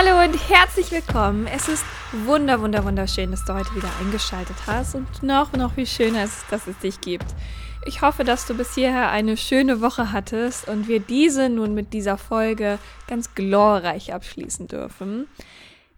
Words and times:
Hallo 0.00 0.22
und 0.22 0.48
herzlich 0.48 0.92
willkommen. 0.92 1.48
Es 1.48 1.66
ist 1.66 1.84
wunder, 2.24 2.60
wunder, 2.60 2.84
wunderschön, 2.84 3.32
dass 3.32 3.44
du 3.44 3.52
heute 3.54 3.74
wieder 3.74 3.90
eingeschaltet 3.98 4.54
hast 4.64 4.94
und 4.94 5.24
noch, 5.24 5.52
noch 5.54 5.72
viel 5.72 5.88
schöner 5.88 6.22
ist, 6.22 6.44
dass 6.52 6.68
es 6.68 6.78
dich 6.78 7.00
gibt. 7.00 7.26
Ich 7.84 8.00
hoffe, 8.00 8.22
dass 8.22 8.46
du 8.46 8.54
bis 8.54 8.76
hierher 8.76 9.10
eine 9.10 9.36
schöne 9.36 9.80
Woche 9.80 10.12
hattest 10.12 10.68
und 10.68 10.86
wir 10.86 11.00
diese 11.00 11.48
nun 11.48 11.74
mit 11.74 11.92
dieser 11.92 12.16
Folge 12.16 12.78
ganz 13.08 13.34
glorreich 13.34 14.14
abschließen 14.14 14.68
dürfen. 14.68 15.26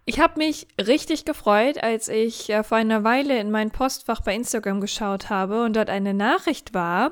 Ich 0.05 0.19
habe 0.19 0.39
mich 0.39 0.65
richtig 0.79 1.23
gefreut, 1.23 1.83
als 1.83 2.07
ich 2.07 2.49
äh, 2.49 2.63
vor 2.63 2.79
einer 2.79 3.03
Weile 3.03 3.37
in 3.37 3.51
mein 3.51 3.69
Postfach 3.69 4.21
bei 4.21 4.33
Instagram 4.33 4.81
geschaut 4.81 5.29
habe 5.29 5.63
und 5.63 5.75
dort 5.75 5.91
eine 5.91 6.15
Nachricht 6.15 6.73
war. 6.73 7.11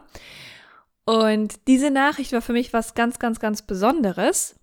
Und 1.05 1.67
diese 1.67 1.91
Nachricht 1.91 2.33
war 2.33 2.41
für 2.41 2.53
mich 2.53 2.73
was 2.73 2.95
ganz, 2.95 3.19
ganz, 3.19 3.39
ganz 3.39 3.61
Besonderes 3.61 4.58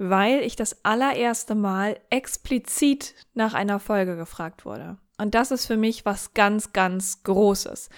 weil 0.00 0.40
ich 0.40 0.56
das 0.56 0.82
allererste 0.82 1.54
Mal 1.54 2.00
explizit 2.08 3.14
nach 3.34 3.52
einer 3.52 3.78
Folge 3.78 4.16
gefragt 4.16 4.64
wurde. 4.64 4.96
Und 5.18 5.34
das 5.34 5.50
ist 5.50 5.66
für 5.66 5.76
mich 5.76 6.06
was 6.06 6.32
ganz, 6.32 6.72
ganz 6.72 7.22
Großes. 7.22 7.90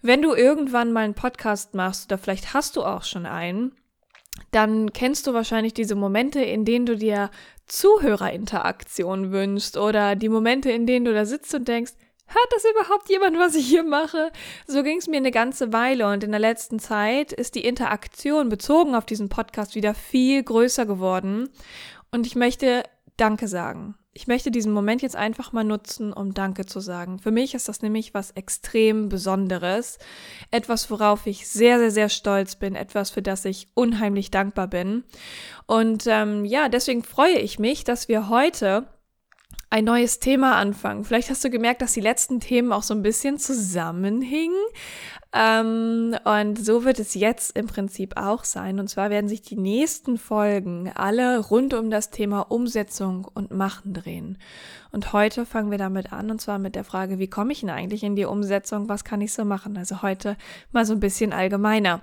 Wenn 0.00 0.22
du 0.22 0.34
irgendwann 0.34 0.90
mal 0.90 1.04
einen 1.04 1.12
Podcast 1.12 1.74
machst 1.74 2.10
oder 2.10 2.16
vielleicht 2.16 2.54
hast 2.54 2.76
du 2.76 2.82
auch 2.82 3.02
schon 3.02 3.26
einen, 3.26 3.76
dann 4.52 4.94
kennst 4.94 5.26
du 5.26 5.34
wahrscheinlich 5.34 5.74
diese 5.74 5.94
Momente, 5.94 6.40
in 6.40 6.64
denen 6.64 6.86
du 6.86 6.96
dir 6.96 7.30
Zuhörerinteraktion 7.66 9.30
wünschst 9.30 9.76
oder 9.76 10.16
die 10.16 10.30
Momente, 10.30 10.70
in 10.70 10.86
denen 10.86 11.04
du 11.04 11.12
da 11.12 11.26
sitzt 11.26 11.54
und 11.54 11.68
denkst, 11.68 11.92
Hört 12.34 12.52
das 12.52 12.64
überhaupt 12.64 13.08
jemand, 13.08 13.38
was 13.38 13.54
ich 13.54 13.68
hier 13.68 13.84
mache? 13.84 14.32
So 14.66 14.82
ging 14.82 14.98
es 14.98 15.06
mir 15.06 15.18
eine 15.18 15.30
ganze 15.30 15.72
Weile 15.72 16.08
und 16.10 16.24
in 16.24 16.32
der 16.32 16.40
letzten 16.40 16.80
Zeit 16.80 17.32
ist 17.32 17.54
die 17.54 17.64
Interaktion 17.64 18.48
bezogen 18.48 18.96
auf 18.96 19.06
diesen 19.06 19.28
Podcast 19.28 19.76
wieder 19.76 19.94
viel 19.94 20.42
größer 20.42 20.84
geworden. 20.84 21.48
Und 22.10 22.26
ich 22.26 22.34
möchte 22.34 22.82
Danke 23.16 23.46
sagen. 23.46 23.94
Ich 24.12 24.26
möchte 24.26 24.50
diesen 24.50 24.72
Moment 24.72 25.02
jetzt 25.02 25.14
einfach 25.14 25.52
mal 25.52 25.62
nutzen, 25.62 26.12
um 26.12 26.34
Danke 26.34 26.66
zu 26.66 26.80
sagen. 26.80 27.20
Für 27.20 27.30
mich 27.30 27.54
ist 27.54 27.68
das 27.68 27.82
nämlich 27.82 28.14
was 28.14 28.32
extrem 28.32 29.08
Besonderes. 29.08 29.98
Etwas, 30.50 30.90
worauf 30.90 31.26
ich 31.26 31.48
sehr, 31.48 31.78
sehr, 31.78 31.92
sehr 31.92 32.08
stolz 32.08 32.56
bin. 32.56 32.74
Etwas, 32.74 33.10
für 33.10 33.22
das 33.22 33.44
ich 33.44 33.68
unheimlich 33.74 34.32
dankbar 34.32 34.66
bin. 34.66 35.04
Und 35.66 36.04
ähm, 36.08 36.44
ja, 36.44 36.68
deswegen 36.68 37.04
freue 37.04 37.38
ich 37.38 37.60
mich, 37.60 37.84
dass 37.84 38.08
wir 38.08 38.28
heute 38.28 38.86
ein 39.74 39.86
neues 39.86 40.20
Thema 40.20 40.54
anfangen. 40.54 41.02
Vielleicht 41.02 41.30
hast 41.30 41.42
du 41.42 41.50
gemerkt, 41.50 41.82
dass 41.82 41.94
die 41.94 42.00
letzten 42.00 42.38
Themen 42.38 42.72
auch 42.72 42.84
so 42.84 42.94
ein 42.94 43.02
bisschen 43.02 43.40
zusammenhingen. 43.40 44.54
Ähm, 45.32 46.14
und 46.22 46.64
so 46.64 46.84
wird 46.84 47.00
es 47.00 47.14
jetzt 47.14 47.58
im 47.58 47.66
Prinzip 47.66 48.16
auch 48.16 48.44
sein. 48.44 48.78
Und 48.78 48.86
zwar 48.86 49.10
werden 49.10 49.28
sich 49.28 49.42
die 49.42 49.56
nächsten 49.56 50.16
Folgen 50.16 50.92
alle 50.94 51.40
rund 51.40 51.74
um 51.74 51.90
das 51.90 52.10
Thema 52.10 52.42
Umsetzung 52.52 53.26
und 53.34 53.50
Machen 53.50 53.94
drehen. 53.94 54.38
Und 54.92 55.12
heute 55.12 55.44
fangen 55.44 55.72
wir 55.72 55.78
damit 55.78 56.12
an, 56.12 56.30
und 56.30 56.40
zwar 56.40 56.60
mit 56.60 56.76
der 56.76 56.84
Frage, 56.84 57.18
wie 57.18 57.26
komme 57.26 57.50
ich 57.50 57.62
denn 57.62 57.70
eigentlich 57.70 58.04
in 58.04 58.14
die 58.14 58.26
Umsetzung? 58.26 58.88
Was 58.88 59.02
kann 59.02 59.20
ich 59.22 59.32
so 59.32 59.44
machen? 59.44 59.76
Also 59.76 60.02
heute 60.02 60.36
mal 60.70 60.86
so 60.86 60.92
ein 60.92 61.00
bisschen 61.00 61.32
allgemeiner. 61.32 62.00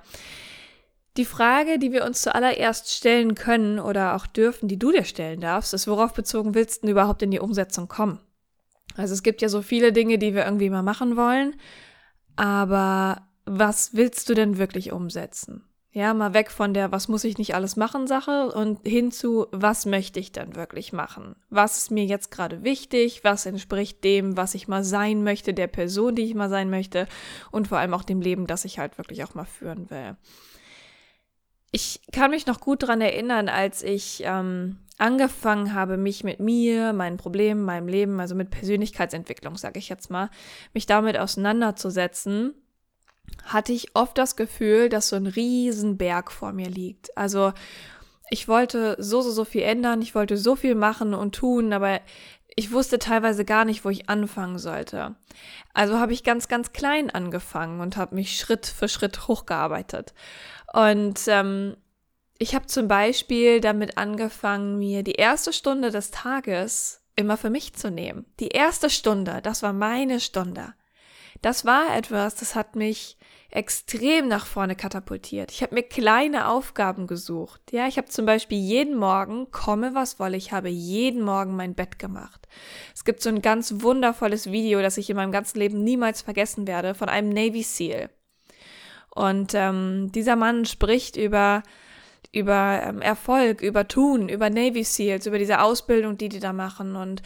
Die 1.18 1.26
Frage, 1.26 1.78
die 1.78 1.92
wir 1.92 2.06
uns 2.06 2.22
zuallererst 2.22 2.90
stellen 2.90 3.36
können 3.36 3.80
oder 3.80 4.16
auch 4.16 4.28
dürfen, 4.28 4.70
die 4.70 4.80
du 4.80 4.92
dir 4.92 5.04
stellen 5.04 5.42
darfst, 5.42 5.74
ist, 5.74 5.88
worauf 5.88 6.14
bezogen 6.14 6.56
willst 6.56 6.84
du 6.84 6.90
überhaupt 6.90 7.22
in 7.22 7.32
die 7.32 7.40
Umsetzung 7.40 7.90
kommen? 7.90 8.20
Also 8.96 9.14
es 9.14 9.24
gibt 9.24 9.42
ja 9.42 9.50
so 9.50 9.62
viele 9.62 9.92
Dinge, 9.92 10.18
die 10.18 10.34
wir 10.34 10.46
irgendwie 10.46 10.70
mal 10.70 10.84
machen 10.84 11.18
wollen, 11.18 11.56
aber 12.38 13.28
was 13.46 13.94
willst 13.94 14.30
du 14.30 14.34
denn 14.34 14.58
wirklich 14.58 14.92
umsetzen? 14.92 15.66
Ja, 15.94 16.14
mal 16.14 16.34
weg 16.34 16.52
von 16.52 16.74
der, 16.74 16.94
was 16.94 17.10
muss 17.10 17.26
ich 17.26 17.38
nicht 17.38 17.54
alles 17.54 17.76
machen 17.76 18.08
Sache 18.08 18.54
und 18.54 18.88
hin 18.88 19.12
zu, 19.12 19.48
was 19.52 19.86
möchte 19.86 20.22
ich 20.22 20.32
denn 20.32 20.56
wirklich 20.56 20.94
machen? 20.94 21.36
Was 21.50 21.78
ist 21.78 21.92
mir 21.92 22.06
jetzt 22.06 22.32
gerade 22.32 22.64
wichtig? 22.64 23.26
Was 23.26 23.46
entspricht 23.46 24.02
dem, 24.06 24.38
was 24.38 24.56
ich 24.56 24.70
mal 24.70 24.86
sein 24.86 25.22
möchte, 25.22 25.54
der 25.54 25.68
Person, 25.68 26.16
die 26.16 26.22
ich 26.22 26.34
mal 26.34 26.50
sein 26.50 26.70
möchte 26.70 27.08
und 27.52 27.68
vor 27.68 27.80
allem 27.80 27.94
auch 27.94 28.04
dem 28.04 28.22
Leben, 28.22 28.48
das 28.48 28.64
ich 28.64 28.80
halt 28.80 28.98
wirklich 28.98 29.26
auch 29.26 29.36
mal 29.36 29.44
führen 29.44 29.90
will? 29.90 30.16
Ich 31.72 32.02
kann 32.12 32.32
mich 32.32 32.46
noch 32.48 32.60
gut 32.60 32.84
daran 32.84 33.02
erinnern, 33.02 33.48
als 33.48 33.82
ich 33.82 34.22
ähm, 34.26 34.78
angefangen 34.98 35.74
habe, 35.74 35.98
mich 35.98 36.24
mit 36.24 36.40
mir, 36.40 36.94
meinen 36.94 37.18
Problemen, 37.18 37.64
meinem 37.64 37.88
Leben, 37.88 38.20
also 38.20 38.36
mit 38.36 38.52
Persönlichkeitsentwicklung, 38.52 39.56
sage 39.56 39.80
ich 39.80 39.90
jetzt 39.90 40.10
mal, 40.10 40.30
mich 40.74 40.86
damit 40.86 41.18
auseinanderzusetzen, 41.18 42.54
hatte 43.46 43.72
ich 43.72 43.96
oft 43.96 44.18
das 44.18 44.36
Gefühl, 44.36 44.90
dass 44.90 45.10
so 45.10 45.16
ein 45.16 45.28
Riesenberg 45.28 46.32
vor 46.32 46.52
mir 46.52 46.70
liegt. 46.70 47.18
Also 47.18 47.54
ich 48.30 48.48
wollte 48.48 48.96
so, 49.00 49.22
so, 49.22 49.32
so 49.32 49.46
viel 49.46 49.64
ändern, 49.64 50.02
ich 50.02 50.14
wollte 50.14 50.38
so 50.38 50.56
viel 50.56 50.76
machen 50.76 51.14
und 51.14 51.36
tun, 51.36 51.74
aber 51.74 52.02
ich 52.56 52.72
wusste 52.72 53.00
teilweise 53.00 53.46
gar 53.46 53.66
nicht, 53.66 53.86
wo 53.86 53.90
ich 53.90 54.10
anfangen 54.10 54.60
sollte. 54.60 55.16
Also 55.74 56.00
habe 56.00 56.14
ich 56.14 56.24
ganz, 56.24 56.48
ganz 56.50 56.74
klein 56.74 57.10
angefangen 57.10 57.80
und 57.80 57.96
habe 57.96 58.16
mich 58.16 58.38
Schritt 58.38 58.66
für 58.66 58.90
Schritt 58.90 59.28
hochgearbeitet. 59.28 60.14
Und 60.74 61.22
ähm, 61.28 61.76
ich 62.38 62.56
habe 62.56 62.66
zum 62.66 62.88
Beispiel 62.88 63.62
damit 63.62 63.98
angefangen, 63.98 64.80
mir 64.80 65.04
die 65.04 65.14
erste 65.14 65.54
Stunde 65.54 65.92
des 65.92 66.12
Tages 66.12 67.04
immer 67.16 67.38
für 67.38 67.50
mich 67.50 67.74
zu 67.74 67.92
nehmen. 67.92 68.26
Die 68.40 68.50
erste 68.50 68.90
Stunde, 68.90 69.42
das 69.44 69.64
war 69.64 69.74
meine 69.74 70.20
Stunde. 70.20 70.74
Das 71.42 71.66
war 71.66 71.96
etwas, 71.96 72.36
das 72.36 72.56
hat 72.56 72.76
mich 72.76 73.18
extrem 73.50 74.28
nach 74.28 74.46
vorne 74.46 74.76
katapultiert. 74.76 75.52
Ich 75.52 75.62
habe 75.62 75.76
mir 75.76 75.84
kleine 75.84 76.48
Aufgaben 76.48 77.06
gesucht. 77.06 77.62
Ja, 77.72 77.88
ich 77.88 77.98
habe 77.98 78.08
zum 78.08 78.26
Beispiel 78.26 78.58
jeden 78.58 78.96
Morgen, 78.96 79.52
komme 79.52 79.94
was 79.94 80.20
wolle, 80.20 80.38
ich 80.38 80.54
habe 80.54 80.70
jeden 80.70 81.22
Morgen 81.22 81.56
mein 81.56 81.76
Bett 81.76 82.00
gemacht. 82.00 82.48
Es 82.96 83.04
gibt 83.04 83.22
so 83.22 83.30
ein 83.30 83.42
ganz 83.42 83.82
wundervolles 83.82 84.52
Video, 84.52 84.82
das 84.82 84.98
ich 84.98 85.10
in 85.10 85.18
meinem 85.18 85.32
ganzen 85.34 85.60
Leben 85.60 85.84
niemals 85.84 86.22
vergessen 86.22 86.66
werde, 86.66 86.96
von 86.96 87.10
einem 87.10 87.30
Navy 87.30 87.64
SEAL. 87.64 88.10
Und 89.14 89.54
ähm, 89.54 90.12
dieser 90.12 90.36
Mann 90.36 90.66
spricht 90.66 91.18
über 91.18 91.64
über 92.34 92.82
ähm, 92.84 93.02
Erfolg, 93.02 93.62
über 93.62 93.88
Tun, 93.88 94.30
über 94.30 94.50
Navy 94.50 94.84
SEALs, 94.84 95.26
über 95.26 95.38
diese 95.38 95.62
Ausbildung, 95.62 96.18
die 96.18 96.30
die 96.30 96.40
da 96.40 96.54
machen 96.54 96.96
und 96.96 97.22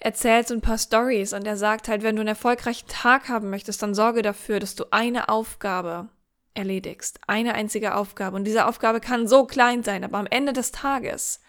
erzählt 0.00 0.48
so 0.48 0.54
ein 0.54 0.60
paar 0.60 0.78
Stories 0.78 1.32
und 1.32 1.46
er 1.46 1.56
sagt 1.56 1.88
halt, 1.88 2.02
wenn 2.02 2.16
du 2.16 2.20
einen 2.20 2.28
erfolgreichen 2.28 2.88
Tag 2.88 3.28
haben 3.28 3.50
möchtest, 3.50 3.82
dann 3.82 3.94
sorge 3.94 4.22
dafür, 4.22 4.58
dass 4.58 4.74
du 4.74 4.84
eine 4.92 5.28
Aufgabe 5.28 6.08
erledigst, 6.54 7.20
eine 7.26 7.54
einzige 7.54 7.94
Aufgabe 7.94 8.36
und 8.36 8.44
diese 8.44 8.66
Aufgabe 8.66 9.00
kann 9.00 9.28
so 9.28 9.44
klein 9.44 9.82
sein, 9.82 10.04
aber 10.04 10.18
am 10.18 10.26
Ende 10.26 10.54
des 10.54 10.72
Tages 10.72 11.40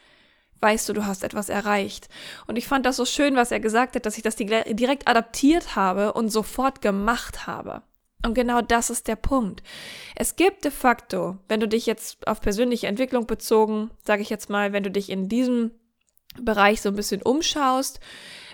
weißt 0.59 0.89
du, 0.89 0.93
du 0.93 1.05
hast 1.05 1.23
etwas 1.23 1.49
erreicht. 1.49 2.09
Und 2.47 2.55
ich 2.55 2.67
fand 2.67 2.85
das 2.85 2.95
so 2.95 3.05
schön, 3.05 3.35
was 3.35 3.51
er 3.51 3.59
gesagt 3.59 3.95
hat, 3.95 4.07
dass 4.07 4.17
ich 4.17 4.23
das 4.23 4.35
direkt 4.35 5.07
adaptiert 5.07 5.75
habe 5.75 6.13
und 6.13 6.29
sofort 6.29 6.81
gemacht 6.81 7.45
habe. 7.45 7.83
Und 8.25 8.33
genau 8.33 8.61
das 8.61 8.89
ist 8.89 9.07
der 9.07 9.15
Punkt. 9.15 9.61
Es 10.15 10.35
gibt 10.35 10.65
de 10.65 10.71
facto, 10.71 11.37
wenn 11.47 11.59
du 11.59 11.67
dich 11.67 11.85
jetzt 11.85 12.27
auf 12.27 12.41
persönliche 12.41 12.87
Entwicklung 12.87 13.27
bezogen, 13.27 13.91
sage 14.03 14.21
ich 14.21 14.29
jetzt 14.29 14.49
mal, 14.49 14.73
wenn 14.73 14.83
du 14.83 14.91
dich 14.91 15.09
in 15.09 15.29
diesem 15.29 15.71
Bereich 16.39 16.81
so 16.81 16.89
ein 16.89 16.95
bisschen 16.95 17.21
umschaust, 17.21 17.99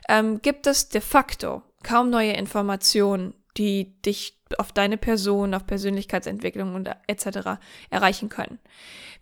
ähm, 0.10 0.42
gibt 0.42 0.68
es 0.68 0.90
de 0.90 1.02
facto 1.02 1.62
kaum 1.82 2.10
neue 2.10 2.34
Informationen, 2.34 3.34
die 3.58 4.00
dich 4.02 4.42
auf 4.60 4.72
deine 4.72 4.98
Person, 4.98 5.54
auf 5.54 5.66
Persönlichkeitsentwicklung 5.66 6.76
und 6.76 6.90
etc. 7.08 7.60
erreichen 7.90 8.30
können. 8.30 8.60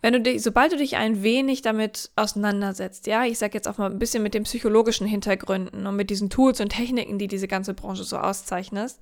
Wenn 0.02 0.14
du 0.14 0.20
dich, 0.20 0.42
sobald 0.42 0.72
du 0.72 0.76
dich 0.76 0.96
ein 0.96 1.22
wenig 1.22 1.62
damit 1.62 2.10
auseinandersetzt, 2.16 3.06
ja, 3.06 3.24
ich 3.24 3.38
sage 3.38 3.54
jetzt 3.54 3.68
auch 3.68 3.78
mal 3.78 3.90
ein 3.90 4.00
bisschen 4.00 4.22
mit 4.22 4.34
den 4.34 4.42
psychologischen 4.42 5.06
Hintergründen 5.06 5.86
und 5.86 5.94
mit 5.94 6.10
diesen 6.10 6.28
Tools 6.28 6.60
und 6.60 6.70
Techniken, 6.70 7.18
die 7.18 7.28
diese 7.28 7.46
ganze 7.46 7.72
Branche 7.72 8.02
so 8.02 8.18
auszeichnet, 8.18 8.96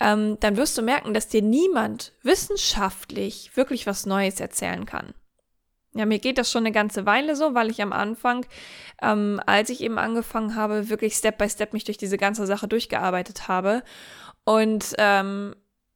ähm, 0.00 0.36
dann 0.40 0.56
wirst 0.56 0.76
du 0.76 0.82
merken, 0.82 1.14
dass 1.14 1.28
dir 1.28 1.42
niemand 1.42 2.12
wissenschaftlich 2.22 3.56
wirklich 3.56 3.86
was 3.86 4.04
Neues 4.04 4.40
erzählen 4.40 4.84
kann. 4.84 5.14
Ja, 5.94 6.06
mir 6.06 6.18
geht 6.18 6.38
das 6.38 6.50
schon 6.50 6.64
eine 6.64 6.72
ganze 6.72 7.04
Weile 7.04 7.36
so, 7.36 7.54
weil 7.54 7.70
ich 7.70 7.82
am 7.82 7.92
Anfang, 7.92 8.46
ähm, 9.02 9.40
als 9.46 9.68
ich 9.68 9.82
eben 9.82 9.98
angefangen 9.98 10.56
habe, 10.56 10.88
wirklich 10.88 11.14
Step 11.14 11.38
by 11.38 11.48
Step 11.48 11.74
mich 11.74 11.84
durch 11.84 11.98
diese 11.98 12.16
ganze 12.16 12.46
Sache 12.46 12.66
durchgearbeitet 12.66 13.46
habe 13.46 13.82
und 14.44 14.94
ähm, 14.98 15.54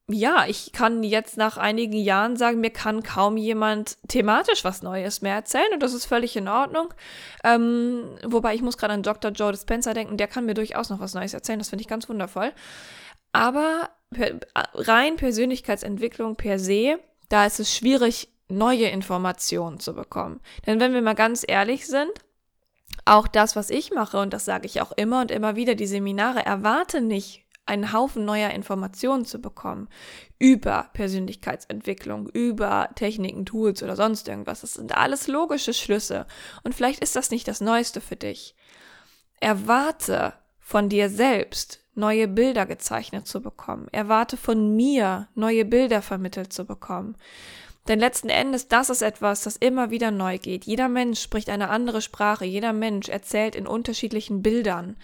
ja, 0.08 0.44
ich 0.46 0.70
kann 0.72 1.02
jetzt 1.02 1.36
nach 1.36 1.56
einigen 1.56 1.96
Jahren 1.96 2.36
sagen, 2.36 2.60
mir 2.60 2.70
kann 2.70 3.02
kaum 3.02 3.36
jemand 3.36 3.98
thematisch 4.06 4.62
was 4.62 4.82
Neues 4.82 5.20
mehr 5.20 5.34
erzählen 5.34 5.72
und 5.72 5.82
das 5.82 5.94
ist 5.94 6.06
völlig 6.06 6.36
in 6.36 6.46
Ordnung. 6.46 6.94
Ähm, 7.42 8.16
wobei 8.24 8.54
ich 8.54 8.62
muss 8.62 8.78
gerade 8.78 8.94
an 8.94 9.02
Dr. 9.02 9.32
Joe 9.32 9.50
Dispenza 9.50 9.94
denken, 9.94 10.16
der 10.16 10.28
kann 10.28 10.46
mir 10.46 10.54
durchaus 10.54 10.90
noch 10.90 11.00
was 11.00 11.14
Neues 11.14 11.34
erzählen, 11.34 11.58
das 11.58 11.70
finde 11.70 11.82
ich 11.82 11.88
ganz 11.88 12.08
wundervoll. 12.08 12.52
Aber 13.32 13.90
rein 14.74 15.16
Persönlichkeitsentwicklung 15.16 16.36
per 16.36 16.60
se, 16.60 17.00
da 17.28 17.44
ist 17.44 17.58
es 17.58 17.74
schwierig, 17.74 18.28
neue 18.48 18.86
Informationen 18.86 19.80
zu 19.80 19.92
bekommen. 19.92 20.40
Denn 20.66 20.78
wenn 20.78 20.94
wir 20.94 21.02
mal 21.02 21.16
ganz 21.16 21.44
ehrlich 21.46 21.88
sind, 21.88 22.12
auch 23.04 23.26
das, 23.26 23.56
was 23.56 23.70
ich 23.70 23.90
mache, 23.90 24.18
und 24.18 24.32
das 24.32 24.44
sage 24.44 24.66
ich 24.66 24.80
auch 24.80 24.92
immer 24.92 25.20
und 25.20 25.32
immer 25.32 25.56
wieder, 25.56 25.74
die 25.74 25.86
Seminare, 25.86 26.46
erwarte 26.46 27.00
nicht 27.00 27.45
einen 27.66 27.92
Haufen 27.92 28.24
neuer 28.24 28.50
Informationen 28.50 29.24
zu 29.24 29.40
bekommen 29.40 29.88
über 30.38 30.90
Persönlichkeitsentwicklung, 30.92 32.28
über 32.28 32.90
Techniken, 32.94 33.44
Tools 33.44 33.82
oder 33.82 33.96
sonst 33.96 34.28
irgendwas. 34.28 34.60
Das 34.60 34.74
sind 34.74 34.96
alles 34.96 35.26
logische 35.26 35.74
Schlüsse. 35.74 36.26
Und 36.62 36.74
vielleicht 36.74 37.02
ist 37.02 37.16
das 37.16 37.30
nicht 37.30 37.48
das 37.48 37.60
Neueste 37.60 38.00
für 38.00 38.16
dich. 38.16 38.54
Erwarte 39.40 40.32
von 40.60 40.88
dir 40.88 41.10
selbst 41.10 41.80
neue 41.94 42.28
Bilder 42.28 42.66
gezeichnet 42.66 43.26
zu 43.26 43.40
bekommen. 43.40 43.88
Erwarte 43.92 44.36
von 44.36 44.76
mir 44.76 45.28
neue 45.34 45.64
Bilder 45.64 46.02
vermittelt 46.02 46.52
zu 46.52 46.64
bekommen. 46.64 47.16
Denn 47.88 48.00
letzten 48.00 48.28
Endes, 48.28 48.68
das 48.68 48.90
ist 48.90 49.02
etwas, 49.02 49.42
das 49.42 49.56
immer 49.56 49.90
wieder 49.90 50.10
neu 50.10 50.38
geht. 50.38 50.64
Jeder 50.64 50.88
Mensch 50.88 51.20
spricht 51.20 51.48
eine 51.48 51.68
andere 51.68 52.02
Sprache, 52.02 52.44
jeder 52.44 52.72
Mensch 52.72 53.08
erzählt 53.08 53.54
in 53.54 53.66
unterschiedlichen 53.66 54.42
Bildern. 54.42 54.96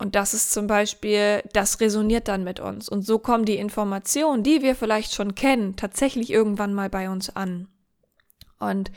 Und 0.00 0.14
das 0.14 0.32
ist 0.32 0.50
zum 0.50 0.66
Beispiel, 0.66 1.42
das 1.52 1.78
resoniert 1.78 2.26
dann 2.26 2.42
mit 2.42 2.58
uns. 2.58 2.88
Und 2.88 3.02
so 3.02 3.18
kommen 3.18 3.44
die 3.44 3.58
Informationen, 3.58 4.42
die 4.42 4.62
wir 4.62 4.74
vielleicht 4.74 5.12
schon 5.12 5.34
kennen, 5.34 5.76
tatsächlich 5.76 6.30
irgendwann 6.30 6.72
mal 6.72 6.88
bei 6.88 7.10
uns 7.10 7.28
an. 7.36 7.68
Und 8.58 8.90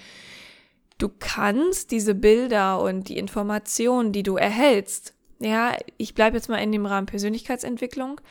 du 0.99 1.09
kannst 1.19 1.91
diese 1.91 2.15
Bilder 2.15 2.81
und 2.81 3.09
die 3.09 3.17
Informationen, 3.17 4.13
die 4.13 4.23
du 4.23 4.37
erhältst, 4.37 5.13
ja, 5.39 5.75
ich 5.97 6.15
bleibe 6.15 6.37
jetzt 6.37 6.47
mal 6.47 6.63
in 6.63 6.71
dem 6.71 6.85
Rahmen 6.85 7.05
Persönlichkeitsentwicklung, 7.05 8.21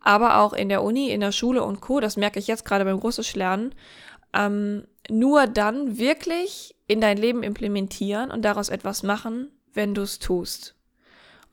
aber 0.00 0.38
auch 0.38 0.54
in 0.54 0.70
der 0.70 0.82
Uni, 0.82 1.10
in 1.10 1.20
der 1.20 1.32
Schule 1.32 1.62
und 1.64 1.82
Co., 1.82 2.00
das 2.00 2.16
merke 2.16 2.38
ich 2.38 2.46
jetzt 2.46 2.64
gerade 2.64 2.86
beim 2.86 2.96
Russisch 2.96 3.34
lernen, 3.34 3.74
ähm, 4.32 4.86
nur 5.10 5.46
dann 5.46 5.98
wirklich 5.98 6.76
in 6.86 7.02
dein 7.02 7.18
Leben 7.18 7.42
implementieren 7.42 8.30
und 8.30 8.40
daraus 8.42 8.70
etwas 8.70 9.02
machen, 9.02 9.50
wenn 9.74 9.92
du 9.92 10.00
es 10.00 10.18
tust. 10.18 10.75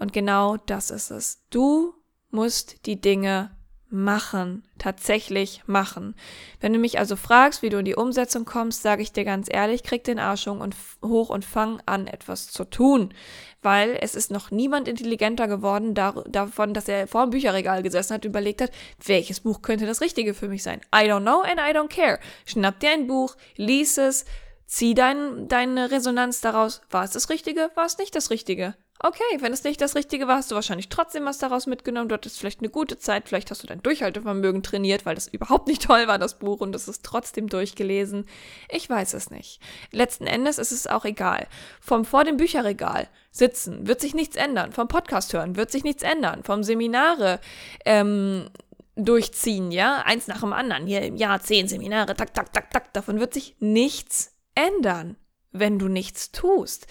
Und 0.04 0.12
genau 0.12 0.58
das 0.58 0.92
ist 0.92 1.12
es. 1.12 1.46
Du 1.50 1.94
musst 2.30 2.88
die 2.88 3.00
Dinge 3.00 3.56
machen, 3.88 4.68
tatsächlich 4.78 5.62
machen. 5.66 6.14
Wenn 6.60 6.74
du 6.74 6.80
mich 6.80 7.00
also 7.00 7.16
fragst, 7.16 7.62
wie 7.62 7.70
du 7.70 7.78
in 7.78 7.86
die 7.86 7.96
Umsetzung 7.96 8.44
kommst, 8.44 8.82
sage 8.82 9.02
ich 9.02 9.14
dir 9.14 9.24
ganz 9.24 9.48
ehrlich, 9.50 9.82
krieg 9.82 10.04
den 10.04 10.20
Arsch 10.20 10.46
hoch 10.46 11.30
und 11.30 11.46
fang 11.46 11.82
an, 11.86 12.08
etwas 12.08 12.52
zu 12.52 12.66
tun. 12.66 13.14
Weil 13.62 13.98
es 14.02 14.14
ist 14.14 14.30
noch 14.30 14.52
niemand 14.52 14.90
intelligenter 14.90 15.48
geworden 15.48 15.94
davon, 15.94 16.74
dass 16.74 16.90
er 16.90 17.08
vor 17.08 17.26
dem 17.26 17.30
Bücherregal 17.30 17.82
gesessen 17.82 18.16
hat, 18.16 18.26
überlegt 18.26 18.62
hat, 18.62 18.72
welches 19.06 19.40
Buch 19.40 19.62
könnte 19.62 19.86
das 19.86 20.02
Richtige 20.02 20.34
für 20.34 20.50
mich 20.50 20.64
sein. 20.64 20.82
I 20.94 21.08
don't 21.08 21.22
know 21.22 21.44
and 21.44 21.62
I 21.62 21.74
don't 21.74 21.88
care. 21.88 22.20
Schnapp 22.46 22.82
dir 22.82 22.92
ein 22.92 23.08
Buch, 23.08 23.38
lies 23.56 23.98
es, 23.98 24.26
zieh 24.66 24.96
dein, 24.96 25.48
deine 25.48 25.92
Resonanz 25.92 26.42
daraus. 26.42 26.82
War 26.90 27.06
es 27.06 27.12
das 27.12 27.30
Richtige? 27.30 27.72
War 27.76 27.86
es 27.86 27.98
nicht 27.98 28.14
das 28.18 28.32
Richtige? 28.32 28.76
Okay, 29.00 29.24
wenn 29.40 29.52
es 29.52 29.64
nicht 29.66 29.82
das 29.82 29.96
Richtige 29.96 30.28
war, 30.28 30.38
hast 30.38 30.52
du 30.52 30.56
wahrscheinlich 30.56 30.88
trotzdem 30.88 31.26
was 31.26 31.38
daraus 31.38 31.68
mitgenommen. 31.68 32.08
Du 32.08 32.14
hattest 32.14 32.40
vielleicht 32.40 32.60
eine 32.60 32.70
gute 32.70 32.98
Zeit, 32.98 33.28
vielleicht 33.28 33.52
hast 33.52 33.62
du 33.62 33.68
dein 33.68 33.84
Durchhaltevermögen 33.84 34.64
trainiert, 34.64 35.06
weil 35.06 35.16
das 35.16 35.28
überhaupt 35.32 35.68
nicht 35.68 35.84
toll 35.84 36.08
war, 36.08 36.20
das 36.20 36.40
Buch, 36.40 36.62
und 36.62 36.74
es 36.74 36.88
ist 36.88 37.04
trotzdem 37.04 37.50
durchgelesen. 37.50 38.26
Ich 38.70 38.90
weiß 38.90 39.14
es 39.14 39.30
nicht. 39.30 39.60
Letzten 39.92 40.26
Endes 40.26 40.58
ist 40.58 40.72
es 40.72 40.88
auch 40.88 41.06
egal. 41.06 41.48
Vom 41.82 42.06
vor 42.06 42.24
dem 42.24 42.38
Bücherregal 42.38 43.10
sitzen 43.32 43.88
wird 43.88 44.00
sich 44.00 44.14
nichts 44.14 44.36
ändern. 44.36 44.72
Vom 44.72 44.88
Podcast 44.88 45.34
hören 45.34 45.58
wird 45.58 45.72
sich 45.72 45.84
nichts 45.84 46.04
ändern. 46.04 46.44
Vom 46.44 46.64
Seminare 46.64 47.42
ähm, 47.86 48.50
durchziehen, 48.96 49.72
ja, 49.72 50.04
eins 50.06 50.28
nach 50.28 50.42
dem 50.42 50.54
anderen. 50.54 50.86
Hier 50.86 51.02
im 51.02 51.18
Jahr 51.18 51.42
zehn 51.42 51.68
Seminare, 51.68 52.16
tak, 52.16 52.34
tak, 52.34 52.54
tak, 52.54 52.70
tak. 52.70 52.94
Davon 52.94 53.20
wird 53.20 53.34
sich 53.34 53.56
nichts 53.60 54.34
ändern, 54.56 55.18
wenn 55.52 55.80
du 55.80 55.88
nichts 55.88 56.32
tust. 56.32 56.88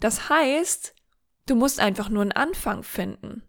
Das 0.00 0.28
heißt, 0.28 0.95
Du 1.46 1.54
musst 1.54 1.80
einfach 1.80 2.08
nur 2.08 2.22
einen 2.22 2.32
Anfang 2.32 2.82
finden. 2.82 3.42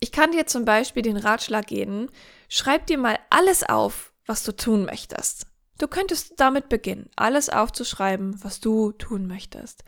Ich 0.00 0.12
kann 0.12 0.32
dir 0.32 0.46
zum 0.46 0.64
Beispiel 0.64 1.02
den 1.02 1.16
Ratschlag 1.16 1.66
geben, 1.66 2.08
schreib 2.48 2.86
dir 2.86 2.98
mal 2.98 3.18
alles 3.30 3.62
auf, 3.62 4.12
was 4.26 4.44
du 4.44 4.52
tun 4.52 4.84
möchtest. 4.84 5.46
Du 5.78 5.86
könntest 5.86 6.34
damit 6.38 6.68
beginnen, 6.68 7.10
alles 7.16 7.50
aufzuschreiben, 7.50 8.42
was 8.42 8.60
du 8.60 8.92
tun 8.92 9.26
möchtest. 9.26 9.84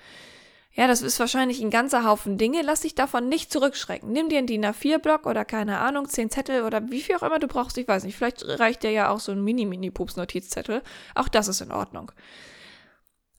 Ja, 0.73 0.87
das 0.87 1.03
ist 1.03 1.19
wahrscheinlich 1.19 1.61
ein 1.61 1.71
ganzer 1.71 2.05
Haufen 2.05 2.39
Dinge. 2.39 2.63
Lass 2.63 2.83
dich 2.83 2.95
davon 2.95 3.29
nicht 3.29 3.53
zurückschrecken. 3.53 4.13
Nimm 4.13 4.29
dir 4.29 4.39
einen 4.39 4.47
DIN 4.47 4.65
A4-Block 4.65 5.27
oder 5.27 5.45
keine 5.45 5.79
Ahnung, 5.79 6.09
zehn 6.09 6.31
Zettel 6.31 6.63
oder 6.63 6.91
wie 6.91 7.03
viel 7.03 7.17
auch 7.17 7.25
immer 7.25 7.41
du 7.41 7.49
brauchst. 7.49 7.77
Ich 7.77 7.89
weiß 7.89 8.05
nicht. 8.05 8.17
Vielleicht 8.17 8.45
reicht 8.47 8.85
dir 8.85 8.93
ja 8.93 9.11
auch 9.11 9.19
so 9.19 9.33
ein 9.33 9.43
Mini-Mini-Pups-Notizzettel. 9.43 10.83
Auch 11.17 11.29
das 11.29 11.49
ist 11.49 11.61
in 11.61 11.73
Ordnung. 11.73 12.13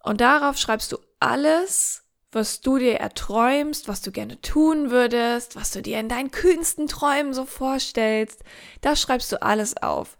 Und 0.03 0.19
darauf 0.19 0.57
schreibst 0.57 0.91
du 0.91 0.97
alles, 1.21 2.00
was 2.31 2.61
du 2.61 2.77
dir 2.77 2.95
erträumst, 2.95 3.87
was 3.87 4.01
du 4.01 4.11
gerne 4.11 4.39
tun 4.41 4.89
würdest, 4.89 5.55
was 5.55 5.71
du 5.71 5.81
dir 5.81 5.99
in 5.99 6.09
deinen 6.09 6.31
kühnsten 6.31 6.87
Träumen 6.87 7.33
so 7.33 7.45
vorstellst. 7.45 8.43
Da 8.81 8.95
schreibst 8.95 9.31
du 9.31 9.41
alles 9.41 9.77
auf. 9.77 10.17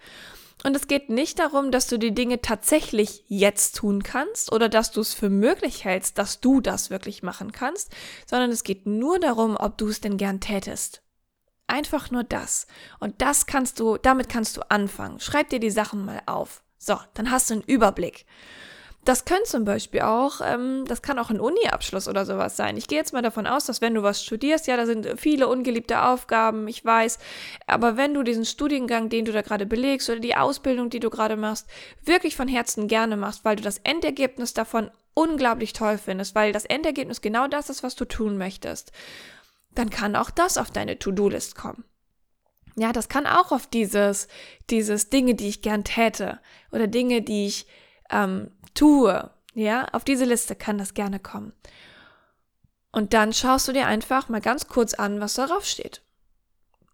Und 0.63 0.75
es 0.75 0.87
geht 0.87 1.09
nicht 1.09 1.39
darum, 1.39 1.71
dass 1.71 1.87
du 1.87 1.97
die 1.97 2.13
Dinge 2.13 2.41
tatsächlich 2.41 3.23
jetzt 3.27 3.77
tun 3.77 4.03
kannst 4.03 4.51
oder 4.51 4.69
dass 4.69 4.91
du 4.91 5.01
es 5.01 5.13
für 5.13 5.29
möglich 5.29 5.85
hältst, 5.85 6.17
dass 6.17 6.39
du 6.39 6.61
das 6.61 6.89
wirklich 6.89 7.23
machen 7.23 7.51
kannst, 7.51 7.91
sondern 8.29 8.51
es 8.51 8.63
geht 8.63 8.85
nur 8.85 9.19
darum, 9.19 9.57
ob 9.57 9.77
du 9.77 9.87
es 9.87 10.01
denn 10.01 10.17
gern 10.17 10.39
tätest. 10.39 11.01
Einfach 11.65 12.11
nur 12.11 12.23
das. 12.23 12.67
Und 12.99 13.21
das 13.21 13.45
kannst 13.45 13.79
du, 13.79 13.97
damit 13.97 14.29
kannst 14.29 14.57
du 14.57 14.69
anfangen. 14.69 15.19
Schreib 15.19 15.49
dir 15.49 15.59
die 15.59 15.71
Sachen 15.71 16.05
mal 16.05 16.21
auf. 16.25 16.61
So, 16.77 16.99
dann 17.13 17.31
hast 17.31 17.49
du 17.49 17.55
einen 17.55 17.63
Überblick. 17.63 18.25
Das 19.03 19.25
können 19.25 19.45
zum 19.45 19.65
Beispiel 19.65 20.01
auch, 20.01 20.42
ähm, 20.44 20.86
das 20.88 21.01
kann 21.01 21.18
auch 21.18 21.31
ein 21.31 21.39
Uni-Abschluss 21.39 22.07
oder 22.07 22.24
sowas 22.24 22.56
sein. 22.56 22.77
Ich 22.77 22.88
gehe 22.88 23.00
jetzt 23.00 23.13
mal 23.13 23.24
davon 23.24 23.48
aus, 23.48 23.65
dass 23.65 23.81
wenn 23.81 23.95
du 23.95 24.03
was 24.03 24.24
studierst, 24.24 24.68
ja, 24.68 24.77
da 24.77 24.86
sind 24.86 25.19
viele 25.19 25.48
ungeliebte 25.48 26.03
Aufgaben, 26.03 26.68
ich 26.68 26.86
weiß, 26.86 27.18
aber 27.65 27.98
wenn 27.98 28.13
du 28.13 28.21
diesen 28.21 28.45
Studiengang, 28.45 29.09
den 29.09 29.25
du 29.25 29.31
da 29.31 29.42
gerade 29.42 29.65
belegst 29.65 30.07
oder 30.09 30.19
die 30.19 30.36
Ausbildung, 30.36 30.92
die 30.92 31.00
du 31.00 31.09
gerade 31.09 31.36
machst, 31.36 31.68
wirklich 32.03 32.36
von 32.36 32.48
Herzen 32.48 32.88
gerne 32.88 33.18
machst, 33.18 33.44
weil 33.44 33.56
du 33.56 33.63
das 33.63 33.80
Endergebnis 33.80 34.53
davon 34.53 34.92
unglaublich 35.15 35.74
toll 35.74 35.98
findest, 35.98 36.36
weil 36.36 36.51
das 36.51 36.65
Endergebnis 36.65 37.21
genau 37.21 37.48
das 37.48 37.71
ist, 37.71 37.81
was 37.81 37.95
du 37.95 38.06
tun 38.06 38.38
möchtest, 38.38 38.91
dann 39.74 39.89
kann 39.89 40.15
auch 40.15 40.29
das 40.29 40.58
auf 40.58 40.70
deine 40.70 41.00
To-Do-List 41.00 41.55
kommen. 41.55 41.84
Ja, 42.75 42.93
das 42.93 43.10
kann 43.10 43.25
auch 43.25 43.51
auf 43.51 43.65
dieses, 43.65 44.27
dieses 44.70 45.10
Dinge, 45.10 45.34
die 45.34 45.50
ich 45.50 45.62
gern 45.62 45.84
täte 45.84 46.39
oder 46.72 46.88
Dinge, 46.88 47.22
die 47.22 47.48
ich 47.48 47.67
ähm, 48.12 48.51
tue. 48.73 49.29
Ja, 49.53 49.85
auf 49.91 50.03
diese 50.03 50.25
Liste 50.25 50.55
kann 50.55 50.77
das 50.77 50.93
gerne 50.93 51.19
kommen. 51.19 51.53
Und 52.91 53.13
dann 53.13 53.33
schaust 53.33 53.67
du 53.67 53.71
dir 53.71 53.87
einfach 53.87 54.29
mal 54.29 54.41
ganz 54.41 54.67
kurz 54.67 54.93
an, 54.93 55.19
was 55.19 55.33
darauf 55.33 55.65
steht. 55.65 56.01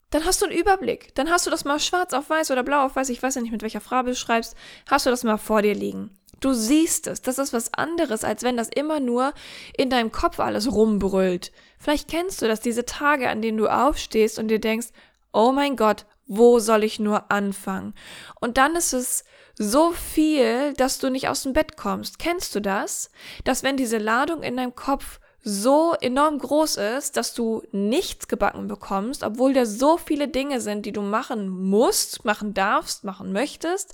Dann 0.10 0.25
hast 0.25 0.41
du 0.41 0.46
einen 0.46 0.57
Überblick. 0.57 1.13
Dann 1.15 1.29
hast 1.29 1.46
du 1.46 1.50
das 1.50 1.65
mal 1.65 1.79
schwarz 1.79 2.13
auf 2.13 2.29
weiß 2.29 2.51
oder 2.51 2.63
blau 2.63 2.86
auf 2.86 2.96
weiß, 2.96 3.10
ich 3.10 3.22
weiß 3.22 3.36
ja 3.36 3.41
nicht, 3.41 3.51
mit 3.51 3.62
welcher 3.62 3.81
Farbe 3.81 4.12
du 4.12 4.15
schreibst, 4.15 4.55
hast 4.89 5.05
du 5.05 5.10
das 5.10 5.24
mal 5.24 5.38
vor 5.38 5.62
dir 5.62 5.75
liegen. 5.75 6.17
Du 6.39 6.53
siehst 6.53 7.07
es. 7.07 7.22
Das 7.22 7.39
ist 7.39 7.51
was 7.51 7.74
anderes, 7.74 8.24
als 8.24 8.43
wenn 8.43 8.57
das 8.57 8.69
immer 8.69 9.00
nur 9.00 9.34
in 9.75 9.89
deinem 9.89 10.12
Kopf 10.12 10.39
alles 10.39 10.72
rumbrüllt. 10.72 11.51
Vielleicht 11.79 12.07
kennst 12.10 12.41
du 12.41 12.48
das, 12.48 12.62
diese 12.62 12.86
Tage, 12.86 13.29
an 13.29 13.41
denen 13.41 13.57
du 13.57 13.67
aufstehst 13.67 14.39
und 14.39 14.48
dir 14.48 14.60
denkst, 14.60 14.88
oh 15.34 15.51
mein 15.51 15.75
Gott, 15.75 16.05
wo 16.27 16.60
soll 16.60 16.84
ich 16.84 17.00
nur 17.00 17.31
anfangen? 17.31 17.93
Und 18.39 18.57
dann 18.57 18.75
ist 18.75 18.93
es 18.93 19.24
so 19.58 19.92
viel, 19.92 20.74
dass 20.74 21.00
du 21.00 21.10
nicht 21.10 21.30
aus 21.30 21.44
dem 21.44 21.54
Bett 21.54 21.78
kommst. 21.78 22.20
Kennst 22.20 22.54
du 22.56 22.62
das? 22.62 23.10
Dass 23.44 23.64
wenn 23.64 23.78
diese 23.78 23.98
Ladung 23.98 24.44
in 24.44 24.58
deinem 24.58 24.76
Kopf 24.76 25.20
so 25.44 25.96
enorm 26.02 26.40
groß 26.40 26.78
ist, 26.78 27.18
dass 27.18 27.34
du 27.34 27.64
nichts 27.72 28.28
gebacken 28.28 28.68
bekommst, 28.68 29.24
obwohl 29.24 29.54
da 29.54 29.66
so 29.66 29.98
viele 29.98 30.28
Dinge 30.28 30.62
sind, 30.62 30.86
die 30.86 30.92
du 30.92 31.02
machen 31.02 31.48
musst, 31.50 32.26
machen 32.26 32.54
darfst, 32.54 33.04
machen 33.04 33.32
möchtest, 33.32 33.94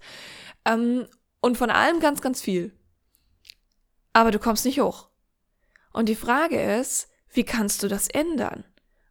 ähm, 0.65 1.07
und 1.41 1.57
von 1.57 1.69
allem 1.69 1.99
ganz, 1.99 2.21
ganz 2.21 2.41
viel. 2.41 2.71
Aber 4.13 4.31
du 4.31 4.39
kommst 4.39 4.65
nicht 4.65 4.79
hoch. 4.79 5.09
Und 5.91 6.07
die 6.07 6.15
Frage 6.15 6.61
ist, 6.79 7.09
wie 7.29 7.43
kannst 7.43 7.83
du 7.83 7.87
das 7.87 8.07
ändern? 8.07 8.63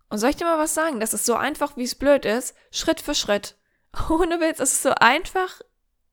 Und 0.08 0.18
soll 0.18 0.30
ich 0.30 0.36
dir 0.36 0.46
mal 0.46 0.58
was 0.58 0.74
sagen? 0.74 1.00
Das 1.00 1.14
ist 1.14 1.26
so 1.26 1.34
einfach, 1.34 1.76
wie 1.76 1.84
es 1.84 1.94
blöd 1.94 2.24
ist, 2.24 2.54
Schritt 2.70 3.00
für 3.00 3.14
Schritt. 3.14 3.56
Ohne 4.10 4.40
Witz, 4.40 4.60
es 4.60 4.72
ist 4.72 4.82
so 4.82 4.90
einfach, 4.90 5.60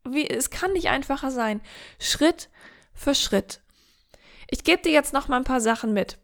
wie, 0.08 0.29
es 0.29 0.50
kann 0.50 0.74
nicht 0.74 0.89
einfacher 0.89 1.32
sein. 1.32 1.62
Schritt 2.00 2.50
für 2.94 3.15
Schritt. 3.15 3.62
Ich 4.50 4.63
gebe 4.63 4.82
dir 4.82 4.91
jetzt 4.91 5.13
noch 5.13 5.27
mal 5.27 5.38
ein 5.38 5.44
paar 5.44 5.62
Sachen 5.62 5.94
mit. 5.94 6.18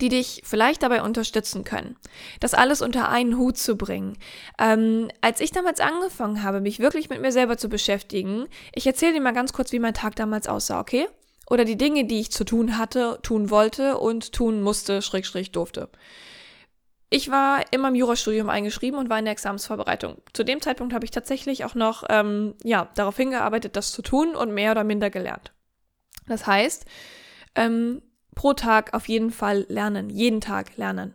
die 0.00 0.08
dich 0.10 0.42
vielleicht 0.44 0.82
dabei 0.82 1.02
unterstützen 1.02 1.64
können, 1.64 1.96
das 2.40 2.54
alles 2.54 2.82
unter 2.82 3.08
einen 3.08 3.38
Hut 3.38 3.56
zu 3.56 3.76
bringen. 3.76 4.18
Ähm, 4.58 5.10
als 5.22 5.40
ich 5.40 5.52
damals 5.52 5.80
angefangen 5.80 6.42
habe, 6.42 6.60
mich 6.60 6.80
wirklich 6.80 7.08
mit 7.08 7.22
mir 7.22 7.32
selber 7.32 7.56
zu 7.56 7.68
beschäftigen, 7.68 8.46
ich 8.74 8.86
erzähle 8.86 9.14
dir 9.14 9.20
mal 9.20 9.32
ganz 9.32 9.52
kurz, 9.52 9.72
wie 9.72 9.78
mein 9.78 9.94
Tag 9.94 10.14
damals 10.16 10.48
aussah, 10.48 10.80
okay? 10.80 11.08
Oder 11.48 11.64
die 11.64 11.78
Dinge, 11.78 12.04
die 12.04 12.20
ich 12.20 12.30
zu 12.32 12.44
tun 12.44 12.76
hatte, 12.76 13.20
tun 13.22 13.50
wollte 13.50 13.98
und 13.98 14.32
tun 14.32 14.62
musste, 14.62 15.00
schräg, 15.00 15.24
schräg 15.24 15.52
durfte. 15.52 15.88
Ich 17.08 17.30
war 17.30 17.60
in 17.70 17.80
meinem 17.80 17.94
Jurastudium 17.94 18.48
eingeschrieben 18.48 18.98
und 18.98 19.08
war 19.08 19.18
in 19.18 19.26
der 19.26 19.32
Examensvorbereitung. 19.32 20.20
Zu 20.32 20.44
dem 20.44 20.60
Zeitpunkt 20.60 20.92
habe 20.92 21.04
ich 21.04 21.12
tatsächlich 21.12 21.64
auch 21.64 21.74
noch 21.74 22.04
ähm, 22.08 22.54
ja, 22.64 22.88
darauf 22.94 23.16
hingearbeitet, 23.16 23.76
das 23.76 23.92
zu 23.92 24.02
tun 24.02 24.34
und 24.34 24.52
mehr 24.52 24.72
oder 24.72 24.82
minder 24.82 25.10
gelernt. 25.10 25.52
Das 26.26 26.46
heißt, 26.46 26.84
ähm, 27.54 28.02
pro 28.34 28.54
Tag 28.54 28.92
auf 28.92 29.08
jeden 29.08 29.30
Fall 29.30 29.66
lernen, 29.68 30.10
jeden 30.10 30.40
Tag 30.40 30.76
lernen. 30.76 31.14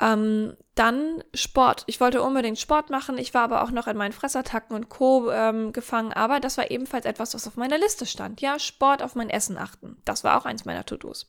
Ähm, 0.00 0.56
dann 0.74 1.22
Sport. 1.34 1.84
Ich 1.86 2.00
wollte 2.00 2.22
unbedingt 2.22 2.58
Sport 2.58 2.88
machen. 2.88 3.18
Ich 3.18 3.34
war 3.34 3.42
aber 3.42 3.62
auch 3.62 3.70
noch 3.70 3.86
in 3.86 3.96
meinen 3.96 4.12
Fressattacken 4.12 4.74
und 4.74 4.88
Co. 4.88 5.30
Ähm, 5.30 5.72
gefangen. 5.72 6.14
Aber 6.14 6.40
das 6.40 6.56
war 6.56 6.70
ebenfalls 6.70 7.04
etwas, 7.04 7.34
was 7.34 7.46
auf 7.46 7.56
meiner 7.56 7.76
Liste 7.76 8.06
stand. 8.06 8.40
Ja, 8.40 8.58
Sport 8.58 9.02
auf 9.02 9.14
mein 9.14 9.28
Essen 9.28 9.58
achten. 9.58 9.98
Das 10.06 10.24
war 10.24 10.38
auch 10.38 10.46
eins 10.46 10.64
meiner 10.64 10.86
To-Dos. 10.86 11.28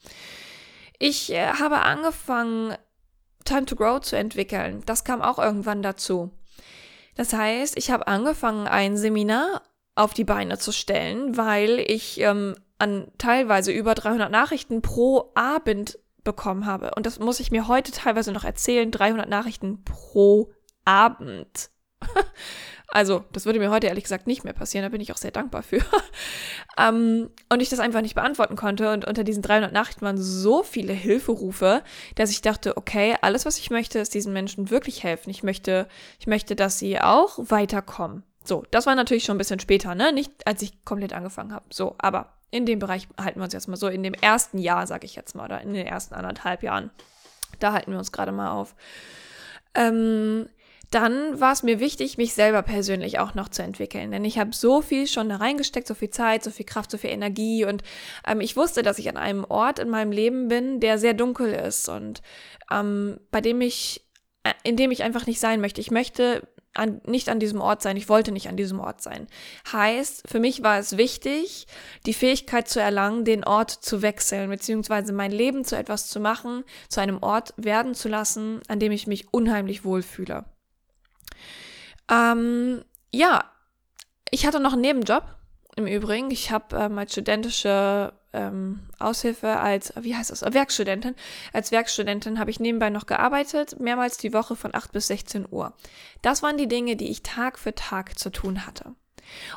Ich 0.97 1.31
äh, 1.33 1.47
habe 1.47 1.81
angefangen, 1.81 2.75
Time 3.43 3.65
to 3.65 3.75
Grow 3.75 3.99
zu 3.99 4.15
entwickeln. 4.15 4.83
Das 4.85 5.03
kam 5.03 5.21
auch 5.21 5.39
irgendwann 5.39 5.81
dazu. 5.81 6.31
Das 7.15 7.33
heißt, 7.33 7.77
ich 7.77 7.91
habe 7.91 8.07
angefangen, 8.07 8.67
ein 8.67 8.97
Seminar 8.97 9.61
auf 9.95 10.13
die 10.13 10.23
Beine 10.23 10.57
zu 10.57 10.71
stellen, 10.71 11.37
weil 11.37 11.79
ich 11.79 12.19
ähm, 12.19 12.55
an 12.79 13.07
teilweise 13.17 13.71
über 13.71 13.93
300 13.93 14.31
Nachrichten 14.31 14.81
pro 14.81 15.31
Abend 15.35 15.99
bekommen 16.23 16.65
habe. 16.65 16.91
Und 16.95 17.05
das 17.05 17.19
muss 17.19 17.39
ich 17.39 17.51
mir 17.51 17.67
heute 17.67 17.91
teilweise 17.91 18.31
noch 18.31 18.43
erzählen. 18.43 18.89
300 18.89 19.29
Nachrichten 19.29 19.83
pro 19.83 20.51
Abend. 20.85 21.69
also, 22.93 23.25
das 23.31 23.47
würde 23.47 23.57
mir 23.57 23.71
heute 23.71 23.87
ehrlich 23.87 24.03
gesagt 24.03 24.27
nicht 24.27 24.43
mehr 24.43 24.53
passieren. 24.53 24.83
Da 24.83 24.89
bin 24.89 25.01
ich 25.01 25.11
auch 25.11 25.17
sehr 25.17 25.31
dankbar 25.31 25.63
für. 25.63 25.79
ähm, 26.77 27.31
und 27.49 27.59
ich 27.59 27.69
das 27.69 27.79
einfach 27.79 28.01
nicht 28.01 28.13
beantworten 28.13 28.55
konnte. 28.55 28.93
Und 28.93 29.05
unter 29.05 29.23
diesen 29.23 29.41
300 29.41 29.73
Nachrichten 29.73 30.05
waren 30.05 30.21
so 30.21 30.61
viele 30.61 30.93
Hilferufe, 30.93 31.81
dass 32.13 32.29
ich 32.29 32.41
dachte, 32.41 32.77
okay, 32.77 33.15
alles, 33.21 33.47
was 33.47 33.57
ich 33.57 33.71
möchte, 33.71 33.97
ist 33.97 34.13
diesen 34.13 34.31
Menschen 34.31 34.69
wirklich 34.69 35.03
helfen. 35.03 35.31
Ich 35.31 35.41
möchte, 35.41 35.87
ich 36.19 36.27
möchte, 36.27 36.55
dass 36.55 36.77
sie 36.77 37.01
auch 37.01 37.39
weiterkommen. 37.39 38.21
So, 38.43 38.63
das 38.69 38.85
war 38.85 38.93
natürlich 38.93 39.23
schon 39.23 39.37
ein 39.37 39.39
bisschen 39.39 39.59
später, 39.59 39.95
ne? 39.95 40.13
Nicht, 40.13 40.45
als 40.45 40.61
ich 40.61 40.85
komplett 40.85 41.13
angefangen 41.13 41.51
habe. 41.51 41.65
So, 41.71 41.95
aber 41.97 42.33
in 42.51 42.67
dem 42.67 42.77
Bereich 42.77 43.07
halten 43.19 43.39
wir 43.39 43.45
uns 43.45 43.53
jetzt 43.53 43.67
mal 43.67 43.75
so, 43.75 43.87
in 43.87 44.03
dem 44.03 44.13
ersten 44.13 44.59
Jahr, 44.59 44.85
sage 44.85 45.05
ich 45.05 45.15
jetzt 45.15 45.33
mal, 45.33 45.45
oder 45.45 45.61
in 45.61 45.73
den 45.73 45.87
ersten 45.87 46.13
anderthalb 46.13 46.61
Jahren. 46.61 46.91
Da 47.59 47.73
halten 47.73 47.91
wir 47.91 47.97
uns 47.97 48.11
gerade 48.11 48.31
mal 48.31 48.51
auf. 48.51 48.75
Ähm, 49.73 50.47
dann 50.93 51.39
war 51.39 51.53
es 51.53 51.63
mir 51.63 51.79
wichtig, 51.79 52.17
mich 52.17 52.33
selber 52.33 52.61
persönlich 52.61 53.17
auch 53.19 53.33
noch 53.33 53.49
zu 53.49 53.63
entwickeln. 53.63 54.11
Denn 54.11 54.25
ich 54.25 54.37
habe 54.37 54.53
so 54.53 54.81
viel 54.81 55.07
schon 55.07 55.29
da 55.29 55.37
reingesteckt, 55.37 55.87
so 55.87 55.95
viel 55.95 56.09
Zeit, 56.09 56.43
so 56.43 56.51
viel 56.51 56.65
Kraft, 56.65 56.91
so 56.91 56.97
viel 56.97 57.09
Energie. 57.09 57.65
Und 57.65 57.83
ähm, 58.27 58.41
ich 58.41 58.55
wusste, 58.55 58.83
dass 58.83 58.99
ich 58.99 59.09
an 59.09 59.17
einem 59.17 59.43
Ort 59.43 59.79
in 59.79 59.89
meinem 59.89 60.11
Leben 60.11 60.47
bin, 60.47 60.79
der 60.79 60.99
sehr 60.99 61.13
dunkel 61.13 61.53
ist 61.53 61.89
und 61.89 62.21
ähm, 62.71 63.19
bei 63.31 63.41
dem 63.41 63.61
ich, 63.61 64.05
äh, 64.43 64.53
in 64.63 64.77
dem 64.77 64.91
ich 64.91 65.03
einfach 65.03 65.25
nicht 65.25 65.39
sein 65.39 65.61
möchte. 65.61 65.81
Ich 65.81 65.89
möchte 65.91 66.47
an, 66.75 67.01
nicht 67.05 67.29
an 67.29 67.39
diesem 67.39 67.61
Ort 67.61 67.81
sein. 67.81 67.97
Ich 67.97 68.09
wollte 68.09 68.31
nicht 68.31 68.49
an 68.49 68.57
diesem 68.57 68.79
Ort 68.79 69.01
sein. 69.01 69.27
Heißt, 69.71 70.23
für 70.27 70.39
mich 70.39 70.63
war 70.63 70.77
es 70.79 70.97
wichtig, 70.97 71.67
die 72.05 72.13
Fähigkeit 72.13 72.67
zu 72.67 72.79
erlangen, 72.79 73.25
den 73.25 73.43
Ort 73.43 73.71
zu 73.71 74.01
wechseln, 74.01 74.49
beziehungsweise 74.49 75.13
mein 75.13 75.31
Leben 75.31 75.65
zu 75.65 75.75
etwas 75.77 76.07
zu 76.09 76.19
machen, 76.19 76.63
zu 76.89 77.01
einem 77.01 77.21
Ort 77.21 77.53
werden 77.57 77.95
zu 77.95 78.09
lassen, 78.09 78.61
an 78.67 78.79
dem 78.79 78.91
ich 78.91 79.07
mich 79.07 79.33
unheimlich 79.33 79.85
wohlfühle. 79.85 80.45
Ähm, 82.09 82.83
ja, 83.11 83.45
ich 84.29 84.45
hatte 84.45 84.59
noch 84.59 84.73
einen 84.73 84.81
Nebenjob 84.81 85.23
im 85.75 85.87
Übrigen. 85.87 86.31
Ich 86.31 86.51
habe 86.51 86.75
ähm, 86.77 86.97
als 86.97 87.11
studentische 87.11 88.13
ähm, 88.33 88.79
Aushilfe, 88.99 89.59
als, 89.59 89.93
wie 89.99 90.15
heißt 90.15 90.31
das, 90.31 90.41
Werkstudentin. 90.41 91.15
Als 91.53 91.71
Werkstudentin 91.71 92.39
habe 92.39 92.51
ich 92.51 92.59
nebenbei 92.59 92.89
noch 92.89 93.05
gearbeitet, 93.05 93.79
mehrmals 93.79 94.17
die 94.17 94.33
Woche 94.33 94.55
von 94.55 94.73
8 94.73 94.91
bis 94.91 95.07
16 95.07 95.47
Uhr. 95.49 95.73
Das 96.21 96.43
waren 96.43 96.57
die 96.57 96.67
Dinge, 96.67 96.95
die 96.95 97.09
ich 97.09 97.23
Tag 97.23 97.59
für 97.59 97.75
Tag 97.75 98.17
zu 98.17 98.31
tun 98.31 98.65
hatte. 98.65 98.95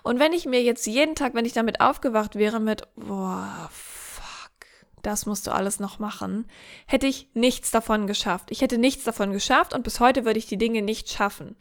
Und 0.03 0.21
wenn 0.21 0.33
ich 0.33 0.47
mir 0.47 0.63
jetzt 0.63 0.87
jeden 0.87 1.15
Tag, 1.15 1.35
wenn 1.35 1.45
ich 1.45 1.53
damit 1.53 1.81
aufgewacht 1.81 2.37
wäre 2.37 2.61
mit, 2.61 2.83
boah, 2.97 3.69
fuck, 3.73 4.67
das 5.03 5.27
musst 5.27 5.47
du 5.47 5.53
alles 5.53 5.81
noch 5.81 5.99
machen, 5.99 6.49
hätte 6.87 7.07
ich 7.07 7.29
nichts 7.35 7.71
davon 7.71 8.07
geschafft. 8.07 8.51
Ich 8.51 8.61
hätte 8.61 8.79
nichts 8.79 9.05
davon 9.05 9.33
geschafft 9.33 9.75
und 9.75 9.83
bis 9.83 10.01
heute 10.01 10.25
würde 10.25 10.39
ich 10.39 10.47
die 10.47 10.59
Dinge 10.59 10.83
nicht 10.83 11.11
schaffen. 11.11 11.57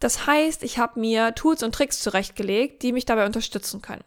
Das 0.00 0.26
heißt, 0.26 0.62
ich 0.62 0.78
habe 0.78 1.00
mir 1.00 1.34
Tools 1.34 1.62
und 1.62 1.74
Tricks 1.74 2.00
zurechtgelegt, 2.00 2.82
die 2.82 2.92
mich 2.92 3.06
dabei 3.06 3.26
unterstützen 3.26 3.82
können. 3.82 4.04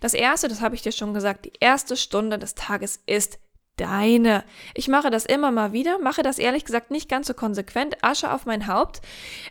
Das 0.00 0.14
erste, 0.14 0.48
das 0.48 0.60
habe 0.60 0.74
ich 0.74 0.82
dir 0.82 0.92
schon 0.92 1.14
gesagt, 1.14 1.44
die 1.44 1.52
erste 1.60 1.96
Stunde 1.96 2.38
des 2.38 2.54
Tages 2.54 3.00
ist 3.06 3.38
deine. 3.76 4.44
Ich 4.74 4.88
mache 4.88 5.10
das 5.10 5.24
immer 5.24 5.50
mal 5.50 5.72
wieder, 5.72 5.98
mache 5.98 6.22
das 6.22 6.38
ehrlich 6.38 6.64
gesagt 6.64 6.90
nicht 6.90 7.08
ganz 7.08 7.28
so 7.28 7.34
konsequent, 7.34 8.02
Asche 8.02 8.32
auf 8.32 8.44
mein 8.44 8.66
Haupt, 8.66 9.00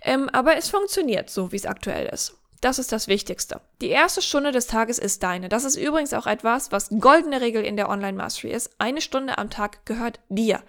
ähm, 0.03 0.29
aber 0.29 0.55
es 0.55 0.69
funktioniert 0.69 1.29
so, 1.29 1.51
wie 1.51 1.55
es 1.55 1.65
aktuell 1.65 2.07
ist. 2.07 2.35
Das 2.61 2.77
ist 2.77 2.91
das 2.91 3.07
Wichtigste. 3.07 3.61
Die 3.81 3.87
erste 3.87 4.21
Stunde 4.21 4.51
des 4.51 4.67
Tages 4.67 4.99
ist 4.99 5.23
deine. 5.23 5.47
Das 5.47 5.63
ist 5.63 5.77
übrigens 5.77 6.13
auch 6.13 6.27
etwas, 6.27 6.73
was 6.73 6.89
goldene 6.89 7.39
Regel 7.39 7.63
in 7.63 7.77
der 7.77 7.89
Online 7.89 8.17
Mastery 8.17 8.51
ist. 8.51 8.71
Eine 8.79 8.99
Stunde 8.99 9.37
am 9.37 9.49
Tag 9.49 9.85
gehört 9.85 10.19
dir. 10.27 10.61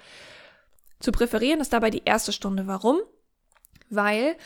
Zu 1.01 1.11
präferieren 1.11 1.61
ist 1.61 1.73
dabei 1.73 1.91
die 1.91 2.03
erste 2.05 2.33
Stunde. 2.33 2.69
Warum? 2.69 3.01
Weil 3.91 4.37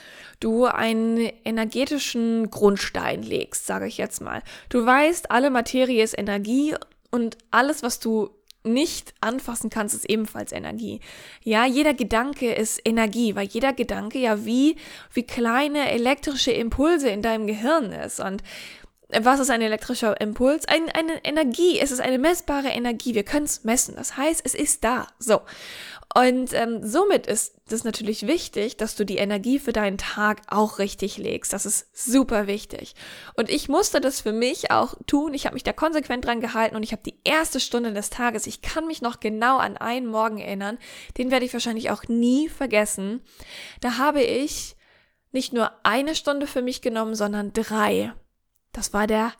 du 0.40 0.64
einen 0.64 1.18
energetischen 1.44 2.50
Grundstein 2.50 3.22
legst, 3.22 3.66
sage 3.66 3.86
ich 3.86 3.98
jetzt 3.98 4.20
mal. 4.20 4.42
Du 4.68 4.84
weißt, 4.84 5.30
alle 5.30 5.50
Materie 5.50 6.02
ist 6.02 6.18
Energie 6.18 6.74
und 7.10 7.38
alles, 7.50 7.82
was 7.82 8.00
du 8.00 8.30
nicht 8.64 9.14
anfassen 9.20 9.68
kannst, 9.68 9.94
ist 9.94 10.08
ebenfalls 10.08 10.50
Energie. 10.50 11.00
Ja, 11.42 11.66
jeder 11.66 11.92
Gedanke 11.92 12.52
ist 12.54 12.80
Energie, 12.84 13.36
weil 13.36 13.46
jeder 13.46 13.74
Gedanke 13.74 14.18
ja 14.18 14.46
wie, 14.46 14.76
wie 15.12 15.22
kleine 15.22 15.90
elektrische 15.90 16.50
Impulse 16.50 17.10
in 17.10 17.20
deinem 17.20 17.46
Gehirn 17.46 17.92
ist. 17.92 18.20
Und 18.20 18.42
was 19.20 19.38
ist 19.38 19.50
ein 19.50 19.60
elektrischer 19.60 20.18
Impuls? 20.20 20.64
Ein, 20.66 20.88
eine 20.88 21.24
Energie. 21.24 21.78
Es 21.78 21.90
ist 21.90 22.00
eine 22.00 22.18
messbare 22.18 22.68
Energie. 22.68 23.14
Wir 23.14 23.22
können 23.22 23.44
es 23.44 23.64
messen. 23.64 23.94
Das 23.96 24.16
heißt, 24.16 24.40
es 24.44 24.54
ist 24.54 24.82
da. 24.82 25.08
So. 25.18 25.42
Und 26.16 26.52
ähm, 26.52 26.86
somit 26.86 27.26
ist 27.26 27.56
es 27.68 27.82
natürlich 27.82 28.28
wichtig, 28.28 28.76
dass 28.76 28.94
du 28.94 29.04
die 29.04 29.16
Energie 29.16 29.58
für 29.58 29.72
deinen 29.72 29.98
Tag 29.98 30.42
auch 30.46 30.78
richtig 30.78 31.18
legst. 31.18 31.52
Das 31.52 31.66
ist 31.66 31.88
super 31.92 32.46
wichtig. 32.46 32.94
Und 33.34 33.50
ich 33.50 33.68
musste 33.68 34.00
das 34.00 34.20
für 34.20 34.30
mich 34.30 34.70
auch 34.70 34.94
tun. 35.08 35.34
Ich 35.34 35.44
habe 35.44 35.54
mich 35.54 35.64
da 35.64 35.72
konsequent 35.72 36.24
dran 36.24 36.40
gehalten 36.40 36.76
und 36.76 36.84
ich 36.84 36.92
habe 36.92 37.02
die 37.02 37.18
erste 37.24 37.58
Stunde 37.58 37.92
des 37.92 38.10
Tages, 38.10 38.46
ich 38.46 38.62
kann 38.62 38.86
mich 38.86 39.02
noch 39.02 39.18
genau 39.18 39.58
an 39.58 39.76
einen 39.76 40.06
Morgen 40.06 40.38
erinnern, 40.38 40.78
den 41.18 41.32
werde 41.32 41.46
ich 41.46 41.52
wahrscheinlich 41.52 41.90
auch 41.90 42.04
nie 42.04 42.48
vergessen. 42.48 43.20
Da 43.80 43.98
habe 43.98 44.22
ich 44.22 44.76
nicht 45.32 45.52
nur 45.52 45.72
eine 45.82 46.14
Stunde 46.14 46.46
für 46.46 46.62
mich 46.62 46.80
genommen, 46.80 47.16
sondern 47.16 47.52
drei. 47.52 48.12
Das 48.70 48.92
war 48.92 49.08
der 49.08 49.32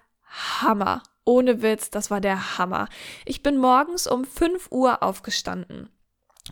Hammer. 0.61 1.05
Ohne 1.25 1.63
Witz, 1.63 1.91
das 1.91 2.11
war 2.11 2.21
der 2.21 2.59
Hammer. 2.59 2.89
Ich 3.25 3.45
bin 3.45 3.59
morgens 3.59 4.09
um 4.09 4.25
5 4.25 4.73
Uhr 4.73 5.05
aufgestanden 5.05 5.89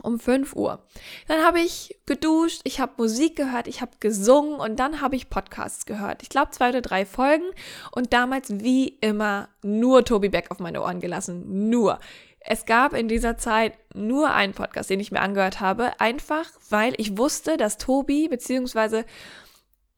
um 0.02 0.18
5 0.18 0.54
Uhr. 0.54 0.82
Dann 1.28 1.44
habe 1.44 1.60
ich 1.60 1.98
geduscht, 2.06 2.62
ich 2.64 2.80
habe 2.80 2.92
Musik 2.96 3.36
gehört, 3.36 3.66
ich 3.66 3.82
habe 3.82 3.92
gesungen 4.00 4.58
und 4.58 4.80
dann 4.80 5.00
habe 5.00 5.16
ich 5.16 5.28
Podcasts 5.28 5.84
gehört. 5.84 6.22
Ich 6.22 6.30
glaube 6.30 6.50
zwei 6.52 6.70
oder 6.70 6.80
drei 6.80 7.04
Folgen 7.04 7.44
und 7.90 8.12
damals 8.12 8.62
wie 8.62 8.88
immer 9.00 9.48
nur 9.62 10.04
Tobi 10.04 10.30
Beck 10.30 10.50
auf 10.50 10.58
meine 10.60 10.80
Ohren 10.80 11.00
gelassen. 11.00 11.68
Nur. 11.68 11.98
Es 12.44 12.66
gab 12.66 12.94
in 12.94 13.06
dieser 13.06 13.36
Zeit 13.36 13.74
nur 13.94 14.32
einen 14.32 14.52
Podcast, 14.52 14.90
den 14.90 14.98
ich 14.98 15.12
mir 15.12 15.20
angehört 15.20 15.60
habe, 15.60 16.00
einfach 16.00 16.46
weil 16.70 16.94
ich 16.96 17.16
wusste, 17.16 17.56
dass 17.56 17.78
Tobi 17.78 18.28
beziehungsweise 18.28 19.04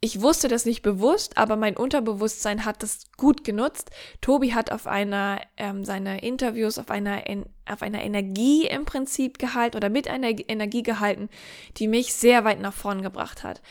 ich 0.04 0.20
wusste 0.20 0.48
das 0.48 0.66
nicht 0.66 0.82
bewusst, 0.82 1.38
aber 1.38 1.56
mein 1.56 1.78
Unterbewusstsein 1.78 2.66
hat 2.66 2.82
das 2.82 3.10
gut 3.16 3.42
genutzt. 3.42 3.90
Tobi 4.20 4.52
hat 4.52 4.70
auf 4.70 4.86
einer 4.86 5.40
ähm, 5.56 5.82
seiner 5.82 6.22
Interviews 6.22 6.78
auf 6.78 6.90
einer 6.90 7.22
auf 7.64 7.80
einer 7.80 8.02
Energie 8.02 8.66
im 8.66 8.84
Prinzip 8.84 9.38
gehalten 9.38 9.78
oder 9.78 9.88
mit 9.88 10.06
einer 10.06 10.28
Energie 10.28 10.82
gehalten, 10.82 11.30
die 11.78 11.88
mich 11.88 12.12
sehr 12.12 12.44
weit 12.44 12.60
nach 12.60 12.74
vorn 12.74 13.00
gebracht 13.00 13.44
hat. 13.44 13.62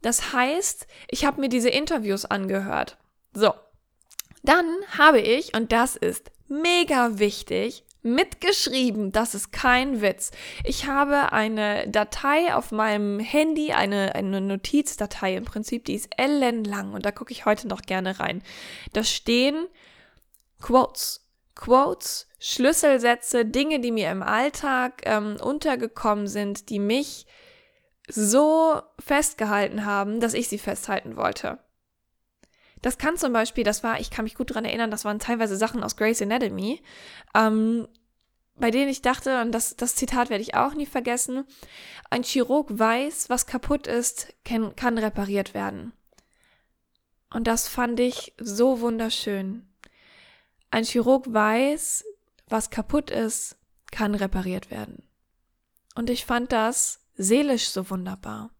Das 0.00 0.32
heißt, 0.32 0.86
ich 1.08 1.26
habe 1.26 1.42
mir 1.42 1.50
diese 1.50 1.68
Interviews 1.68 2.24
angehört. 2.24 2.96
So, 3.34 3.52
dann 4.42 4.64
habe 4.96 5.20
ich 5.20 5.54
und 5.54 5.72
das 5.72 5.96
ist 5.96 6.30
mega 6.48 7.18
wichtig 7.18 7.84
mitgeschrieben. 8.02 9.12
Das 9.12 9.34
ist 9.34 9.52
kein 9.52 10.00
Witz. 10.02 10.30
Ich 10.64 10.86
habe 10.86 11.32
eine 11.32 11.88
Datei 11.88 12.54
auf 12.54 12.72
meinem 12.72 13.20
Handy, 13.20 13.72
eine, 13.72 14.14
eine 14.14 14.40
Notizdatei 14.40 15.36
im 15.36 15.44
Prinzip, 15.44 15.84
die 15.84 15.94
ist 15.94 16.10
ellenlang 16.16 16.92
und 16.92 17.06
da 17.06 17.12
gucke 17.12 17.32
ich 17.32 17.46
heute 17.46 17.68
noch 17.68 17.82
gerne 17.82 18.18
rein. 18.18 18.42
Da 18.92 19.04
stehen 19.04 19.66
Quotes. 20.60 21.20
Quotes, 21.54 22.28
Schlüsselsätze, 22.38 23.44
Dinge, 23.44 23.78
die 23.80 23.92
mir 23.92 24.10
im 24.10 24.22
Alltag 24.22 25.02
ähm, 25.04 25.36
untergekommen 25.40 26.26
sind, 26.26 26.70
die 26.70 26.78
mich 26.78 27.26
so 28.08 28.80
festgehalten 28.98 29.84
haben, 29.84 30.18
dass 30.18 30.34
ich 30.34 30.48
sie 30.48 30.58
festhalten 30.58 31.16
wollte. 31.16 31.58
Das 32.82 32.98
kann 32.98 33.16
zum 33.16 33.32
Beispiel, 33.32 33.64
das 33.64 33.82
war, 33.82 34.00
ich 34.00 34.10
kann 34.10 34.24
mich 34.24 34.34
gut 34.34 34.50
daran 34.50 34.64
erinnern, 34.64 34.90
das 34.90 35.04
waren 35.04 35.18
teilweise 35.18 35.56
Sachen 35.56 35.82
aus 35.82 35.96
Grey's 35.96 36.20
Anatomy, 36.20 36.82
ähm, 37.34 37.88
bei 38.56 38.70
denen 38.70 38.90
ich 38.90 39.02
dachte, 39.02 39.40
und 39.40 39.52
das, 39.52 39.76
das 39.76 39.94
Zitat 39.94 40.30
werde 40.30 40.42
ich 40.42 40.54
auch 40.54 40.74
nie 40.74 40.86
vergessen, 40.86 41.44
ein 42.10 42.22
Chirurg 42.22 42.78
weiß, 42.78 43.30
was 43.30 43.46
kaputt 43.46 43.86
ist, 43.86 44.34
kann, 44.44 44.76
kann 44.76 44.98
repariert 44.98 45.54
werden. 45.54 45.92
Und 47.30 47.46
das 47.46 47.66
fand 47.68 47.98
ich 47.98 48.34
so 48.38 48.80
wunderschön. 48.80 49.66
Ein 50.70 50.84
Chirurg 50.84 51.32
weiß, 51.32 52.04
was 52.48 52.70
kaputt 52.70 53.10
ist, 53.10 53.56
kann 53.90 54.14
repariert 54.14 54.70
werden. 54.70 55.02
Und 55.94 56.10
ich 56.10 56.26
fand 56.26 56.52
das 56.52 57.00
seelisch 57.14 57.70
so 57.70 57.88
wunderbar. 57.90 58.50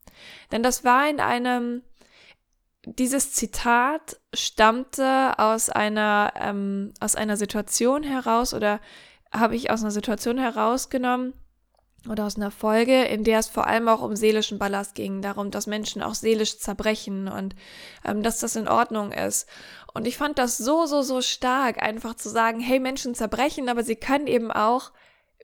Denn 0.51 0.63
das 0.63 0.85
war 0.85 1.09
in 1.09 1.21
einem, 1.21 1.83
dieses 2.85 3.33
Zitat 3.33 4.21
stammte 4.35 5.39
aus 5.39 5.71
einer, 5.71 6.33
ähm, 6.37 6.93
aus 7.01 7.15
einer 7.15 7.37
Situation 7.37 8.03
heraus 8.03 8.55
oder 8.55 8.81
habe 9.33 9.57
ich 9.57 9.71
aus 9.71 9.83
einer 9.83 9.93
Situation 9.93 10.37
herausgenommen 10.39 11.33
oder 12.09 12.27
aus 12.27 12.37
einer 12.37 12.51
Folge, 12.51 13.05
in 13.05 13.23
der 13.23 13.39
es 13.39 13.49
vor 13.49 13.69
allem 13.69 13.89
auch 13.89 14.03
um 14.03 14.17
seelischen 14.17 14.59
Ballast 14.59 14.97
ging, 14.97 15.23
darum, 15.23 15.53
dass 15.53 15.69
Menschen 15.69 16.03
auch 16.03 16.15
seelisch 16.15 16.59
zerbrechen 16.59 17.29
und 17.29 17.55
ähm, 18.05 18.25
dass 18.25 18.41
das 18.41 18.57
in 18.57 18.67
Ordnung 18.67 19.13
ist. 19.13 19.49
Und 19.95 20.09
ich 20.09 20.17
fand 20.17 20.39
das 20.39 20.59
so, 20.59 20.87
so, 20.87 21.03
so 21.03 21.23
stark, 21.23 21.81
einfach 21.81 22.15
zu 22.15 22.29
sagen, 22.29 22.59
hey, 22.59 22.81
Menschen 22.81 23.15
zerbrechen, 23.15 23.69
aber 23.69 23.85
sie 23.85 23.97
können 23.97 24.27
eben 24.27 24.51
auch 24.51 24.91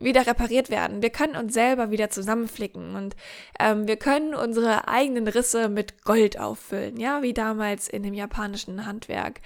wieder 0.01 0.27
repariert 0.27 0.71
werden. 0.71 1.03
Wir 1.03 1.11
können 1.11 1.37
uns 1.37 1.55
selber 1.55 1.91
wieder 1.91 2.11
zusammenflicken 2.11 2.95
und 2.95 3.17
ähm, 3.59 3.89
wir 3.89 3.97
können 3.97 4.35
unsere 4.35 4.89
eigenen 4.89 5.29
Risse 5.29 5.69
mit 5.69 6.05
Gold 6.05 6.39
auffüllen, 6.39 6.99
ja, 6.99 7.23
wie 7.23 7.35
damals 7.35 7.89
in 7.89 8.03
dem 8.03 8.15
japanischen 8.15 8.87
Handwerk. 8.87 9.41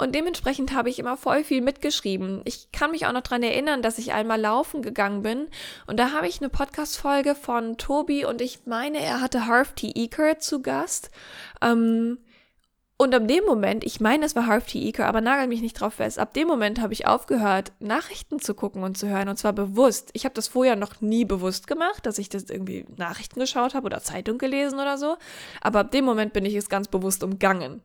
Und 0.00 0.14
dementsprechend 0.14 0.72
habe 0.72 0.88
ich 0.88 0.98
immer 0.98 1.18
voll 1.18 1.44
viel 1.44 1.60
mitgeschrieben. 1.60 2.40
Ich 2.46 2.72
kann 2.72 2.90
mich 2.90 3.04
auch 3.04 3.12
noch 3.12 3.20
dran 3.20 3.42
erinnern, 3.42 3.82
dass 3.82 3.98
ich 3.98 4.14
einmal 4.14 4.40
laufen 4.40 4.80
gegangen 4.80 5.20
bin. 5.20 5.48
Und 5.86 6.00
da 6.00 6.12
habe 6.12 6.26
ich 6.26 6.40
eine 6.40 6.48
Podcast-Folge 6.48 7.34
von 7.34 7.76
Tobi 7.76 8.24
und 8.24 8.40
ich 8.40 8.60
meine, 8.64 8.98
er 8.98 9.20
hatte 9.20 9.46
Harv 9.46 9.74
T. 9.74 9.92
Eker 9.94 10.38
zu 10.38 10.62
Gast. 10.62 11.10
Ähm, 11.60 12.16
und 13.00 13.14
ab 13.14 13.26
dem 13.26 13.46
Moment, 13.46 13.82
ich 13.82 13.98
meine, 13.98 14.26
es 14.26 14.36
war 14.36 14.46
Harv 14.46 14.66
T. 14.66 14.78
Eker, 14.86 15.06
aber 15.06 15.22
nagel 15.22 15.48
mich 15.48 15.62
nicht 15.62 15.80
drauf 15.80 15.94
fest, 15.94 16.18
ab 16.18 16.34
dem 16.34 16.46
Moment 16.46 16.82
habe 16.82 16.92
ich 16.92 17.06
aufgehört, 17.06 17.72
Nachrichten 17.80 18.40
zu 18.40 18.52
gucken 18.52 18.82
und 18.82 18.98
zu 18.98 19.08
hören. 19.08 19.30
Und 19.30 19.38
zwar 19.38 19.54
bewusst. 19.54 20.10
Ich 20.12 20.26
habe 20.26 20.34
das 20.34 20.48
vorher 20.48 20.76
noch 20.76 21.00
nie 21.00 21.24
bewusst 21.24 21.66
gemacht, 21.66 22.04
dass 22.04 22.18
ich 22.18 22.28
das 22.28 22.50
irgendwie 22.50 22.84
Nachrichten 22.98 23.40
geschaut 23.40 23.72
habe 23.72 23.86
oder 23.86 24.02
Zeitung 24.02 24.36
gelesen 24.36 24.78
oder 24.78 24.98
so. 24.98 25.16
Aber 25.62 25.80
ab 25.80 25.92
dem 25.92 26.04
Moment 26.04 26.34
bin 26.34 26.44
ich 26.44 26.54
es 26.54 26.68
ganz 26.68 26.88
bewusst 26.88 27.24
umgangen. 27.24 27.80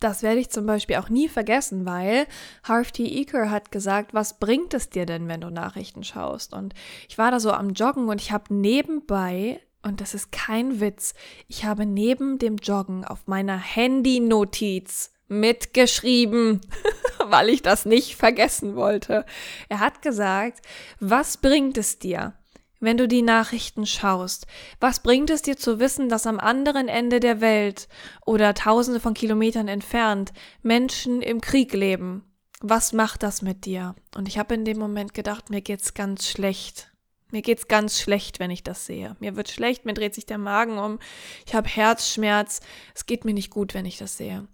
Das 0.00 0.24
werde 0.24 0.40
ich 0.40 0.50
zum 0.50 0.66
Beispiel 0.66 0.96
auch 0.96 1.10
nie 1.10 1.28
vergessen, 1.28 1.86
weil 1.86 2.26
Harv 2.64 2.90
T. 2.90 3.04
Eker 3.04 3.52
hat 3.52 3.70
gesagt, 3.70 4.14
was 4.14 4.40
bringt 4.40 4.74
es 4.74 4.90
dir 4.90 5.06
denn, 5.06 5.28
wenn 5.28 5.42
du 5.42 5.50
Nachrichten 5.50 6.02
schaust? 6.02 6.52
Und 6.52 6.74
ich 7.08 7.18
war 7.18 7.30
da 7.30 7.38
so 7.38 7.52
am 7.52 7.70
Joggen 7.70 8.08
und 8.08 8.20
ich 8.20 8.32
habe 8.32 8.52
nebenbei, 8.52 9.60
und 9.86 10.00
das 10.00 10.14
ist 10.14 10.32
kein 10.32 10.80
Witz, 10.80 11.14
ich 11.48 11.64
habe 11.64 11.86
neben 11.86 12.38
dem 12.38 12.56
Joggen 12.56 13.04
auf 13.04 13.26
meiner 13.26 13.56
Handy-Notiz 13.56 15.12
mitgeschrieben, 15.28 16.60
weil 17.24 17.48
ich 17.48 17.62
das 17.62 17.86
nicht 17.86 18.16
vergessen 18.16 18.76
wollte. 18.76 19.24
Er 19.68 19.80
hat 19.80 20.02
gesagt, 20.02 20.60
was 21.00 21.36
bringt 21.36 21.78
es 21.78 21.98
dir, 21.98 22.34
wenn 22.80 22.96
du 22.96 23.08
die 23.08 23.22
Nachrichten 23.22 23.86
schaust? 23.86 24.46
Was 24.80 25.00
bringt 25.00 25.30
es 25.30 25.42
dir 25.42 25.56
zu 25.56 25.78
wissen, 25.78 26.08
dass 26.08 26.26
am 26.26 26.40
anderen 26.40 26.88
Ende 26.88 27.20
der 27.20 27.40
Welt 27.40 27.88
oder 28.24 28.54
tausende 28.54 29.00
von 29.00 29.14
Kilometern 29.14 29.68
entfernt 29.68 30.32
Menschen 30.62 31.22
im 31.22 31.40
Krieg 31.40 31.72
leben? 31.72 32.24
Was 32.60 32.92
macht 32.92 33.22
das 33.22 33.42
mit 33.42 33.66
dir? 33.66 33.94
Und 34.16 34.28
ich 34.28 34.38
habe 34.38 34.54
in 34.54 34.64
dem 34.64 34.78
Moment 34.78 35.14
gedacht, 35.14 35.50
mir 35.50 35.60
geht's 35.60 35.94
ganz 35.94 36.28
schlecht. 36.28 36.90
Mir 37.32 37.42
geht's 37.42 37.66
ganz 37.66 38.00
schlecht, 38.00 38.38
wenn 38.38 38.52
ich 38.52 38.62
das 38.62 38.86
sehe. 38.86 39.16
Mir 39.18 39.34
wird 39.34 39.48
schlecht, 39.48 39.84
mir 39.84 39.94
dreht 39.94 40.14
sich 40.14 40.26
der 40.26 40.38
Magen 40.38 40.78
um, 40.78 41.00
ich 41.44 41.54
habe 41.54 41.68
Herzschmerz, 41.68 42.60
es 42.94 43.06
geht 43.06 43.24
mir 43.24 43.34
nicht 43.34 43.50
gut, 43.50 43.74
wenn 43.74 43.84
ich 43.84 43.98
das 43.98 44.16
sehe. 44.16 44.46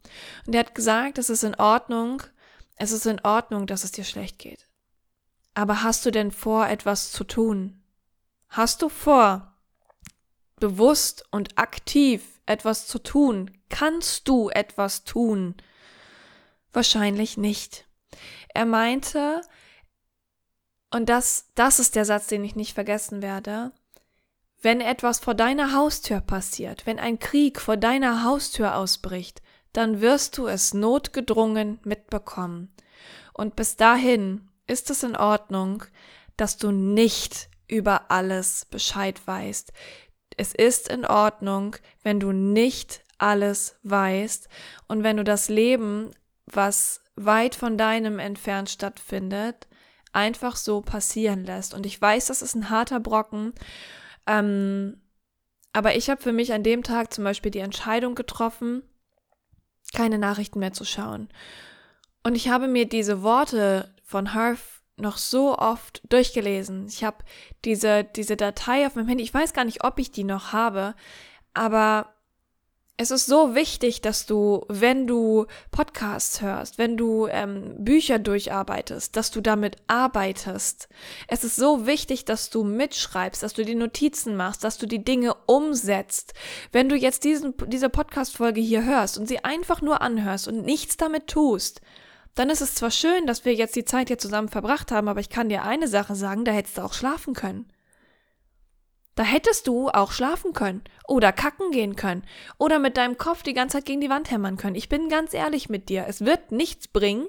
Und 0.46 0.54
er 0.54 0.60
hat 0.60 0.74
gesagt, 0.74 1.18
es 1.18 1.28
ist 1.28 1.44
in 1.44 1.54
Ordnung, 1.56 2.22
es 2.76 2.92
ist 2.92 3.06
in 3.06 3.20
Ordnung, 3.20 3.66
dass 3.66 3.84
es 3.84 3.92
dir 3.92 4.04
schlecht 4.04 4.38
geht. 4.38 4.68
Aber 5.54 5.82
hast 5.82 6.06
du 6.06 6.10
denn 6.10 6.30
vor, 6.30 6.66
etwas 6.66 7.12
zu 7.12 7.24
tun? 7.24 7.82
Hast 8.48 8.80
du 8.80 8.88
vor, 8.88 9.54
bewusst 10.56 11.24
und 11.30 11.58
aktiv 11.58 12.40
etwas 12.46 12.86
zu 12.86 12.98
tun? 12.98 13.50
Kannst 13.68 14.28
du 14.28 14.48
etwas 14.48 15.04
tun? 15.04 15.56
Wahrscheinlich 16.72 17.36
nicht. 17.36 17.86
Er 18.54 18.64
meinte, 18.64 19.42
und 20.92 21.08
das, 21.08 21.50
das 21.54 21.78
ist 21.78 21.96
der 21.96 22.04
Satz, 22.04 22.26
den 22.26 22.44
ich 22.44 22.56
nicht 22.56 22.74
vergessen 22.74 23.22
werde, 23.22 23.72
wenn 24.60 24.80
etwas 24.80 25.18
vor 25.18 25.34
deiner 25.34 25.72
Haustür 25.72 26.20
passiert, 26.20 26.86
wenn 26.86 26.98
ein 26.98 27.18
Krieg 27.18 27.60
vor 27.60 27.76
deiner 27.76 28.22
Haustür 28.24 28.76
ausbricht, 28.76 29.42
dann 29.72 30.00
wirst 30.00 30.38
du 30.38 30.46
es 30.46 30.74
notgedrungen 30.74 31.80
mitbekommen. 31.82 32.72
Und 33.34 33.56
bis 33.56 33.76
dahin 33.76 34.48
ist 34.66 34.90
es 34.90 35.02
in 35.02 35.16
Ordnung, 35.16 35.84
dass 36.36 36.58
du 36.58 36.70
nicht 36.70 37.48
über 37.66 38.10
alles 38.10 38.66
Bescheid 38.66 39.20
weißt. 39.26 39.72
Es 40.36 40.54
ist 40.54 40.88
in 40.88 41.04
Ordnung, 41.04 41.76
wenn 42.02 42.20
du 42.20 42.32
nicht 42.32 43.02
alles 43.18 43.76
weißt 43.82 44.48
und 44.88 45.02
wenn 45.02 45.16
du 45.16 45.24
das 45.24 45.48
Leben, 45.48 46.10
was 46.46 47.02
weit 47.16 47.54
von 47.54 47.76
deinem 47.78 48.18
entfernt 48.18 48.70
stattfindet, 48.70 49.66
einfach 50.12 50.56
so 50.56 50.80
passieren 50.80 51.44
lässt. 51.44 51.74
Und 51.74 51.86
ich 51.86 52.00
weiß, 52.00 52.26
das 52.26 52.42
ist 52.42 52.54
ein 52.54 52.70
harter 52.70 53.00
Brocken. 53.00 53.52
Ähm, 54.26 55.00
aber 55.72 55.96
ich 55.96 56.10
habe 56.10 56.22
für 56.22 56.32
mich 56.32 56.52
an 56.52 56.62
dem 56.62 56.82
Tag 56.82 57.12
zum 57.12 57.24
Beispiel 57.24 57.50
die 57.50 57.60
Entscheidung 57.60 58.14
getroffen, 58.14 58.82
keine 59.94 60.18
Nachrichten 60.18 60.58
mehr 60.58 60.72
zu 60.72 60.84
schauen. 60.84 61.28
Und 62.22 62.34
ich 62.34 62.48
habe 62.48 62.68
mir 62.68 62.86
diese 62.86 63.22
Worte 63.22 63.94
von 64.04 64.34
Harf 64.34 64.82
noch 64.96 65.16
so 65.16 65.58
oft 65.58 66.02
durchgelesen. 66.08 66.86
Ich 66.86 67.02
habe 67.04 67.24
diese, 67.64 68.04
diese 68.04 68.36
Datei 68.36 68.86
auf 68.86 68.94
meinem 68.94 69.08
Handy, 69.08 69.24
ich 69.24 69.34
weiß 69.34 69.54
gar 69.54 69.64
nicht, 69.64 69.84
ob 69.84 69.98
ich 69.98 70.12
die 70.12 70.24
noch 70.24 70.52
habe, 70.52 70.94
aber 71.54 72.14
es 72.98 73.10
ist 73.10 73.26
so 73.26 73.54
wichtig, 73.54 74.00
dass 74.02 74.26
du, 74.26 74.64
wenn 74.68 75.06
du 75.06 75.46
Podcasts 75.70 76.40
hörst, 76.42 76.78
wenn 76.78 76.96
du 76.96 77.26
ähm, 77.26 77.74
Bücher 77.78 78.18
durcharbeitest, 78.18 79.16
dass 79.16 79.30
du 79.30 79.40
damit 79.40 79.76
arbeitest. 79.86 80.88
Es 81.26 81.42
ist 81.42 81.56
so 81.56 81.86
wichtig, 81.86 82.24
dass 82.26 82.50
du 82.50 82.64
mitschreibst, 82.64 83.42
dass 83.42 83.54
du 83.54 83.64
die 83.64 83.74
Notizen 83.74 84.36
machst, 84.36 84.62
dass 84.62 84.78
du 84.78 84.86
die 84.86 85.02
Dinge 85.02 85.34
umsetzt. 85.46 86.34
Wenn 86.70 86.88
du 86.88 86.96
jetzt 86.96 87.24
diesen, 87.24 87.54
diese 87.66 87.88
Podcast-Folge 87.88 88.60
hier 88.60 88.84
hörst 88.84 89.18
und 89.18 89.26
sie 89.26 89.42
einfach 89.42 89.80
nur 89.80 90.02
anhörst 90.02 90.46
und 90.46 90.64
nichts 90.64 90.96
damit 90.96 91.28
tust, 91.28 91.80
dann 92.34 92.50
ist 92.50 92.60
es 92.60 92.74
zwar 92.74 92.90
schön, 92.90 93.26
dass 93.26 93.44
wir 93.44 93.54
jetzt 93.54 93.74
die 93.74 93.84
Zeit 93.84 94.08
hier 94.08 94.18
zusammen 94.18 94.48
verbracht 94.48 94.92
haben, 94.92 95.08
aber 95.08 95.20
ich 95.20 95.28
kann 95.30 95.48
dir 95.48 95.64
eine 95.64 95.88
Sache 95.88 96.14
sagen, 96.14 96.44
da 96.44 96.52
hättest 96.52 96.78
du 96.78 96.82
auch 96.82 96.94
schlafen 96.94 97.34
können. 97.34 97.71
Da 99.22 99.28
hättest 99.28 99.68
du 99.68 99.88
auch 99.88 100.10
schlafen 100.10 100.52
können 100.52 100.82
oder 101.06 101.30
kacken 101.30 101.70
gehen 101.70 101.94
können 101.94 102.24
oder 102.58 102.80
mit 102.80 102.96
deinem 102.96 103.18
Kopf 103.18 103.44
die 103.44 103.52
ganze 103.52 103.76
Zeit 103.76 103.84
gegen 103.84 104.00
die 104.00 104.10
Wand 104.10 104.32
hämmern 104.32 104.56
können. 104.56 104.74
Ich 104.74 104.88
bin 104.88 105.08
ganz 105.08 105.32
ehrlich 105.32 105.68
mit 105.68 105.88
dir. 105.88 106.06
Es 106.08 106.24
wird 106.24 106.50
nichts 106.50 106.88
bringen. 106.88 107.28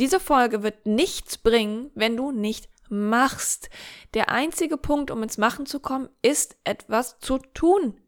Diese 0.00 0.18
Folge 0.18 0.64
wird 0.64 0.86
nichts 0.86 1.38
bringen, 1.38 1.92
wenn 1.94 2.16
du 2.16 2.32
nicht 2.32 2.68
machst. 2.88 3.70
Der 4.12 4.30
einzige 4.30 4.76
Punkt, 4.76 5.12
um 5.12 5.22
ins 5.22 5.38
Machen 5.38 5.66
zu 5.66 5.78
kommen, 5.78 6.08
ist 6.20 6.56
etwas 6.64 7.20
zu 7.20 7.38
tun. 7.38 8.00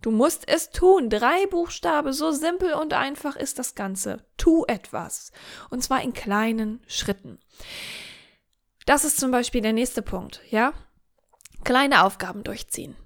Du 0.00 0.12
musst 0.12 0.46
es 0.46 0.70
tun. 0.70 1.10
Drei 1.10 1.44
Buchstabe, 1.46 2.12
so 2.12 2.30
simpel 2.30 2.74
und 2.74 2.94
einfach 2.94 3.34
ist 3.34 3.58
das 3.58 3.74
Ganze. 3.74 4.24
Tu 4.36 4.64
etwas. 4.68 5.32
Und 5.70 5.82
zwar 5.82 6.02
in 6.02 6.12
kleinen 6.12 6.84
Schritten. 6.86 7.40
Das 8.84 9.04
ist 9.04 9.18
zum 9.18 9.32
Beispiel 9.32 9.60
der 9.60 9.72
nächste 9.72 10.02
Punkt, 10.02 10.40
ja? 10.50 10.72
Kleine 11.64 12.04
Aufgaben 12.04 12.44
durchziehen. 12.44 12.96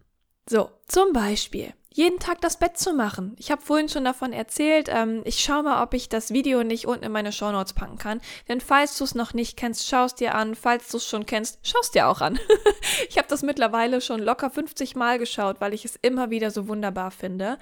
So, 0.48 0.70
zum 0.86 1.12
Beispiel 1.12 1.72
jeden 1.92 2.20
Tag 2.20 2.40
das 2.40 2.58
Bett 2.58 2.78
zu 2.78 2.92
machen. 2.92 3.34
Ich 3.36 3.50
habe 3.50 3.60
vorhin 3.60 3.88
schon 3.88 4.04
davon 4.04 4.32
erzählt. 4.32 4.88
Ähm, 4.88 5.22
ich 5.24 5.40
schaue 5.40 5.64
mal, 5.64 5.82
ob 5.82 5.92
ich 5.92 6.08
das 6.08 6.32
Video 6.32 6.62
nicht 6.62 6.86
unten 6.86 7.04
in 7.04 7.12
meine 7.12 7.32
Shownotes 7.32 7.72
packen 7.72 7.98
kann. 7.98 8.20
Denn 8.48 8.60
falls 8.60 8.96
du 8.96 9.04
es 9.04 9.16
noch 9.16 9.34
nicht 9.34 9.56
kennst, 9.56 9.88
schaust 9.88 10.20
dir 10.20 10.36
an. 10.36 10.54
Falls 10.54 10.88
du 10.88 10.98
es 10.98 11.08
schon 11.08 11.26
kennst, 11.26 11.66
schaust 11.66 11.96
dir 11.96 12.06
auch 12.06 12.20
an. 12.20 12.38
ich 13.08 13.18
habe 13.18 13.26
das 13.28 13.42
mittlerweile 13.42 14.00
schon 14.00 14.20
locker 14.20 14.50
50 14.50 14.94
Mal 14.94 15.18
geschaut, 15.18 15.60
weil 15.60 15.74
ich 15.74 15.84
es 15.84 15.96
immer 16.00 16.30
wieder 16.30 16.52
so 16.52 16.68
wunderbar 16.68 17.10
finde. 17.10 17.58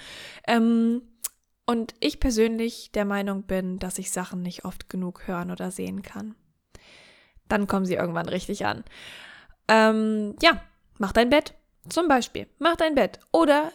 Ähm, 0.47 1.03
und 1.65 1.95
ich 2.01 2.21
persönlich 2.21 2.93
der 2.93 3.07
Meinung 3.07 3.45
bin, 3.45 3.79
dass 3.79 3.99
ich 3.99 4.11
Sachen 4.11 4.43
nicht 4.43 4.67
oft 4.67 4.91
genug 4.91 5.27
hören 5.27 5.51
oder 5.51 5.71
sehen 5.71 6.03
kann. 6.03 6.35
Dann 7.49 7.67
kommen 7.67 7.87
sie 7.87 7.95
irgendwann 7.95 8.29
richtig 8.29 8.67
an. 8.67 8.85
Ähm, 9.69 10.37
ja, 10.43 10.63
mach 10.99 11.13
dein 11.13 11.31
Bett. 11.31 11.55
Zum 11.89 12.09
Beispiel, 12.09 12.47
mach 12.59 12.77
dein 12.77 12.95
Bett. 12.95 13.19
Oder 13.33 13.73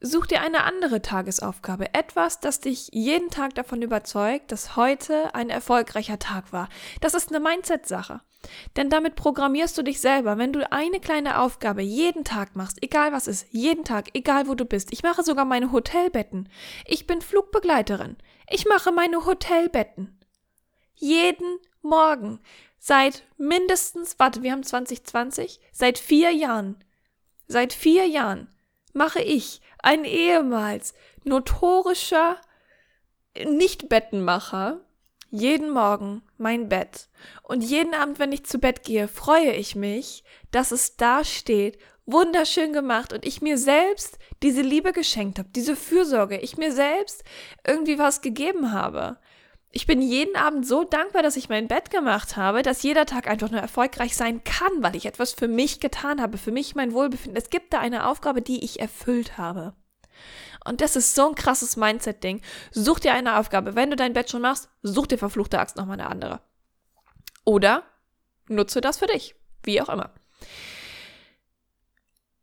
such 0.00 0.26
dir 0.26 0.40
eine 0.40 0.64
andere 0.64 1.02
Tagesaufgabe. 1.02 1.94
Etwas, 1.94 2.40
das 2.40 2.60
dich 2.60 2.90
jeden 2.92 3.30
Tag 3.30 3.54
davon 3.54 3.82
überzeugt, 3.82 4.52
dass 4.52 4.76
heute 4.76 5.34
ein 5.34 5.50
erfolgreicher 5.50 6.18
Tag 6.18 6.52
war. 6.52 6.68
Das 7.00 7.14
ist 7.14 7.30
eine 7.30 7.40
Mindset-Sache. 7.40 8.20
Denn 8.76 8.90
damit 8.90 9.16
programmierst 9.16 9.76
du 9.76 9.82
dich 9.82 10.00
selber. 10.00 10.38
Wenn 10.38 10.52
du 10.52 10.70
eine 10.70 11.00
kleine 11.00 11.40
Aufgabe 11.40 11.82
jeden 11.82 12.24
Tag 12.24 12.54
machst, 12.54 12.82
egal 12.82 13.12
was 13.12 13.26
ist, 13.26 13.46
jeden 13.50 13.84
Tag, 13.84 14.10
egal 14.14 14.46
wo 14.46 14.54
du 14.54 14.64
bist. 14.64 14.92
Ich 14.92 15.02
mache 15.02 15.24
sogar 15.24 15.44
meine 15.44 15.72
Hotelbetten. 15.72 16.48
Ich 16.84 17.06
bin 17.06 17.20
Flugbegleiterin. 17.20 18.16
Ich 18.48 18.66
mache 18.66 18.92
meine 18.92 19.24
Hotelbetten. 19.26 20.20
Jeden 20.94 21.58
Morgen. 21.82 22.40
Seit 22.88 23.24
mindestens, 23.36 24.16
warte, 24.20 24.44
wir 24.44 24.52
haben 24.52 24.62
2020, 24.62 25.58
seit 25.72 25.98
vier 25.98 26.30
Jahren. 26.30 26.76
Seit 27.48 27.72
vier 27.72 28.06
Jahren 28.06 28.46
mache 28.92 29.20
ich, 29.20 29.60
ein 29.82 30.04
ehemals 30.04 30.94
notorischer 31.24 32.40
Nicht-Bettenmacher, 33.44 34.82
jeden 35.32 35.70
Morgen 35.70 36.22
mein 36.38 36.68
Bett. 36.68 37.08
Und 37.42 37.64
jeden 37.64 37.92
Abend, 37.92 38.20
wenn 38.20 38.30
ich 38.30 38.46
zu 38.46 38.60
Bett 38.60 38.84
gehe, 38.84 39.08
freue 39.08 39.54
ich 39.54 39.74
mich, 39.74 40.22
dass 40.52 40.70
es 40.70 40.96
da 40.96 41.24
steht, 41.24 41.78
wunderschön 42.04 42.72
gemacht 42.72 43.12
und 43.12 43.26
ich 43.26 43.42
mir 43.42 43.58
selbst 43.58 44.16
diese 44.44 44.62
Liebe 44.62 44.92
geschenkt 44.92 45.40
habe, 45.40 45.48
diese 45.48 45.74
Fürsorge, 45.74 46.38
ich 46.38 46.56
mir 46.56 46.70
selbst 46.70 47.24
irgendwie 47.66 47.98
was 47.98 48.20
gegeben 48.20 48.70
habe. 48.70 49.18
Ich 49.76 49.86
bin 49.86 50.00
jeden 50.00 50.36
Abend 50.36 50.66
so 50.66 50.84
dankbar, 50.84 51.22
dass 51.22 51.36
ich 51.36 51.50
mein 51.50 51.68
Bett 51.68 51.90
gemacht 51.90 52.38
habe, 52.38 52.62
dass 52.62 52.82
jeder 52.82 53.04
Tag 53.04 53.28
einfach 53.28 53.50
nur 53.50 53.60
erfolgreich 53.60 54.16
sein 54.16 54.42
kann, 54.42 54.72
weil 54.78 54.96
ich 54.96 55.04
etwas 55.04 55.34
für 55.34 55.48
mich 55.48 55.80
getan 55.80 56.22
habe, 56.22 56.38
für 56.38 56.50
mich 56.50 56.74
mein 56.74 56.94
Wohlbefinden. 56.94 57.36
Es 57.36 57.50
gibt 57.50 57.74
da 57.74 57.80
eine 57.80 58.06
Aufgabe, 58.06 58.40
die 58.40 58.64
ich 58.64 58.80
erfüllt 58.80 59.36
habe. 59.36 59.74
Und 60.64 60.80
das 60.80 60.96
ist 60.96 61.14
so 61.14 61.28
ein 61.28 61.34
krasses 61.34 61.76
Mindset-Ding. 61.76 62.40
Such 62.70 63.00
dir 63.00 63.12
eine 63.12 63.36
Aufgabe. 63.36 63.74
Wenn 63.74 63.90
du 63.90 63.96
dein 63.96 64.14
Bett 64.14 64.30
schon 64.30 64.40
machst, 64.40 64.70
such 64.82 65.08
dir 65.08 65.18
verfluchte 65.18 65.58
Axt 65.58 65.76
nochmal 65.76 66.00
eine 66.00 66.08
andere. 66.08 66.40
Oder 67.44 67.82
nutze 68.48 68.80
das 68.80 68.96
für 68.96 69.08
dich. 69.08 69.34
Wie 69.62 69.82
auch 69.82 69.90
immer. 69.90 70.14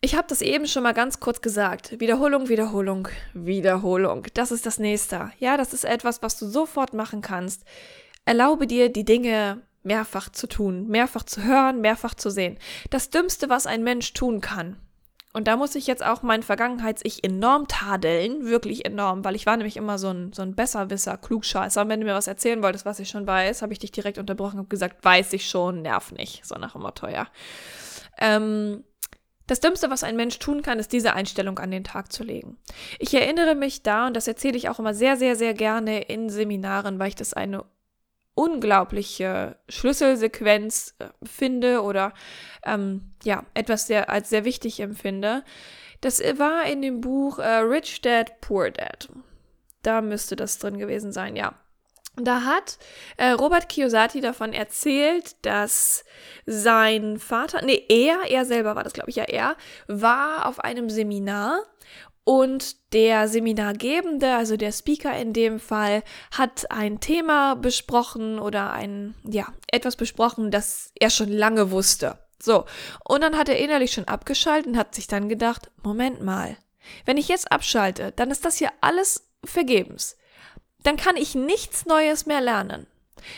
Ich 0.04 0.16
habe 0.16 0.28
das 0.28 0.42
eben 0.42 0.68
schon 0.68 0.84
mal 0.84 0.94
ganz 0.94 1.22
kurz 1.22 1.40
gesagt. 1.40 1.98
Wiederholung, 2.02 2.50
Wiederholung, 2.50 3.08
Wiederholung. 3.34 4.28
Das 4.34 4.52
ist 4.52 4.66
das 4.66 4.78
nächste. 4.78 5.32
Ja, 5.40 5.56
das 5.56 5.74
ist 5.74 5.86
etwas, 5.86 6.22
was 6.22 6.38
du 6.38 6.46
sofort 6.46 6.94
machen 6.94 7.22
kannst. 7.22 7.64
Erlaube 8.26 8.68
dir, 8.68 8.92
die 8.92 9.06
Dinge 9.06 9.62
mehrfach 9.82 10.28
zu 10.28 10.48
tun, 10.48 10.90
mehrfach 10.90 11.24
zu 11.24 11.44
hören, 11.44 11.80
mehrfach 11.80 12.16
zu 12.16 12.30
sehen. 12.30 12.58
Das 12.90 13.12
Dümmste, 13.12 13.48
was 13.48 13.66
ein 13.66 13.82
Mensch 13.82 14.12
tun 14.12 14.42
kann, 14.42 14.76
und 15.32 15.48
da 15.48 15.56
muss 15.56 15.74
ich 15.74 15.88
jetzt 15.88 16.06
auch 16.06 16.22
mein 16.22 16.44
Vergangenheits-Ich 16.44 17.24
enorm 17.24 17.70
tadeln, 17.70 18.46
wirklich 18.46 18.84
enorm, 18.86 19.24
weil 19.24 19.36
ich 19.36 19.46
war 19.46 19.56
nämlich 19.56 19.78
immer 19.78 19.98
so 19.98 20.10
ein, 20.10 20.34
so 20.34 20.42
ein 20.42 20.54
Besserwisser, 20.54 21.18
Klugscheißer. 21.18 21.82
Und 21.82 21.90
wenn 21.90 22.02
du 22.02 22.06
mir 22.06 22.14
was 22.14 22.28
erzählen 22.28 22.62
wolltest, 22.62 22.86
was 22.86 23.00
ich 23.00 23.10
schon 23.10 23.26
weiß, 23.26 23.62
habe 23.62 23.72
ich 23.72 23.80
dich 23.80 23.92
direkt 23.92 24.18
unterbrochen 24.18 24.60
und 24.60 24.70
gesagt, 24.70 25.04
weiß 25.04 25.32
ich 25.32 25.50
schon, 25.50 25.82
nerv 25.82 26.12
nicht. 26.12 26.46
So 26.46 26.56
nach 26.56 26.74
dem 26.74 26.82
Motto, 26.82 27.08
ja. 27.08 27.28
Ähm, 28.20 28.84
das 29.54 29.60
Dümmste, 29.60 29.92
was 29.92 30.04
ein 30.04 30.16
Mensch 30.16 30.40
tun 30.40 30.64
kann, 30.64 30.80
ist 30.80 30.92
diese 30.94 31.14
Einstellung 31.14 31.60
an 31.60 31.70
den 31.70 31.84
Tag 31.84 32.12
zu 32.12 32.24
legen. 32.24 32.58
Ich 32.98 33.14
erinnere 33.14 33.54
mich 33.54 33.84
da, 33.84 34.08
und 34.08 34.16
das 34.16 34.28
erzähle 34.28 34.58
ich 34.58 34.68
auch 34.68 34.80
immer 34.80 34.96
sehr, 34.96 35.16
sehr, 35.16 35.36
sehr 35.36 35.54
gerne 35.54 36.02
in 36.02 36.28
Seminaren, 36.30 36.98
weil 36.98 37.10
ich 37.10 37.16
das 37.16 37.36
eine 37.36 37.64
unglaubliche 38.34 39.58
Schlüsselsequenz 39.70 40.96
äh, 40.98 41.10
finde 41.24 41.84
oder 41.84 42.16
ähm, 42.66 43.14
ja, 43.24 43.46
etwas 43.54 43.86
sehr, 43.86 44.10
als 44.10 44.32
sehr 44.32 44.44
wichtig 44.44 44.80
empfinde. 44.80 45.44
Das 46.02 46.20
war 46.20 46.66
in 46.66 46.82
dem 46.82 47.00
Buch 47.00 47.38
äh, 47.38 47.58
Rich 47.58 48.02
Dad, 48.02 48.42
Poor 48.42 48.72
Dad. 48.72 49.08
Da 49.84 50.02
müsste 50.02 50.36
das 50.36 50.58
drin 50.58 50.80
gewesen 50.80 51.12
sein, 51.12 51.36
ja. 51.36 51.54
Da 52.16 52.44
hat 52.44 52.78
äh, 53.18 53.32
Robert 53.32 53.70
Kiyosaki 53.70 54.22
davon 54.22 54.54
erzählt, 54.54 55.36
dass 55.42 56.06
sein 56.46 57.18
Vater, 57.18 57.64
nee, 57.64 57.84
er, 57.90 58.30
er 58.30 58.46
selber 58.46 58.76
war 58.76 58.84
das, 58.84 58.94
glaube 58.94 59.10
ich, 59.10 59.16
ja, 59.16 59.24
er, 59.24 59.56
war 59.88 60.46
auf 60.46 60.60
einem 60.60 60.92
Seminar 60.92 61.64
und 62.24 62.94
der 62.94 63.28
Seminargebende, 63.28 64.36
also 64.36 64.58
der 64.58 64.72
Speaker 64.72 65.18
in 65.18 65.34
dem 65.34 65.60
Fall, 65.60 66.04
hat 66.32 66.72
ein 66.72 67.00
Thema 67.00 67.56
besprochen 67.56 68.40
oder 68.40 68.72
ein, 68.72 69.16
ja, 69.24 69.48
etwas 69.68 69.96
besprochen, 69.96 70.52
das 70.52 70.92
er 71.00 71.10
schon 71.10 71.30
lange 71.30 71.72
wusste. 71.72 72.20
So. 72.42 72.66
Und 73.04 73.22
dann 73.22 73.38
hat 73.38 73.50
er 73.50 73.58
innerlich 73.58 73.92
schon 73.92 74.08
abgeschaltet 74.08 74.68
und 74.68 74.78
hat 74.78 74.96
sich 74.96 75.08
dann 75.08 75.30
gedacht, 75.30 75.72
Moment 75.82 76.22
mal. 76.22 76.58
Wenn 77.06 77.18
ich 77.18 77.28
jetzt 77.28 77.52
abschalte, 77.52 78.12
dann 78.16 78.30
ist 78.32 78.46
das 78.46 78.58
hier 78.58 78.72
alles 78.82 79.30
vergebens. 79.44 80.18
Dann 80.84 80.98
kann 80.98 81.18
ich 81.18 81.36
nichts 81.36 81.86
Neues 81.86 82.26
mehr 82.26 82.42
lernen. 82.42 82.88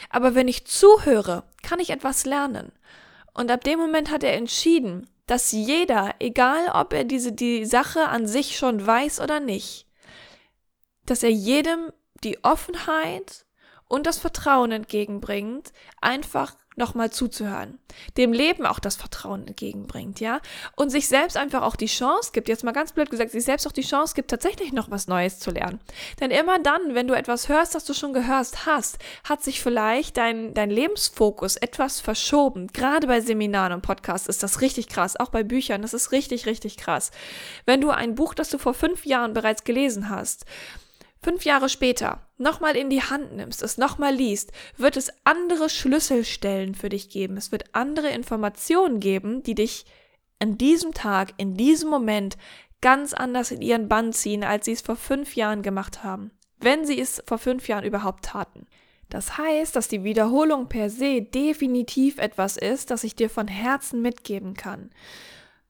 Aber 0.09 0.35
wenn 0.35 0.47
ich 0.47 0.65
zuhöre, 0.65 1.43
kann 1.63 1.79
ich 1.79 1.91
etwas 1.91 2.25
lernen. 2.25 2.71
Und 3.33 3.51
ab 3.51 3.63
dem 3.63 3.79
Moment 3.79 4.11
hat 4.11 4.23
er 4.23 4.33
entschieden, 4.33 5.07
dass 5.27 5.51
jeder, 5.51 6.15
egal 6.19 6.69
ob 6.73 6.93
er 6.93 7.03
diese, 7.03 7.31
die 7.31 7.65
Sache 7.65 8.07
an 8.07 8.27
sich 8.27 8.57
schon 8.57 8.85
weiß 8.85 9.19
oder 9.19 9.39
nicht, 9.39 9.87
dass 11.05 11.23
er 11.23 11.31
jedem 11.31 11.91
die 12.23 12.43
Offenheit 12.43 13.45
und 13.87 14.07
das 14.07 14.17
Vertrauen 14.17 14.71
entgegenbringt, 14.71 15.71
einfach 16.01 16.55
nochmal 16.75 17.11
zuzuhören, 17.11 17.79
dem 18.17 18.33
Leben 18.33 18.65
auch 18.65 18.79
das 18.79 18.95
Vertrauen 18.95 19.47
entgegenbringt, 19.47 20.19
ja, 20.19 20.41
und 20.75 20.89
sich 20.89 21.07
selbst 21.07 21.37
einfach 21.37 21.61
auch 21.61 21.75
die 21.75 21.85
Chance 21.85 22.31
gibt, 22.33 22.49
jetzt 22.49 22.63
mal 22.63 22.71
ganz 22.71 22.91
blöd 22.91 23.09
gesagt, 23.09 23.31
sich 23.31 23.43
selbst 23.43 23.65
auch 23.67 23.71
die 23.71 23.81
Chance 23.81 24.13
gibt, 24.15 24.29
tatsächlich 24.29 24.73
noch 24.73 24.91
was 24.91 25.07
Neues 25.07 25.39
zu 25.39 25.51
lernen. 25.51 25.79
Denn 26.19 26.31
immer 26.31 26.59
dann, 26.59 26.95
wenn 26.95 27.07
du 27.07 27.13
etwas 27.13 27.49
hörst, 27.49 27.75
das 27.75 27.85
du 27.85 27.93
schon 27.93 28.13
gehört 28.13 28.65
hast, 28.65 28.97
hat 29.23 29.43
sich 29.43 29.61
vielleicht 29.61 30.17
dein, 30.17 30.53
dein 30.53 30.69
Lebensfokus 30.69 31.55
etwas 31.55 31.99
verschoben. 31.99 32.67
Gerade 32.67 33.07
bei 33.07 33.21
Seminaren 33.21 33.73
und 33.73 33.81
Podcasts 33.81 34.27
ist 34.27 34.43
das 34.43 34.61
richtig 34.61 34.87
krass, 34.87 35.19
auch 35.19 35.29
bei 35.29 35.43
Büchern, 35.43 35.81
das 35.81 35.93
ist 35.93 36.11
richtig, 36.11 36.45
richtig 36.45 36.77
krass. 36.77 37.11
Wenn 37.65 37.81
du 37.81 37.91
ein 37.91 38.15
Buch, 38.15 38.33
das 38.33 38.49
du 38.49 38.57
vor 38.57 38.73
fünf 38.73 39.05
Jahren 39.05 39.33
bereits 39.33 39.63
gelesen 39.63 40.09
hast, 40.09 40.45
fünf 41.21 41.45
Jahre 41.45 41.69
später 41.69 42.24
nochmal 42.37 42.75
in 42.75 42.89
die 42.89 43.01
Hand 43.01 43.33
nimmst, 43.33 43.61
es 43.61 43.77
nochmal 43.77 44.13
liest, 44.13 44.51
wird 44.77 44.97
es 44.97 45.11
andere 45.23 45.69
Schlüsselstellen 45.69 46.75
für 46.75 46.89
dich 46.89 47.09
geben. 47.09 47.37
Es 47.37 47.51
wird 47.51 47.73
andere 47.73 48.09
Informationen 48.09 48.99
geben, 48.99 49.43
die 49.43 49.55
dich 49.55 49.85
an 50.39 50.57
diesem 50.57 50.93
Tag, 50.93 51.33
in 51.37 51.55
diesem 51.55 51.89
Moment 51.89 52.37
ganz 52.81 53.13
anders 53.13 53.51
in 53.51 53.61
ihren 53.61 53.87
Bann 53.87 54.13
ziehen, 54.13 54.43
als 54.43 54.65
sie 54.65 54.73
es 54.73 54.81
vor 54.81 54.95
fünf 54.95 55.35
Jahren 55.35 55.61
gemacht 55.61 56.03
haben. 56.03 56.31
Wenn 56.59 56.85
sie 56.85 56.99
es 56.99 57.23
vor 57.25 57.37
fünf 57.37 57.67
Jahren 57.67 57.85
überhaupt 57.85 58.25
taten. 58.25 58.67
Das 59.09 59.37
heißt, 59.37 59.75
dass 59.75 59.87
die 59.87 60.03
Wiederholung 60.03 60.67
per 60.67 60.89
se 60.89 61.21
definitiv 61.21 62.17
etwas 62.17 62.57
ist, 62.57 62.91
das 62.91 63.03
ich 63.03 63.15
dir 63.15 63.29
von 63.29 63.47
Herzen 63.47 64.01
mitgeben 64.01 64.55
kann. 64.55 64.89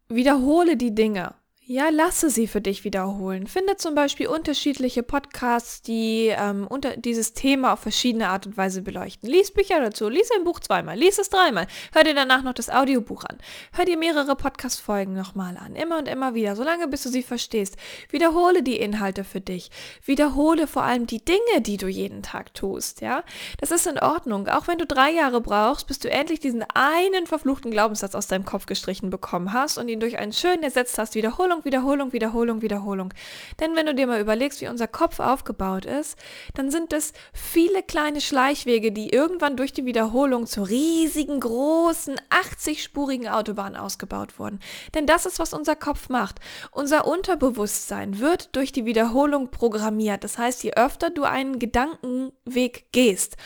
Wiederhole 0.08 0.78
die 0.78 0.96
Dinge. 0.96 1.36
Ja, 1.68 1.90
lasse 1.90 2.30
sie 2.30 2.46
für 2.46 2.62
dich 2.62 2.84
wiederholen. 2.84 3.48
Finde 3.48 3.76
zum 3.76 3.96
Beispiel 3.96 4.28
unterschiedliche 4.28 5.02
Podcasts, 5.02 5.82
die 5.82 6.28
ähm, 6.28 6.68
unter 6.68 6.96
dieses 6.96 7.34
Thema 7.34 7.74
auf 7.74 7.80
verschiedene 7.80 8.30
Art 8.30 8.46
und 8.46 8.56
Weise 8.56 8.84
beleuchten. 8.84 9.28
Lies 9.28 9.50
Bücher 9.50 9.80
dazu, 9.82 10.08
lies 10.08 10.30
ein 10.38 10.44
Buch 10.44 10.60
zweimal, 10.60 10.96
lies 10.96 11.18
es 11.18 11.32
dreimal, 11.32 11.66
hör 11.92 12.04
dir 12.04 12.14
danach 12.14 12.44
noch 12.44 12.54
das 12.54 12.70
Audiobuch 12.70 13.24
an, 13.24 13.40
hör 13.72 13.84
dir 13.84 13.98
mehrere 13.98 14.36
Podcast-Folgen 14.36 15.16
nochmal 15.16 15.58
an, 15.58 15.76
immer 15.76 15.98
und 15.98 16.08
immer 16.08 16.36
wieder, 16.36 16.56
solange 16.56 16.88
bis 16.88 17.02
du 17.02 17.10
sie 17.10 17.24
verstehst. 17.24 17.78
Wiederhole 18.12 18.62
die 18.62 18.78
Inhalte 18.78 19.24
für 19.24 19.42
dich. 19.42 19.72
Wiederhole 20.06 20.68
vor 20.68 20.84
allem 20.84 21.08
die 21.08 21.26
Dinge, 21.26 21.62
die 21.62 21.78
du 21.78 21.88
jeden 21.88 22.22
Tag 22.22 22.54
tust, 22.54 23.02
ja. 23.02 23.24
Das 23.60 23.72
ist 23.72 23.88
in 23.88 23.98
Ordnung. 23.98 24.50
Auch 24.50 24.68
wenn 24.68 24.78
du 24.78 24.86
drei 24.86 25.10
Jahre 25.10 25.42
brauchst, 25.42 25.88
bis 25.88 25.98
du 25.98 26.12
endlich 26.12 26.40
diesen 26.40 26.64
einen 26.76 27.26
verfluchten 27.26 27.72
Glaubenssatz 27.72 28.14
aus 28.14 28.28
deinem 28.28 28.46
Kopf 28.46 28.68
gestrichen 28.68 29.10
bekommen 29.10 29.52
hast 29.52 29.80
und 29.80 29.90
ihn 29.90 30.00
durch 30.00 30.20
einen 30.20 30.32
schönen 30.32 30.62
ersetzt 30.62 31.00
hast. 31.00 31.16
Wiederholung 31.16 31.55
Wiederholung, 31.64 32.12
Wiederholung, 32.12 32.62
Wiederholung, 32.62 32.86
Wiederholung. 32.86 33.14
Denn 33.60 33.76
wenn 33.76 33.86
du 33.86 33.96
dir 33.96 34.08
mal 34.08 34.20
überlegst, 34.20 34.62
wie 34.62 34.68
unser 34.68 34.88
Kopf 34.88 35.20
aufgebaut 35.20 35.86
ist, 35.86 36.18
dann 36.54 36.72
sind 36.72 36.94
es 36.94 37.14
viele 37.34 37.84
kleine 37.84 38.22
Schleichwege, 38.22 38.92
die 38.92 39.10
irgendwann 39.10 39.58
durch 39.58 39.74
die 39.74 39.86
Wiederholung 39.86 40.46
zur 40.46 40.68
riesigen, 40.70 41.40
großen, 41.40 42.16
80-spurigen 42.30 43.30
Autobahn 43.30 43.76
ausgebaut 43.76 44.40
wurden. 44.40 44.60
Denn 44.94 45.06
das 45.06 45.26
ist, 45.26 45.40
was 45.40 45.54
unser 45.54 45.76
Kopf 45.76 46.10
macht. 46.10 46.40
Unser 46.72 47.08
Unterbewusstsein 47.08 48.20
wird 48.20 48.56
durch 48.56 48.72
die 48.72 48.86
Wiederholung 48.86 49.52
programmiert. 49.52 50.24
Das 50.24 50.38
heißt, 50.38 50.64
je 50.64 50.74
öfter 50.74 51.10
du 51.10 51.24
einen 51.24 51.60
Gedankenweg 51.60 52.92
gehst, 52.92 53.38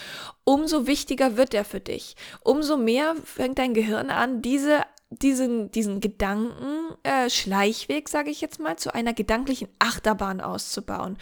umso 0.43 0.87
wichtiger 0.87 1.37
wird 1.37 1.53
er 1.53 1.65
für 1.65 1.79
dich. 1.79 2.15
Umso 2.41 2.77
mehr 2.77 3.15
fängt 3.23 3.59
dein 3.59 3.73
Gehirn 3.73 4.09
an, 4.09 4.41
diese 4.41 4.83
diesen, 5.11 5.71
diesen 5.71 6.01
Gedanken, 6.01 6.95
äh, 7.03 7.29
Schleichweg, 7.29 8.09
sage 8.09 8.29
ich 8.29 8.41
jetzt 8.41 8.59
mal, 8.59 8.77
zu 8.77 8.93
einer 8.93 9.13
gedanklichen 9.13 9.67
Achterbahn 9.79 10.39
auszubauen. 10.39 11.17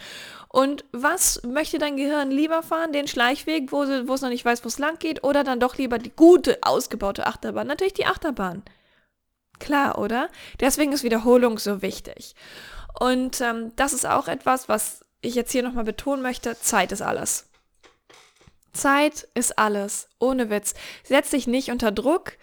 Und 0.48 0.84
was 0.92 1.42
möchte 1.42 1.78
dein 1.78 1.96
Gehirn 1.96 2.30
lieber 2.30 2.62
fahren? 2.62 2.92
Den 2.92 3.08
Schleichweg, 3.08 3.72
wo, 3.72 3.82
es 3.82 4.22
noch 4.22 4.28
nicht 4.28 4.44
weiß, 4.44 4.64
wo 4.64 4.68
es 4.68 4.78
lang 4.78 4.98
geht, 4.98 5.24
oder 5.24 5.42
dann 5.42 5.60
doch 5.60 5.76
lieber 5.76 5.98
die 5.98 6.12
gute, 6.14 6.58
ausgebaute 6.62 7.26
Achterbahn? 7.26 7.66
Natürlich 7.66 7.94
die 7.94 8.06
Achterbahn. 8.06 8.62
Klar, 9.58 9.98
oder? 9.98 10.28
Deswegen 10.60 10.92
ist 10.92 11.02
Wiederholung 11.02 11.58
so 11.58 11.80
wichtig. 11.82 12.34
Und 13.00 13.40
ähm, 13.40 13.72
das 13.76 13.92
ist 13.92 14.06
auch 14.06 14.28
etwas, 14.28 14.68
was 14.68 15.04
ich 15.20 15.34
jetzt 15.34 15.52
hier 15.52 15.62
nochmal 15.62 15.84
betonen 15.84 16.22
möchte. 16.22 16.58
Zeit 16.60 16.92
ist 16.92 17.02
alles. 17.02 17.46
Zeit 18.72 19.26
ist 19.34 19.58
alles. 19.58 20.08
Ohne 20.18 20.50
Witz. 20.50 20.74
Setz 21.04 21.30
dich 21.30 21.46
nicht 21.46 21.70
unter 21.70 21.90
Druck 21.90 22.34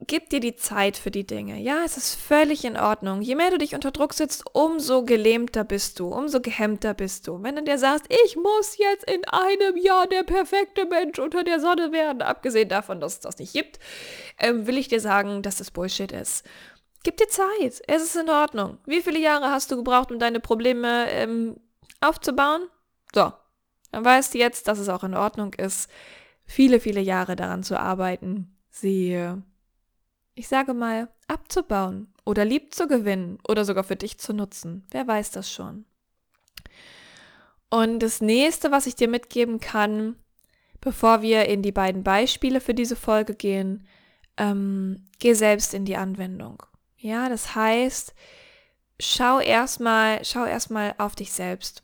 gib 0.00 0.30
dir 0.30 0.40
die 0.40 0.56
Zeit 0.56 0.96
für 0.96 1.10
die 1.10 1.26
Dinge. 1.26 1.58
Ja, 1.58 1.82
es 1.84 1.96
ist 1.96 2.14
völlig 2.14 2.64
in 2.64 2.76
Ordnung. 2.76 3.22
Je 3.22 3.34
mehr 3.34 3.50
du 3.50 3.58
dich 3.58 3.74
unter 3.74 3.90
Druck 3.90 4.14
setzt, 4.14 4.44
umso 4.52 5.04
gelähmter 5.04 5.64
bist 5.64 5.98
du, 5.98 6.08
umso 6.08 6.40
gehemmter 6.40 6.94
bist 6.94 7.28
du. 7.28 7.42
Wenn 7.42 7.56
du 7.56 7.62
dir 7.62 7.78
sagst, 7.78 8.06
ich 8.24 8.36
muss 8.36 8.76
jetzt 8.78 9.08
in 9.10 9.24
einem 9.26 9.76
Jahr 9.76 10.06
der 10.06 10.22
perfekte 10.22 10.86
Mensch 10.86 11.18
unter 11.18 11.44
der 11.44 11.60
Sonne 11.60 11.92
werden, 11.92 12.22
abgesehen 12.22 12.68
davon, 12.68 13.00
dass 13.00 13.14
es 13.14 13.20
das 13.20 13.38
nicht 13.38 13.52
gibt, 13.52 13.78
ähm, 14.38 14.66
will 14.66 14.78
ich 14.78 14.88
dir 14.88 15.00
sagen, 15.00 15.42
dass 15.42 15.56
das 15.56 15.70
Bullshit 15.70 16.12
ist. 16.12 16.44
Gib 17.02 17.16
dir 17.18 17.28
Zeit. 17.28 17.82
Es 17.86 18.02
ist 18.02 18.16
in 18.16 18.30
Ordnung. 18.30 18.78
Wie 18.86 19.02
viele 19.02 19.18
Jahre 19.18 19.50
hast 19.50 19.70
du 19.70 19.76
gebraucht, 19.76 20.10
um 20.10 20.18
deine 20.18 20.40
Probleme 20.40 21.06
ähm, 21.10 21.56
aufzubauen? 22.00 22.62
So, 23.14 23.32
dann 23.92 24.04
weißt 24.04 24.34
du 24.34 24.38
jetzt, 24.38 24.68
dass 24.68 24.78
es 24.78 24.88
auch 24.88 25.04
in 25.04 25.14
Ordnung 25.14 25.52
ist, 25.54 25.88
viele, 26.44 26.80
viele 26.80 27.00
Jahre 27.00 27.36
daran 27.36 27.62
zu 27.62 27.78
arbeiten, 27.78 28.56
sie 28.70 29.34
ich 30.34 30.48
sage 30.48 30.74
mal, 30.74 31.08
abzubauen 31.28 32.12
oder 32.24 32.44
lieb 32.44 32.74
zu 32.74 32.86
gewinnen 32.88 33.38
oder 33.48 33.64
sogar 33.64 33.84
für 33.84 33.96
dich 33.96 34.18
zu 34.18 34.32
nutzen. 34.32 34.86
Wer 34.90 35.06
weiß 35.06 35.30
das 35.30 35.50
schon. 35.52 35.84
Und 37.70 38.00
das 38.00 38.20
nächste, 38.20 38.70
was 38.70 38.86
ich 38.86 38.94
dir 38.94 39.08
mitgeben 39.08 39.60
kann, 39.60 40.16
bevor 40.80 41.22
wir 41.22 41.46
in 41.46 41.62
die 41.62 41.72
beiden 41.72 42.04
Beispiele 42.04 42.60
für 42.60 42.74
diese 42.74 42.96
Folge 42.96 43.34
gehen, 43.34 43.86
ähm, 44.36 45.06
geh 45.18 45.34
selbst 45.34 45.74
in 45.74 45.84
die 45.84 45.96
Anwendung. 45.96 46.62
Ja, 46.96 47.28
das 47.28 47.54
heißt, 47.54 48.14
schau 49.00 49.40
erstmal, 49.40 50.24
schau 50.24 50.44
erstmal 50.44 50.94
auf 50.98 51.14
dich 51.14 51.32
selbst. 51.32 51.82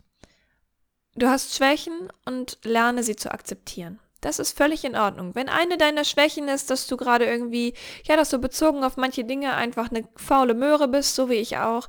Du 1.16 1.28
hast 1.28 1.54
Schwächen 1.56 2.08
und 2.24 2.58
lerne 2.62 3.02
sie 3.02 3.16
zu 3.16 3.32
akzeptieren. 3.32 3.98
Das 4.20 4.38
ist 4.38 4.56
völlig 4.56 4.84
in 4.84 4.96
Ordnung. 4.96 5.34
Wenn 5.34 5.48
eine 5.48 5.78
deiner 5.78 6.04
Schwächen 6.04 6.48
ist, 6.48 6.70
dass 6.70 6.86
du 6.86 6.96
gerade 6.96 7.24
irgendwie, 7.24 7.74
ja, 8.04 8.16
dass 8.16 8.30
du 8.30 8.38
bezogen 8.38 8.84
auf 8.84 8.96
manche 8.96 9.24
Dinge 9.24 9.54
einfach 9.54 9.90
eine 9.90 10.06
faule 10.16 10.54
Möhre 10.54 10.88
bist, 10.88 11.14
so 11.14 11.30
wie 11.30 11.34
ich 11.34 11.56
auch, 11.56 11.88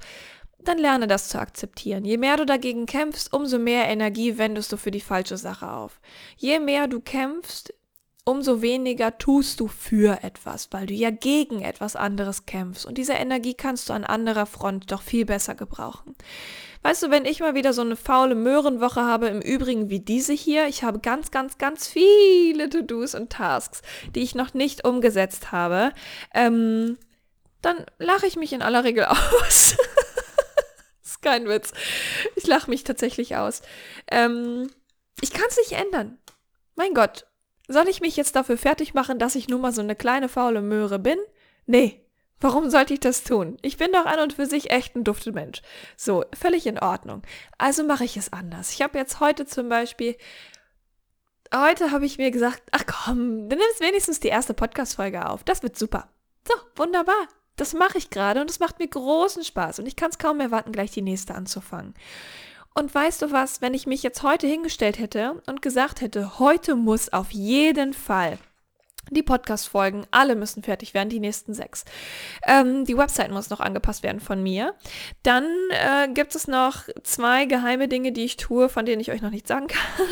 dann 0.63 0.77
lerne 0.77 1.07
das 1.07 1.29
zu 1.29 1.39
akzeptieren. 1.39 2.05
Je 2.05 2.17
mehr 2.17 2.37
du 2.37 2.45
dagegen 2.45 2.85
kämpfst, 2.85 3.33
umso 3.33 3.57
mehr 3.57 3.87
Energie 3.87 4.37
wendest 4.37 4.71
du 4.71 4.77
für 4.77 4.91
die 4.91 5.01
falsche 5.01 5.37
Sache 5.37 5.71
auf. 5.71 5.99
Je 6.37 6.59
mehr 6.59 6.87
du 6.87 7.01
kämpfst, 7.01 7.73
umso 8.23 8.61
weniger 8.61 9.17
tust 9.17 9.59
du 9.59 9.67
für 9.67 10.23
etwas, 10.23 10.71
weil 10.71 10.85
du 10.85 10.93
ja 10.93 11.09
gegen 11.09 11.61
etwas 11.61 11.95
anderes 11.95 12.45
kämpfst. 12.45 12.85
Und 12.85 12.97
diese 12.97 13.13
Energie 13.13 13.55
kannst 13.55 13.89
du 13.89 13.93
an 13.93 14.03
anderer 14.03 14.45
Front 14.45 14.91
doch 14.91 15.01
viel 15.01 15.25
besser 15.25 15.55
gebrauchen. 15.55 16.15
Weißt 16.83 17.03
du, 17.03 17.11
wenn 17.11 17.25
ich 17.25 17.39
mal 17.39 17.53
wieder 17.53 17.73
so 17.73 17.81
eine 17.81 17.95
faule 17.95 18.33
Möhrenwoche 18.35 19.01
habe, 19.01 19.27
im 19.27 19.41
Übrigen 19.41 19.89
wie 19.89 19.99
diese 19.99 20.33
hier, 20.33 20.67
ich 20.67 20.83
habe 20.83 20.99
ganz, 20.99 21.29
ganz, 21.29 21.57
ganz 21.57 21.87
viele 21.87 22.69
To-Dos 22.69 23.13
und 23.13 23.31
Tasks, 23.31 23.81
die 24.15 24.21
ich 24.21 24.33
noch 24.33 24.53
nicht 24.53 24.83
umgesetzt 24.83 25.51
habe, 25.51 25.91
ähm, 26.33 26.97
dann 27.61 27.85
lache 27.99 28.25
ich 28.25 28.35
mich 28.35 28.53
in 28.53 28.63
aller 28.63 28.83
Regel 28.83 29.05
aus. 29.43 29.77
ist 31.03 31.21
kein 31.21 31.47
Witz. 31.47 31.71
Ich 32.35 32.47
lache 32.47 32.69
mich 32.69 32.83
tatsächlich 32.83 33.35
aus. 33.35 33.61
Ähm, 34.09 34.71
ich 35.21 35.31
kann 35.31 35.45
es 35.49 35.57
nicht 35.57 35.73
ändern. 35.73 36.17
Mein 36.75 36.95
Gott, 36.95 37.27
soll 37.67 37.87
ich 37.87 38.01
mich 38.01 38.17
jetzt 38.17 38.35
dafür 38.35 38.57
fertig 38.57 38.95
machen, 38.95 39.19
dass 39.19 39.35
ich 39.35 39.47
nun 39.47 39.61
mal 39.61 39.71
so 39.71 39.81
eine 39.81 39.95
kleine 39.95 40.29
faule 40.29 40.61
Möhre 40.61 40.97
bin? 40.97 41.19
Nee, 41.67 42.03
Warum 42.41 42.71
sollte 42.71 42.93
ich 42.93 42.99
das 42.99 43.23
tun? 43.23 43.57
Ich 43.61 43.77
bin 43.77 43.91
doch 43.91 44.05
an 44.05 44.19
und 44.19 44.33
für 44.33 44.47
sich 44.47 44.71
echt 44.71 44.95
ein 44.95 45.03
dufte 45.03 45.31
Mensch. 45.31 45.61
So, 45.95 46.25
völlig 46.33 46.65
in 46.65 46.79
Ordnung. 46.79 47.21
Also 47.59 47.83
mache 47.83 48.03
ich 48.03 48.17
es 48.17 48.33
anders. 48.33 48.73
Ich 48.73 48.81
habe 48.81 48.97
jetzt 48.97 49.19
heute 49.19 49.45
zum 49.45 49.69
Beispiel, 49.69 50.17
heute 51.53 51.91
habe 51.91 52.07
ich 52.07 52.17
mir 52.17 52.31
gesagt, 52.31 52.63
ach 52.71 52.85
komm, 52.87 53.47
du 53.47 53.55
nimmst 53.55 53.79
wenigstens 53.79 54.19
die 54.19 54.29
erste 54.29 54.55
Podcast-Folge 54.55 55.29
auf. 55.29 55.43
Das 55.43 55.61
wird 55.61 55.77
super. 55.77 56.09
So, 56.47 56.55
wunderbar. 56.75 57.27
Das 57.57 57.73
mache 57.73 57.99
ich 57.99 58.09
gerade 58.09 58.41
und 58.41 58.49
es 58.49 58.59
macht 58.59 58.79
mir 58.79 58.87
großen 58.87 59.43
Spaß 59.43 59.77
und 59.77 59.85
ich 59.85 59.95
kann 59.95 60.09
es 60.09 60.17
kaum 60.17 60.39
erwarten, 60.39 60.71
gleich 60.71 60.89
die 60.89 61.03
nächste 61.03 61.35
anzufangen. 61.35 61.93
Und 62.73 62.95
weißt 62.95 63.21
du 63.21 63.31
was, 63.31 63.61
wenn 63.61 63.75
ich 63.75 63.85
mich 63.85 64.01
jetzt 64.01 64.23
heute 64.23 64.47
hingestellt 64.47 64.97
hätte 64.97 65.43
und 65.45 65.61
gesagt 65.61 66.01
hätte, 66.01 66.39
heute 66.39 66.75
muss 66.75 67.13
auf 67.13 67.31
jeden 67.31 67.93
Fall 67.93 68.39
die 69.09 69.23
Podcast-Folgen, 69.23 70.05
alle 70.11 70.35
müssen 70.35 70.63
fertig 70.63 70.93
werden, 70.93 71.09
die 71.09 71.19
nächsten 71.19 71.53
sechs. 71.53 71.83
Ähm, 72.47 72.85
die 72.85 72.97
Website 72.97 73.31
muss 73.31 73.49
noch 73.49 73.59
angepasst 73.59 74.03
werden 74.03 74.21
von 74.21 74.41
mir. 74.41 74.73
Dann 75.23 75.45
äh, 75.71 76.07
gibt 76.13 76.35
es 76.35 76.47
noch 76.47 76.87
zwei 77.03 77.45
geheime 77.45 77.87
Dinge, 77.87 78.11
die 78.11 78.23
ich 78.23 78.37
tue, 78.37 78.69
von 78.69 78.85
denen 78.85 79.01
ich 79.01 79.11
euch 79.11 79.21
noch 79.21 79.31
nicht 79.31 79.47
sagen 79.47 79.67
kann. 79.67 80.07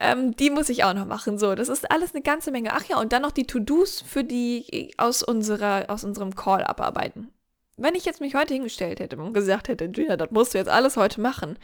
ähm, 0.00 0.36
die 0.36 0.50
muss 0.50 0.68
ich 0.68 0.84
auch 0.84 0.94
noch 0.94 1.06
machen. 1.06 1.38
So, 1.38 1.54
das 1.54 1.68
ist 1.68 1.90
alles 1.90 2.14
eine 2.14 2.22
ganze 2.22 2.50
Menge. 2.50 2.72
Ach 2.74 2.84
ja, 2.84 2.98
und 2.98 3.12
dann 3.12 3.22
noch 3.22 3.32
die 3.32 3.46
To-Dos 3.46 4.02
für 4.02 4.24
die 4.24 4.92
aus 4.96 5.22
unserer, 5.22 5.84
aus 5.88 6.04
unserem 6.04 6.34
Call 6.34 6.64
abarbeiten. 6.64 7.30
Wenn 7.76 7.94
ich 7.94 8.04
jetzt 8.04 8.20
mich 8.20 8.34
heute 8.34 8.52
hingestellt 8.52 9.00
hätte 9.00 9.16
und 9.16 9.32
gesagt 9.32 9.68
hätte, 9.68 9.88
Gina, 9.88 10.18
das 10.18 10.30
musst 10.32 10.52
du 10.52 10.58
jetzt 10.58 10.68
alles 10.68 10.98
heute 10.98 11.20
machen, 11.20 11.58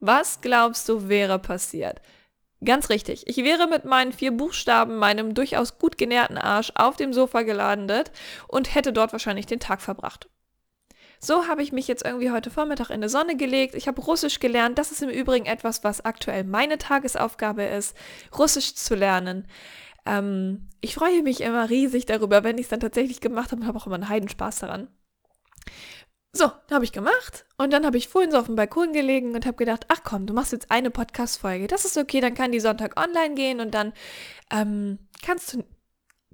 was 0.00 0.40
glaubst 0.40 0.88
du 0.88 1.08
wäre 1.08 1.38
passiert? 1.38 2.00
Ganz 2.62 2.90
richtig. 2.90 3.26
Ich 3.26 3.38
wäre 3.38 3.66
mit 3.66 3.84
meinen 3.84 4.12
vier 4.12 4.32
Buchstaben, 4.32 4.96
meinem 4.96 5.32
durchaus 5.34 5.78
gut 5.78 5.96
genährten 5.96 6.36
Arsch 6.36 6.72
auf 6.74 6.96
dem 6.96 7.12
Sofa 7.14 7.42
gelandet 7.42 8.12
und 8.48 8.74
hätte 8.74 8.92
dort 8.92 9.12
wahrscheinlich 9.12 9.46
den 9.46 9.60
Tag 9.60 9.80
verbracht. 9.80 10.28
So 11.22 11.46
habe 11.46 11.62
ich 11.62 11.72
mich 11.72 11.86
jetzt 11.88 12.04
irgendwie 12.04 12.30
heute 12.30 12.50
Vormittag 12.50 12.90
in 12.90 13.02
die 13.02 13.08
Sonne 13.08 13.36
gelegt. 13.36 13.74
Ich 13.74 13.88
habe 13.88 14.00
Russisch 14.00 14.40
gelernt. 14.40 14.78
Das 14.78 14.90
ist 14.90 15.02
im 15.02 15.10
Übrigen 15.10 15.46
etwas, 15.46 15.84
was 15.84 16.04
aktuell 16.04 16.44
meine 16.44 16.78
Tagesaufgabe 16.78 17.64
ist, 17.64 17.96
Russisch 18.38 18.74
zu 18.74 18.94
lernen. 18.94 19.46
Ähm, 20.06 20.68
ich 20.80 20.94
freue 20.94 21.22
mich 21.22 21.42
immer 21.42 21.68
riesig 21.68 22.06
darüber, 22.06 22.42
wenn 22.42 22.56
ich 22.56 22.64
es 22.64 22.68
dann 22.70 22.80
tatsächlich 22.80 23.20
gemacht 23.20 23.52
habe 23.52 23.62
und 23.62 23.68
habe 23.68 23.78
auch 23.78 23.86
immer 23.86 23.96
einen 23.96 24.08
Heidenspaß 24.08 24.60
daran. 24.60 24.88
So, 26.32 26.52
habe 26.70 26.84
ich 26.84 26.92
gemacht 26.92 27.44
und 27.58 27.72
dann 27.72 27.84
habe 27.84 27.96
ich 27.96 28.08
vorhin 28.08 28.30
so 28.30 28.38
auf 28.38 28.46
dem 28.46 28.54
Balkon 28.54 28.92
gelegen 28.92 29.34
und 29.34 29.46
habe 29.46 29.56
gedacht, 29.56 29.86
ach 29.88 30.02
komm, 30.04 30.26
du 30.26 30.32
machst 30.32 30.52
jetzt 30.52 30.70
eine 30.70 30.90
Podcast-Folge. 30.90 31.66
Das 31.66 31.84
ist 31.84 31.98
okay, 31.98 32.20
dann 32.20 32.34
kann 32.34 32.52
die 32.52 32.60
Sonntag 32.60 33.00
online 33.00 33.34
gehen 33.34 33.60
und 33.60 33.72
dann 33.72 33.92
ähm, 34.52 34.98
kannst 35.22 35.52
du 35.52 35.64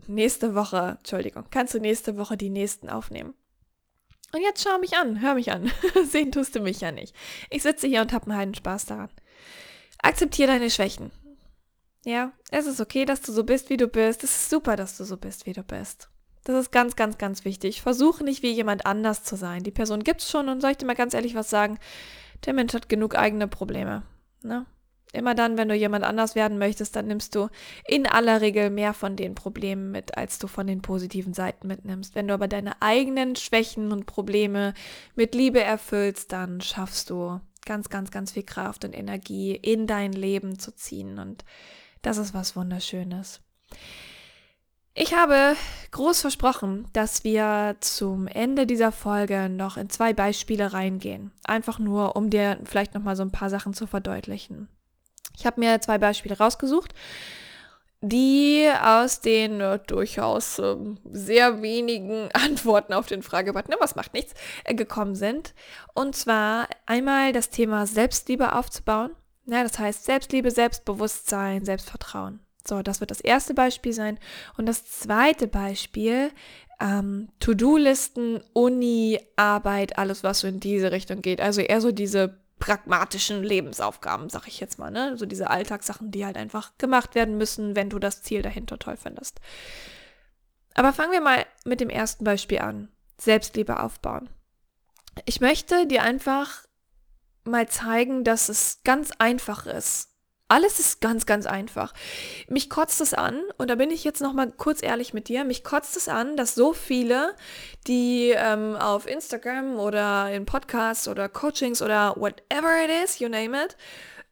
nächste 0.07 0.55
Woche, 0.55 0.97
Entschuldigung, 0.99 1.45
kannst 1.51 1.73
du 1.73 1.81
nächste 1.81 2.19
Woche 2.19 2.37
die 2.37 2.51
nächsten 2.51 2.91
aufnehmen. 2.91 3.33
Und 4.35 4.43
jetzt 4.43 4.63
schau 4.63 4.79
mich 4.79 4.97
an, 4.99 5.23
hör 5.23 5.35
mich 5.35 5.51
an. 5.51 5.73
Sehen 6.05 6.31
tust 6.31 6.55
du 6.55 6.61
mich 6.61 6.81
ja 6.83 6.93
nicht. 6.93 7.15
Ich 7.49 7.63
sitze 7.63 7.87
hier 7.87 8.03
und 8.03 8.13
habe 8.13 8.27
einen 8.27 8.37
heiden 8.37 8.55
Spaß 8.55 8.85
daran. 8.85 9.09
Akzeptiere 10.03 10.49
deine 10.49 10.69
Schwächen. 10.69 11.11
Ja, 12.05 12.33
es 12.51 12.67
ist 12.67 12.81
okay, 12.81 13.07
dass 13.07 13.23
du 13.23 13.33
so 13.33 13.45
bist, 13.45 13.71
wie 13.71 13.79
du 13.79 13.89
bist. 13.89 14.25
Es 14.25 14.31
ist 14.31 14.51
super, 14.51 14.77
dass 14.77 14.99
du 14.99 15.05
so 15.05 15.17
bist, 15.17 15.47
wie 15.47 15.55
du 15.55 15.63
bist. 15.63 16.11
Das 16.47 16.55
ist 16.55 16.71
ganz, 16.71 16.95
ganz, 16.95 17.19
ganz 17.19 17.45
wichtig. 17.45 17.83
Versuche 17.83 18.23
nicht 18.23 18.45
wie 18.45 18.53
jemand 18.53 18.87
anders 18.87 19.25
zu 19.25 19.35
sein. 19.35 19.65
Die 19.65 19.73
Person 19.73 20.05
gibt 20.05 20.21
es 20.21 20.31
schon 20.31 20.49
und 20.49 20.61
soll 20.61 20.71
ich 20.71 20.77
dir 20.77 20.87
mal 20.87 20.95
ganz 20.95 21.13
ehrlich 21.13 21.35
was 21.35 21.51
sagen? 21.51 21.77
Der 22.45 22.53
Mensch 22.53 22.73
hat 22.73 22.89
genug 22.89 23.17
eigene 23.17 23.49
Probleme. 23.49 24.05
Ne? 24.43 24.65
Immer 25.13 25.35
dann, 25.35 25.59
wenn 25.59 25.69
du 25.69 25.75
jemand 25.75 26.05
anders 26.05 26.37
werden 26.37 26.57
möchtest, 26.57 26.95
dann 26.95 27.09
nimmst 27.09 27.35
du 27.35 27.49
in 27.85 28.07
aller 28.07 28.43
Regel 28.43 28.71
mehr 28.71 28.95
von 28.95 29.17
den 29.17 29.35
Problemen 29.35 29.91
mit, 29.91 30.17
als 30.17 30.39
du 30.39 30.47
von 30.47 30.69
den 30.69 30.83
positiven 30.83 31.35
Seiten 31.35 31.67
mitnimmst. 31.67 32.15
Wenn 32.15 32.29
du 32.29 32.35
aber 32.35 32.47
deine 32.47 32.81
eigenen 32.81 33.35
Schwächen 33.35 33.91
und 33.91 34.07
Probleme 34.07 34.73
mit 35.17 35.35
Liebe 35.35 35.61
erfüllst, 35.61 36.31
dann 36.31 36.61
schaffst 36.61 37.11
du 37.11 37.41
ganz, 37.65 37.89
ganz, 37.89 38.13
ganz 38.13 38.31
viel 38.31 38.45
Kraft 38.45 38.85
und 38.85 38.97
Energie 38.97 39.57
in 39.57 39.89
dein 39.89 40.13
Leben 40.13 40.61
zu 40.61 40.73
ziehen. 40.73 41.19
Und 41.19 41.45
das 42.03 42.19
ist 42.19 42.35
was 42.35 42.55
Wunderschönes. 42.55 43.41
Ich 44.99 45.13
habe 45.13 45.57
groß 45.91 46.23
versprochen, 46.23 46.89
dass 46.95 47.23
wir 47.23 47.77
zum 47.81 48.27
Ende 48.29 48.67
dieser 48.67 48.93
Folge 48.93 49.51
noch 49.51 49.77
in 49.77 49.91
zwei 49.91 50.15
Beispiele 50.15 50.73
reingehen. 50.73 51.33
Einfach 51.45 51.79
nur, 51.79 52.17
um 52.17 52.31
dir 52.31 52.59
vielleicht 52.65 52.95
nochmal 52.95 53.15
so 53.15 53.23
ein 53.23 53.31
paar 53.31 53.51
Sachen 53.51 53.75
zu 53.75 53.87
verdeutlichen. 53.87 54.69
Ich 55.37 55.45
habe 55.45 55.61
mir 55.61 55.83
zwei 55.83 55.99
Beispiele 55.99 56.39
rausgesucht, 56.39 56.95
die 58.01 58.71
aus 58.83 59.21
den 59.21 59.61
äh, 59.61 59.79
durchaus 59.87 60.59
äh, 60.61 60.77
sehr 61.13 61.61
wenigen 61.61 62.31
Antworten 62.33 62.95
auf 62.95 63.05
den 63.05 63.23
Fragebutton, 63.23 63.73
ne, 63.73 63.77
was 63.79 63.97
macht 63.97 64.15
nichts, 64.15 64.33
äh, 64.65 64.75
gekommen 64.75 65.15
sind. 65.15 65.53
Und 65.93 66.17
zwar 66.17 66.69
einmal 66.87 67.35
das 67.35 67.51
Thema 67.51 67.87
Selbstliebe 67.87 68.55
aufzubauen. 68.55 69.11
Ja, 69.45 69.63
das 69.63 69.79
heißt 69.79 70.07
Selbstliebe, 70.07 70.51
Selbstbewusstsein, 70.51 71.67
Selbstvertrauen. 71.67 72.41
So, 72.67 72.83
das 72.83 73.01
wird 73.01 73.11
das 73.11 73.21
erste 73.21 73.55
Beispiel 73.55 73.93
sein. 73.93 74.19
Und 74.57 74.67
das 74.67 74.85
zweite 74.85 75.47
Beispiel 75.47 76.31
ähm, 76.81 77.29
To-Do-Listen, 77.41 78.43
Uni, 78.53 79.21
Arbeit, 79.37 79.99
alles, 79.99 80.23
was 80.23 80.41
so 80.41 80.49
in 80.49 80.61
diese 80.61 80.93
Richtung 80.93 81.23
geht. 81.23 81.41
Also 81.41 81.61
eher 81.61 81.81
so 81.81 81.93
diese 81.93 82.39
pragmatischen 82.59 83.43
Lebensaufgaben, 83.43 84.31
sag 84.31 84.49
ich 84.49 84.61
jetzt 84.61 84.79
mal, 84.79 84.91
ne? 84.91 85.17
So 85.17 85.27
diese 85.27 85.51
Alltagssachen, 85.51 86.11
die 86.11 86.25
halt 86.25 86.37
einfach 86.37 86.77
gemacht 86.79 87.15
werden 87.15 87.37
müssen, 87.37 87.77
wenn 87.77 87.91
du 87.91 87.99
das 87.99 88.23
Ziel 88.23 88.43
dahinter 88.43 88.79
toll 88.79 88.97
findest. 88.97 89.41
Aber 90.75 90.93
fangen 90.93 91.13
wir 91.13 91.21
mal 91.21 91.47
mit 91.65 91.81
dem 91.81 91.91
ersten 91.91 92.25
Beispiel 92.25 92.59
an. 92.59 92.89
Selbstliebe 93.19 93.81
aufbauen. 93.81 94.29
Ich 95.25 95.41
möchte 95.41 95.87
dir 95.87 96.03
einfach 96.03 96.67
mal 97.45 97.69
zeigen, 97.69 98.25
dass 98.25 98.49
es 98.49 98.81
ganz 98.85 99.11
einfach 99.19 99.67
ist, 99.67 100.11
alles 100.49 100.79
ist 100.79 101.01
ganz, 101.01 101.27
ganz 101.27 101.47
einfach. 101.47 101.93
Mich 102.49 102.71
kotzt 102.71 103.01
es 103.01 103.15
an, 103.15 103.41
und 103.59 103.69
da 103.69 103.75
bin 103.75 103.91
ich 103.91 104.05
jetzt 104.05 104.21
noch 104.21 104.33
mal 104.33 104.51
kurz 104.53 104.83
ehrlich 104.83 105.13
mit 105.13 105.29
dir, 105.29 105.45
mich 105.45 105.65
kotzt 105.65 105.97
es 105.97 106.09
an, 106.09 106.37
dass 106.37 106.55
so 106.55 106.73
viele, 106.73 107.35
die 107.87 108.31
ähm, 108.37 108.77
auf 108.77 109.07
Instagram 109.07 109.79
oder 109.79 110.31
in 110.31 110.47
Podcasts 110.47 111.09
oder 111.09 111.29
Coachings 111.29 111.83
oder 111.83 112.15
whatever 112.17 112.85
it 112.85 112.91
is, 113.05 113.19
you 113.19 113.29
name 113.29 113.65
it, 113.65 113.77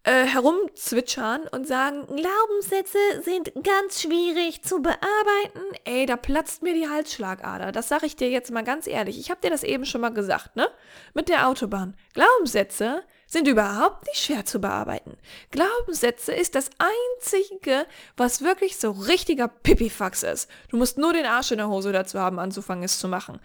äh, 0.04 0.26
herumzwitschern 0.26 1.48
und 1.48 1.66
sagen, 1.66 2.06
Glaubenssätze 2.06 2.98
sind 3.22 3.52
ganz 3.64 4.02
schwierig 4.02 4.62
zu 4.62 4.82
bearbeiten. 4.82 5.62
Ey, 5.84 6.06
da 6.06 6.16
platzt 6.16 6.62
mir 6.62 6.74
die 6.74 6.88
Halsschlagader. 6.88 7.72
Das 7.72 7.88
sage 7.88 8.06
ich 8.06 8.14
dir 8.14 8.28
jetzt 8.28 8.52
mal 8.52 8.64
ganz 8.64 8.86
ehrlich. 8.86 9.18
Ich 9.18 9.30
habe 9.30 9.40
dir 9.40 9.50
das 9.50 9.62
eben 9.62 9.86
schon 9.86 10.02
mal 10.02 10.10
gesagt, 10.10 10.56
ne? 10.56 10.68
Mit 11.14 11.28
der 11.28 11.48
Autobahn. 11.48 11.96
Glaubenssätze 12.12 13.02
sind 13.34 13.48
überhaupt 13.48 14.06
nicht 14.06 14.22
schwer 14.22 14.44
zu 14.44 14.60
bearbeiten. 14.60 15.18
Glaubenssätze 15.50 16.32
ist 16.32 16.54
das 16.54 16.70
Einzige, 16.78 17.84
was 18.16 18.42
wirklich 18.42 18.76
so 18.78 18.92
richtiger 18.92 19.48
Pipifax 19.48 20.22
ist. 20.22 20.48
Du 20.68 20.76
musst 20.76 20.98
nur 20.98 21.12
den 21.12 21.26
Arsch 21.26 21.50
in 21.50 21.58
der 21.58 21.68
Hose 21.68 21.92
dazu 21.92 22.20
haben, 22.20 22.38
anzufangen, 22.38 22.84
es 22.84 23.00
zu 23.00 23.08
machen. 23.08 23.40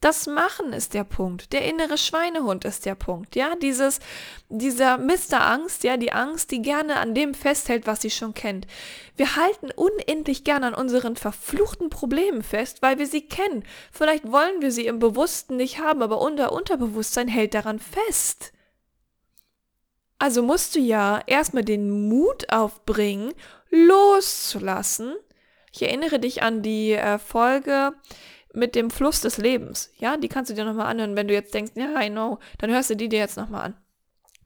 Das 0.00 0.26
Machen 0.26 0.72
ist 0.72 0.94
der 0.94 1.04
Punkt. 1.04 1.52
Der 1.52 1.66
innere 1.66 1.98
Schweinehund 1.98 2.64
ist 2.64 2.86
der 2.86 2.94
Punkt. 2.94 3.36
Ja, 3.36 3.54
dieses, 3.54 4.00
dieser 4.48 4.96
Mister 4.96 5.46
Angst, 5.46 5.84
ja, 5.84 5.98
die 5.98 6.12
Angst, 6.12 6.50
die 6.50 6.62
gerne 6.62 6.96
an 6.96 7.14
dem 7.14 7.34
festhält, 7.34 7.86
was 7.86 8.00
sie 8.00 8.10
schon 8.10 8.32
kennt. 8.32 8.66
Wir 9.16 9.36
halten 9.36 9.70
unendlich 9.76 10.44
gerne 10.44 10.68
an 10.68 10.74
unseren 10.74 11.16
verfluchten 11.16 11.90
Problemen 11.90 12.42
fest, 12.42 12.80
weil 12.80 12.98
wir 12.98 13.06
sie 13.06 13.28
kennen. 13.28 13.62
Vielleicht 13.92 14.30
wollen 14.30 14.62
wir 14.62 14.72
sie 14.72 14.86
im 14.86 15.00
Bewussten 15.00 15.56
nicht 15.56 15.80
haben, 15.80 16.02
aber 16.02 16.22
unser 16.22 16.52
Unterbewusstsein 16.52 17.28
hält 17.28 17.52
daran 17.52 17.78
fest. 17.78 18.53
Also 20.18 20.42
musst 20.42 20.74
du 20.74 20.80
ja 20.80 21.20
erstmal 21.26 21.64
den 21.64 22.08
Mut 22.08 22.50
aufbringen, 22.52 23.32
loszulassen. 23.70 25.14
Ich 25.72 25.82
erinnere 25.82 26.18
dich 26.18 26.42
an 26.42 26.62
die 26.62 26.92
äh, 26.92 27.18
Folge 27.18 27.92
mit 28.52 28.74
dem 28.74 28.90
Fluss 28.90 29.20
des 29.20 29.38
Lebens. 29.38 29.90
Ja, 29.98 30.16
die 30.16 30.28
kannst 30.28 30.50
du 30.50 30.54
dir 30.54 30.64
nochmal 30.64 30.86
anhören, 30.86 31.16
wenn 31.16 31.28
du 31.28 31.34
jetzt 31.34 31.52
denkst, 31.52 31.72
ja, 31.74 32.00
I 32.00 32.08
know, 32.08 32.38
dann 32.58 32.70
hörst 32.70 32.90
du 32.90 32.96
die 32.96 33.08
dir 33.08 33.18
jetzt 33.18 33.36
nochmal 33.36 33.66
an. 33.66 33.76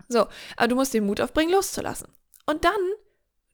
So, 0.09 0.26
aber 0.57 0.68
du 0.68 0.74
musst 0.74 0.94
den 0.94 1.04
Mut 1.04 1.20
aufbringen, 1.20 1.52
loszulassen. 1.52 2.09
Und 2.46 2.64
dann 2.64 2.81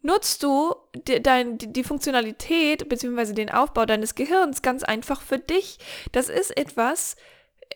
nutzt 0.03 0.43
du 0.43 0.75
die, 0.95 1.21
dein, 1.21 1.59
die, 1.59 1.83
Funktionalität 1.83 2.89
bzw. 2.89 3.33
den 3.33 3.51
Aufbau 3.51 3.87
deines 3.87 4.15
Gehirns 4.15 4.63
ganz 4.63 4.85
einfach 4.85 5.21
für 5.21 5.39
dich. 5.39 5.79
Das 6.13 6.29
ist 6.29 6.57
etwas, 6.57 7.17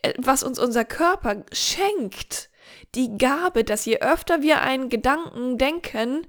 äh, 0.02 0.14
was 0.18 0.44
uns 0.44 0.60
unser 0.60 0.84
Körper 0.84 1.44
schenkt 1.52 2.50
die 2.94 3.16
Gabe, 3.18 3.64
dass 3.64 3.84
je 3.84 3.98
öfter 4.00 4.42
wir 4.42 4.62
einen 4.62 4.88
Gedanken 4.88 5.58
denken, 5.58 6.26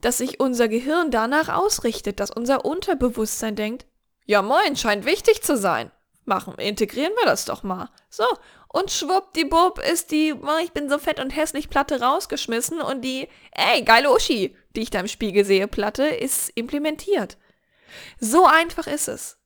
dass 0.00 0.18
sich 0.18 0.40
unser 0.40 0.68
Gehirn 0.68 1.10
danach 1.10 1.48
ausrichtet, 1.48 2.20
dass 2.20 2.30
unser 2.30 2.64
Unterbewusstsein 2.64 3.56
denkt, 3.56 3.86
ja 4.26 4.42
moin, 4.42 4.76
scheint 4.76 5.04
wichtig 5.04 5.42
zu 5.42 5.56
sein. 5.56 5.90
Machen, 6.24 6.54
integrieren 6.58 7.12
wir 7.18 7.24
das 7.24 7.46
doch 7.46 7.62
mal. 7.62 7.88
So, 8.10 8.24
und 8.68 8.90
schwuppdiwupp 8.90 9.78
ist 9.78 10.10
die, 10.10 10.34
oh, 10.34 10.58
ich 10.62 10.72
bin 10.72 10.90
so 10.90 10.98
fett 10.98 11.20
und 11.20 11.30
hässlich 11.30 11.70
Platte 11.70 12.00
rausgeschmissen 12.00 12.82
und 12.82 13.02
die, 13.02 13.28
ey, 13.52 13.82
geile 13.82 14.12
Uschi, 14.12 14.54
die 14.76 14.82
ich 14.82 14.90
da 14.90 15.00
im 15.00 15.08
Spiegel 15.08 15.44
sehe, 15.44 15.66
Platte, 15.68 16.04
ist 16.04 16.50
implementiert. 16.54 17.38
So 18.20 18.44
einfach 18.44 18.86
ist 18.86 19.08
es. 19.08 19.37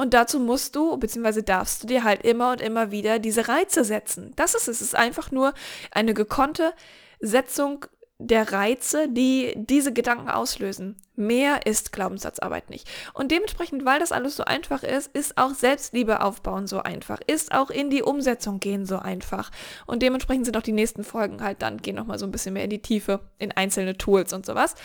Und 0.00 0.14
dazu 0.14 0.40
musst 0.40 0.76
du, 0.76 0.96
beziehungsweise 0.96 1.42
darfst 1.42 1.82
du 1.82 1.86
dir 1.86 2.04
halt 2.04 2.22
immer 2.22 2.52
und 2.52 2.62
immer 2.62 2.90
wieder 2.90 3.18
diese 3.18 3.48
Reize 3.48 3.84
setzen. 3.84 4.32
Das 4.34 4.54
ist 4.54 4.66
es. 4.66 4.80
Es 4.80 4.80
ist 4.80 4.96
einfach 4.96 5.30
nur 5.30 5.52
eine 5.90 6.14
gekonnte 6.14 6.72
Setzung 7.20 7.84
der 8.16 8.50
Reize, 8.50 9.08
die 9.10 9.52
diese 9.56 9.92
Gedanken 9.92 10.30
auslösen. 10.30 10.96
Mehr 11.16 11.66
ist 11.66 11.92
Glaubenssatzarbeit 11.92 12.70
nicht. 12.70 12.88
Und 13.12 13.30
dementsprechend, 13.30 13.84
weil 13.84 14.00
das 14.00 14.10
alles 14.10 14.36
so 14.36 14.44
einfach 14.44 14.84
ist, 14.84 15.14
ist 15.14 15.36
auch 15.36 15.52
Selbstliebe 15.52 16.22
aufbauen 16.22 16.66
so 16.66 16.80
einfach. 16.82 17.20
Ist 17.26 17.52
auch 17.52 17.68
in 17.68 17.90
die 17.90 18.02
Umsetzung 18.02 18.58
gehen 18.58 18.86
so 18.86 18.96
einfach. 18.96 19.50
Und 19.84 20.00
dementsprechend 20.00 20.46
sind 20.46 20.56
auch 20.56 20.62
die 20.62 20.72
nächsten 20.72 21.04
Folgen 21.04 21.42
halt 21.42 21.60
dann, 21.60 21.76
gehen 21.76 21.96
nochmal 21.96 22.18
so 22.18 22.24
ein 22.24 22.32
bisschen 22.32 22.54
mehr 22.54 22.64
in 22.64 22.70
die 22.70 22.80
Tiefe, 22.80 23.20
in 23.36 23.52
einzelne 23.52 23.98
Tools 23.98 24.32
und 24.32 24.46
sowas. 24.46 24.76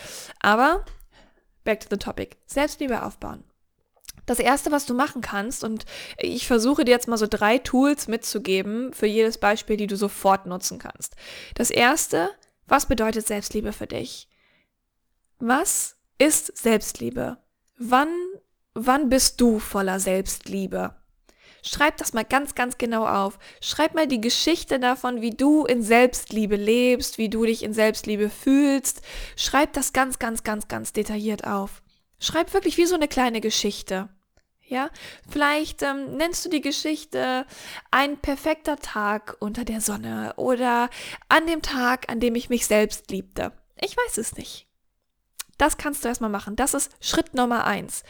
Aber, 0.41 0.83
back 1.63 1.79
to 1.79 1.87
the 1.89 1.97
topic. 1.97 2.35
Selbstliebe 2.47 3.01
aufbauen 3.01 3.45
das 4.25 4.39
Erste, 4.39 4.71
was 4.71 4.85
du 4.85 4.93
machen 4.93 5.21
kannst, 5.21 5.63
und 5.63 5.85
ich 6.17 6.47
versuche 6.47 6.85
dir 6.85 6.91
jetzt 6.91 7.07
mal 7.07 7.17
so 7.17 7.27
drei 7.27 7.57
Tools 7.57 8.07
mitzugeben 8.07 8.93
für 8.93 9.05
jedes 9.05 9.37
Beispiel, 9.37 9.77
die 9.77 9.87
du 9.87 9.97
sofort 9.97 10.45
nutzen 10.45 10.79
kannst. 10.79 11.15
Das 11.55 11.69
Erste, 11.69 12.29
was 12.67 12.87
bedeutet 12.87 13.27
Selbstliebe 13.27 13.71
für 13.71 13.87
dich? 13.87 14.27
Was 15.39 15.97
ist 16.17 16.57
Selbstliebe? 16.57 17.37
Wann, 17.77 18.09
wann 18.73 19.09
bist 19.09 19.41
du 19.41 19.59
voller 19.59 19.99
Selbstliebe? 19.99 20.95
Schreib 21.61 21.97
das 21.97 22.13
mal 22.13 22.23
ganz, 22.23 22.53
ganz 22.53 22.77
genau 22.77 23.07
auf. 23.07 23.39
Schreib 23.59 23.95
mal 23.95 24.07
die 24.07 24.21
Geschichte 24.21 24.79
davon, 24.79 25.21
wie 25.21 25.31
du 25.31 25.65
in 25.65 25.81
Selbstliebe 25.81 26.55
lebst, 26.55 27.17
wie 27.17 27.27
du 27.27 27.43
dich 27.43 27.63
in 27.63 27.73
Selbstliebe 27.73 28.29
fühlst. 28.29 29.01
Schreib 29.35 29.73
das 29.73 29.91
ganz, 29.91 30.19
ganz, 30.19 30.43
ganz, 30.43 30.67
ganz 30.67 30.93
detailliert 30.93 31.47
auf. 31.47 31.81
Schreib 32.25 32.53
wirklich 32.53 32.77
wie 32.77 32.85
so 32.85 32.95
eine 32.95 33.07
kleine 33.07 33.39
Geschichte. 33.39 34.09
Ja, 34.67 34.89
vielleicht 35.29 35.83
ähm, 35.83 36.17
nennst 36.17 36.43
du 36.43 36.49
die 36.49 36.61
Geschichte 36.61 37.45
ein 37.91 38.17
perfekter 38.17 38.77
Tag 38.77 39.37
unter 39.39 39.63
der 39.63 39.79
Sonne 39.79 40.33
oder 40.37 40.89
an 41.29 41.45
dem 41.45 41.61
Tag, 41.61 42.09
an 42.09 42.19
dem 42.19 42.33
ich 42.33 42.49
mich 42.49 42.65
selbst 42.65 43.11
liebte. 43.11 43.51
Ich 43.79 43.95
weiß 43.95 44.17
es 44.17 44.35
nicht. 44.35 44.67
Das 45.57 45.77
kannst 45.77 46.03
du 46.03 46.09
erstmal 46.09 46.29
machen. 46.29 46.55
Das 46.55 46.73
ist 46.73 46.91
Schritt 46.99 47.33
Nummer 47.33 47.65
eins. 47.65 48.03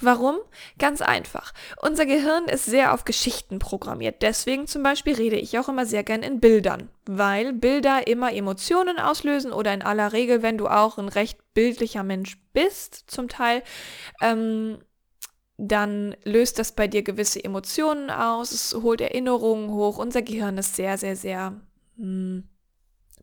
Warum? 0.00 0.36
Ganz 0.78 1.00
einfach. 1.00 1.52
Unser 1.80 2.06
Gehirn 2.06 2.46
ist 2.46 2.64
sehr 2.64 2.92
auf 2.92 3.04
Geschichten 3.04 3.58
programmiert. 3.60 4.22
Deswegen 4.22 4.66
zum 4.66 4.82
Beispiel 4.82 5.14
rede 5.14 5.36
ich 5.36 5.58
auch 5.58 5.68
immer 5.68 5.86
sehr 5.86 6.02
gern 6.02 6.22
in 6.22 6.40
Bildern, 6.40 6.88
weil 7.06 7.52
Bilder 7.52 8.06
immer 8.06 8.32
Emotionen 8.32 8.98
auslösen 8.98 9.52
oder 9.52 9.72
in 9.72 9.82
aller 9.82 10.12
Regel, 10.12 10.42
wenn 10.42 10.58
du 10.58 10.66
auch 10.66 10.98
ein 10.98 11.08
recht 11.08 11.38
bildlicher 11.54 12.02
Mensch 12.02 12.38
bist, 12.52 13.04
zum 13.06 13.28
Teil, 13.28 13.62
ähm, 14.20 14.78
dann 15.56 16.16
löst 16.24 16.58
das 16.58 16.72
bei 16.72 16.86
dir 16.86 17.02
gewisse 17.02 17.42
Emotionen 17.42 18.10
aus, 18.10 18.52
es 18.52 18.74
holt 18.74 19.00
Erinnerungen 19.00 19.70
hoch. 19.70 19.98
Unser 19.98 20.22
Gehirn 20.22 20.56
ist 20.56 20.76
sehr, 20.76 20.98
sehr, 20.98 21.16
sehr 21.16 21.50
mh, 21.96 22.04
hm, 22.04 22.48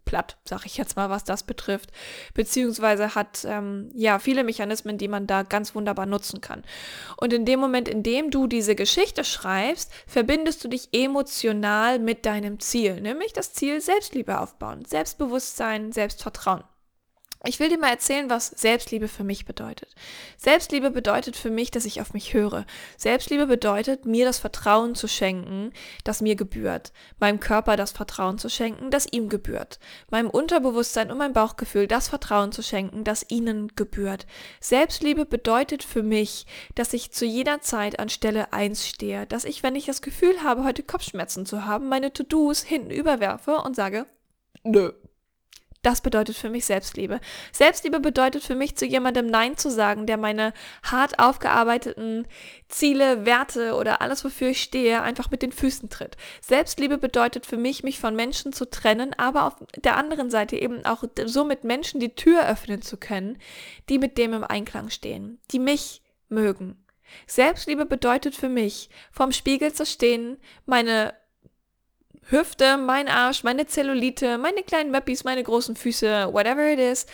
platt, 0.06 0.38
sag 0.46 0.66
ich 0.66 0.78
jetzt 0.78 0.96
mal, 0.96 1.10
was 1.10 1.24
das 1.24 1.44
betrifft. 1.44 1.92
Beziehungsweise 2.34 3.16
hat 3.16 3.46
ähm, 3.46 3.90
ja 3.94 4.20
viele 4.20 4.44
Mechanismen, 4.44 4.98
die 4.98 5.08
man 5.08 5.28
da 5.28 5.44
ganz 5.44 5.76
wunderbar 5.76 6.06
nutzen 6.06 6.42
kann. 6.42 6.64
Und 7.18 7.34
in 7.34 7.46
dem 7.46 7.60
Moment, 7.60 7.90
in 7.90 8.04
dem 8.04 8.32
du 8.32 8.48
diese 8.48 8.76
Geschichte 8.76 9.24
schreibst, 9.24 9.92
verbindest 10.08 10.64
du 10.64 10.68
dich 10.68 10.90
emotional 10.94 12.00
mit 12.00 12.26
deinem 12.26 12.60
Ziel, 12.60 13.02
nämlich 13.02 13.34
das 13.34 13.54
Ziel 13.54 13.82
Selbstliebe 13.82 14.40
aufbauen, 14.40 14.86
Selbstbewusstsein, 14.86 15.92
Selbstvertrauen. 15.92 16.64
Ich 17.48 17.60
will 17.60 17.70
dir 17.70 17.78
mal 17.78 17.92
erzählen, 17.92 18.30
was 18.30 18.48
Selbstliebe 18.48 19.08
für 19.08 19.24
mich 19.24 19.46
bedeutet. 19.46 19.94
Selbstliebe 20.38 20.90
bedeutet 20.90 21.36
für 21.36 21.52
mich, 21.52 21.70
dass 21.70 21.86
ich 21.86 22.02
auf 22.02 22.14
mich 22.14 22.34
höre. 22.34 22.66
Selbstliebe 22.98 23.46
bedeutet, 23.46 24.06
mir 24.06 24.26
das 24.26 24.40
Vertrauen 24.40 24.96
zu 24.96 25.08
schenken, 25.08 25.72
das 26.04 26.22
mir 26.22 26.36
gebührt. 26.36 26.92
Meinem 27.20 27.40
Körper 27.40 27.76
das 27.76 27.92
Vertrauen 27.92 28.40
zu 28.40 28.50
schenken, 28.50 28.90
das 28.90 29.06
ihm 29.12 29.30
gebührt. 29.30 29.80
Meinem 30.10 30.32
Unterbewusstsein 30.32 31.12
und 31.12 31.20
meinem 31.20 31.34
Bauchgefühl 31.34 31.88
das 31.88 32.08
Vertrauen 32.08 32.52
zu 32.52 32.64
schenken, 32.64 33.04
das 33.04 33.26
ihnen 33.30 33.72
gebührt. 33.76 34.26
Selbstliebe 34.60 35.26
bedeutet 35.26 35.84
für 35.84 36.02
mich, 36.02 36.48
dass 36.74 36.94
ich 36.94 37.12
zu 37.12 37.26
jeder 37.26 37.62
Zeit 37.62 38.00
an 38.00 38.10
Stelle 38.10 38.54
1 38.54 38.88
stehe. 38.88 39.28
Dass 39.28 39.46
ich, 39.46 39.62
wenn 39.62 39.76
ich 39.76 39.86
das 39.86 40.02
Gefühl 40.02 40.44
habe, 40.44 40.64
heute 40.64 40.82
Kopfschmerzen 40.82 41.46
zu 41.46 41.66
haben, 41.66 41.90
meine 41.90 42.12
To-Dos 42.12 42.64
hinten 42.64 42.90
überwerfe 42.90 43.58
und 43.58 43.76
sage, 43.76 44.08
nö, 44.64 44.94
das 45.86 46.02
bedeutet 46.02 46.36
für 46.36 46.50
mich 46.50 46.66
Selbstliebe. 46.66 47.20
Selbstliebe 47.52 48.00
bedeutet 48.00 48.44
für 48.44 48.56
mich, 48.56 48.76
zu 48.76 48.86
jemandem 48.86 49.28
Nein 49.28 49.56
zu 49.58 49.70
sagen, 49.70 50.08
der 50.08 50.18
meine 50.18 50.54
hart 50.84 51.20
aufgearbeiteten 51.20 52.28
Ziele, 52.68 53.26
Werte 53.26 53.76
oder 53.76 54.02
alles, 54.02 54.26
wofür 54.26 54.50
ich 54.50 54.62
stehe, 54.62 55.02
einfach 55.02 55.30
mit 55.30 55.42
den 55.42 55.52
Füßen 55.52 55.90
tritt. 55.90 56.18
Selbstliebe 56.42 56.98
bedeutet 56.98 57.46
für 57.46 57.58
mich, 57.58 57.84
mich 57.84 58.00
von 58.00 58.16
Menschen 58.16 58.52
zu 58.52 58.70
trennen, 58.70 59.14
aber 59.18 59.46
auf 59.46 59.56
der 59.76 59.98
anderen 59.98 60.32
Seite 60.32 60.58
eben 60.58 60.86
auch 60.86 61.04
so 61.26 61.46
mit 61.46 61.64
Menschen 61.64 62.00
die 62.00 62.16
Tür 62.16 62.48
öffnen 62.50 62.82
zu 62.82 62.98
können, 62.98 63.38
die 63.90 64.00
mit 64.00 64.18
dem 64.18 64.34
im 64.34 64.44
Einklang 64.44 64.90
stehen, 64.90 65.40
die 65.52 65.60
mich 65.60 66.02
mögen. 66.30 66.84
Selbstliebe 67.28 67.86
bedeutet 67.86 68.36
für 68.36 68.50
mich, 68.50 68.90
vorm 69.12 69.32
Spiegel 69.32 69.74
zu 69.74 69.86
stehen, 69.86 70.38
meine 70.66 71.14
Hüfte, 72.30 72.78
mein 72.78 73.08
Arsch, 73.08 73.44
meine 73.44 73.68
Zellulite, 73.68 74.38
meine 74.38 74.64
kleinen 74.64 74.92
Möppis, 74.92 75.24
meine 75.24 75.44
großen 75.44 75.76
Füße, 75.76 76.34
whatever 76.34 76.72
it 76.72 76.80
is, 76.80 77.06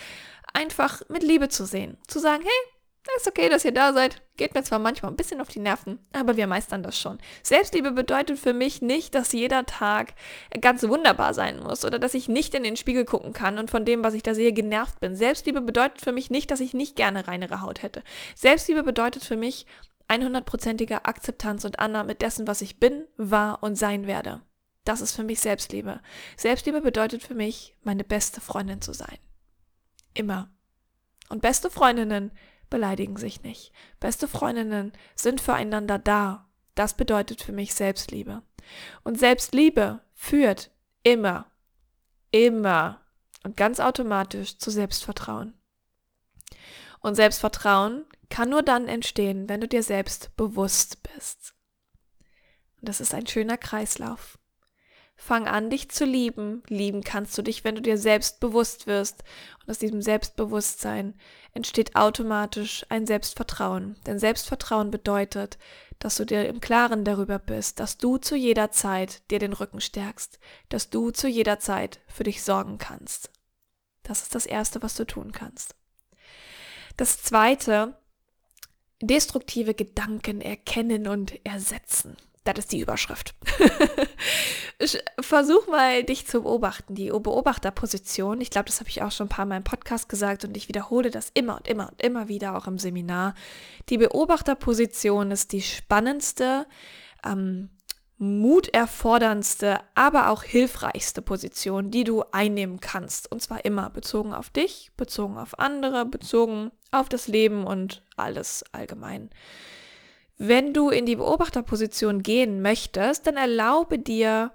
einfach 0.54 1.02
mit 1.08 1.22
Liebe 1.22 1.48
zu 1.48 1.66
sehen. 1.66 1.98
Zu 2.06 2.18
sagen, 2.18 2.42
hey, 2.42 2.72
ist 3.16 3.28
okay, 3.28 3.48
dass 3.48 3.64
ihr 3.64 3.72
da 3.72 3.92
seid. 3.92 4.22
Geht 4.36 4.54
mir 4.54 4.62
zwar 4.62 4.78
manchmal 4.78 5.12
ein 5.12 5.16
bisschen 5.16 5.40
auf 5.40 5.48
die 5.48 5.58
Nerven, 5.58 5.98
aber 6.12 6.36
wir 6.36 6.46
meistern 6.46 6.82
das 6.82 6.98
schon. 6.98 7.18
Selbstliebe 7.42 7.92
bedeutet 7.92 8.38
für 8.38 8.52
mich 8.52 8.80
nicht, 8.80 9.14
dass 9.14 9.32
jeder 9.32 9.66
Tag 9.66 10.14
ganz 10.60 10.82
wunderbar 10.82 11.34
sein 11.34 11.60
muss 11.60 11.84
oder 11.84 11.98
dass 11.98 12.14
ich 12.14 12.28
nicht 12.28 12.54
in 12.54 12.62
den 12.62 12.76
Spiegel 12.76 13.04
gucken 13.04 13.32
kann 13.32 13.58
und 13.58 13.70
von 13.70 13.84
dem, 13.84 14.02
was 14.02 14.14
ich 14.14 14.22
da 14.22 14.34
sehe, 14.34 14.52
genervt 14.52 15.00
bin. 15.00 15.16
Selbstliebe 15.16 15.60
bedeutet 15.60 16.00
für 16.00 16.12
mich 16.12 16.30
nicht, 16.30 16.50
dass 16.50 16.60
ich 16.60 16.74
nicht 16.74 16.96
gerne 16.96 17.28
reinere 17.28 17.60
Haut 17.60 17.82
hätte. 17.82 18.02
Selbstliebe 18.34 18.82
bedeutet 18.82 19.24
für 19.24 19.36
mich 19.36 19.66
100%ige 20.08 21.04
Akzeptanz 21.04 21.64
und 21.64 21.78
Annahme 21.78 22.14
dessen, 22.14 22.46
was 22.46 22.60
ich 22.60 22.78
bin, 22.80 23.04
war 23.16 23.62
und 23.62 23.76
sein 23.76 24.06
werde. 24.06 24.42
Das 24.84 25.00
ist 25.00 25.14
für 25.14 25.22
mich 25.22 25.40
Selbstliebe. 25.40 26.00
Selbstliebe 26.36 26.80
bedeutet 26.80 27.22
für 27.22 27.34
mich, 27.34 27.76
meine 27.82 28.04
beste 28.04 28.40
Freundin 28.40 28.80
zu 28.80 28.92
sein. 28.92 29.18
Immer. 30.14 30.50
Und 31.28 31.42
beste 31.42 31.70
Freundinnen 31.70 32.32
beleidigen 32.68 33.16
sich 33.16 33.42
nicht. 33.42 33.72
Beste 34.00 34.26
Freundinnen 34.26 34.92
sind 35.14 35.40
füreinander 35.40 35.98
da. 35.98 36.48
Das 36.74 36.96
bedeutet 36.96 37.42
für 37.42 37.52
mich 37.52 37.74
Selbstliebe. 37.74 38.42
Und 39.04 39.18
Selbstliebe 39.18 40.00
führt 40.14 40.70
immer, 41.02 41.50
immer 42.30 43.00
und 43.44 43.56
ganz 43.56 43.78
automatisch 43.80 44.58
zu 44.58 44.70
Selbstvertrauen. 44.70 45.54
Und 47.00 47.14
Selbstvertrauen 47.14 48.04
kann 48.30 48.48
nur 48.48 48.62
dann 48.62 48.88
entstehen, 48.88 49.48
wenn 49.48 49.60
du 49.60 49.68
dir 49.68 49.82
selbst 49.82 50.34
bewusst 50.36 51.02
bist. 51.02 51.54
Und 52.80 52.88
das 52.88 53.00
ist 53.00 53.12
ein 53.14 53.26
schöner 53.26 53.58
Kreislauf. 53.58 54.38
Fang 55.24 55.46
an, 55.46 55.70
dich 55.70 55.88
zu 55.88 56.04
lieben. 56.04 56.64
Lieben 56.66 57.04
kannst 57.04 57.38
du 57.38 57.42
dich, 57.42 57.62
wenn 57.62 57.76
du 57.76 57.80
dir 57.80 57.96
selbst 57.96 58.40
bewusst 58.40 58.88
wirst. 58.88 59.22
Und 59.60 59.70
aus 59.70 59.78
diesem 59.78 60.02
Selbstbewusstsein 60.02 61.14
entsteht 61.52 61.94
automatisch 61.94 62.84
ein 62.88 63.06
Selbstvertrauen. 63.06 63.94
Denn 64.04 64.18
Selbstvertrauen 64.18 64.90
bedeutet, 64.90 65.58
dass 66.00 66.16
du 66.16 66.24
dir 66.24 66.48
im 66.48 66.60
Klaren 66.60 67.04
darüber 67.04 67.38
bist, 67.38 67.78
dass 67.78 67.98
du 67.98 68.16
zu 68.16 68.34
jeder 68.34 68.72
Zeit 68.72 69.22
dir 69.30 69.38
den 69.38 69.52
Rücken 69.52 69.80
stärkst, 69.80 70.40
dass 70.70 70.90
du 70.90 71.12
zu 71.12 71.28
jeder 71.28 71.60
Zeit 71.60 72.00
für 72.08 72.24
dich 72.24 72.42
sorgen 72.42 72.78
kannst. 72.78 73.30
Das 74.02 74.22
ist 74.22 74.34
das 74.34 74.44
Erste, 74.44 74.82
was 74.82 74.96
du 74.96 75.06
tun 75.06 75.30
kannst. 75.30 75.76
Das 76.96 77.22
Zweite, 77.22 77.96
destruktive 79.00 79.74
Gedanken 79.74 80.40
erkennen 80.40 81.06
und 81.06 81.46
ersetzen. 81.46 82.16
Das 82.44 82.58
ist 82.58 82.72
die 82.72 82.80
Überschrift. 82.80 83.34
Versuch 85.20 85.68
mal, 85.68 86.02
dich 86.02 86.26
zu 86.26 86.42
beobachten, 86.42 86.94
die 86.94 87.08
Beobachterposition. 87.08 88.40
Ich 88.40 88.50
glaube, 88.50 88.66
das 88.66 88.80
habe 88.80 88.90
ich 88.90 89.02
auch 89.02 89.12
schon 89.12 89.26
ein 89.26 89.30
paar 89.30 89.46
Mal 89.46 89.58
im 89.58 89.64
Podcast 89.64 90.08
gesagt 90.08 90.44
und 90.44 90.56
ich 90.56 90.68
wiederhole 90.68 91.10
das 91.10 91.30
immer 91.34 91.56
und 91.56 91.68
immer 91.68 91.88
und 91.90 92.02
immer 92.02 92.26
wieder 92.26 92.56
auch 92.56 92.66
im 92.66 92.78
Seminar. 92.78 93.34
Die 93.88 93.98
Beobachterposition 93.98 95.30
ist 95.30 95.52
die 95.52 95.62
spannendste, 95.62 96.66
ähm, 97.24 97.70
muterforderndste, 98.18 99.80
aber 99.94 100.30
auch 100.30 100.42
hilfreichste 100.42 101.22
Position, 101.22 101.90
die 101.90 102.04
du 102.04 102.24
einnehmen 102.32 102.80
kannst. 102.80 103.30
Und 103.30 103.40
zwar 103.40 103.64
immer 103.64 103.90
bezogen 103.90 104.32
auf 104.32 104.50
dich, 104.50 104.90
bezogen 104.96 105.38
auf 105.38 105.58
andere, 105.58 106.06
bezogen 106.06 106.72
auf 106.90 107.08
das 107.08 107.28
Leben 107.28 107.64
und 107.64 108.02
alles 108.16 108.64
allgemein. 108.72 109.30
Wenn 110.44 110.74
du 110.74 110.90
in 110.90 111.06
die 111.06 111.14
Beobachterposition 111.14 112.24
gehen 112.24 112.62
möchtest, 112.62 113.28
dann 113.28 113.36
erlaube 113.36 114.00
dir, 114.00 114.50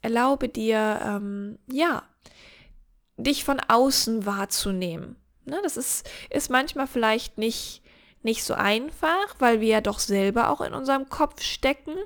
erlaube 0.00 0.48
dir, 0.48 1.00
ähm, 1.04 1.58
ja, 1.68 2.04
dich 3.16 3.42
von 3.42 3.58
außen 3.58 4.24
wahrzunehmen. 4.24 5.16
Ne, 5.44 5.58
das 5.64 5.76
ist, 5.76 6.08
ist 6.30 6.48
manchmal 6.48 6.86
vielleicht 6.86 7.38
nicht, 7.38 7.82
nicht 8.22 8.44
so 8.44 8.54
einfach, 8.54 9.34
weil 9.40 9.60
wir 9.60 9.66
ja 9.66 9.80
doch 9.80 9.98
selber 9.98 10.48
auch 10.48 10.60
in 10.60 10.74
unserem 10.74 11.08
Kopf 11.08 11.42
stecken. 11.42 11.96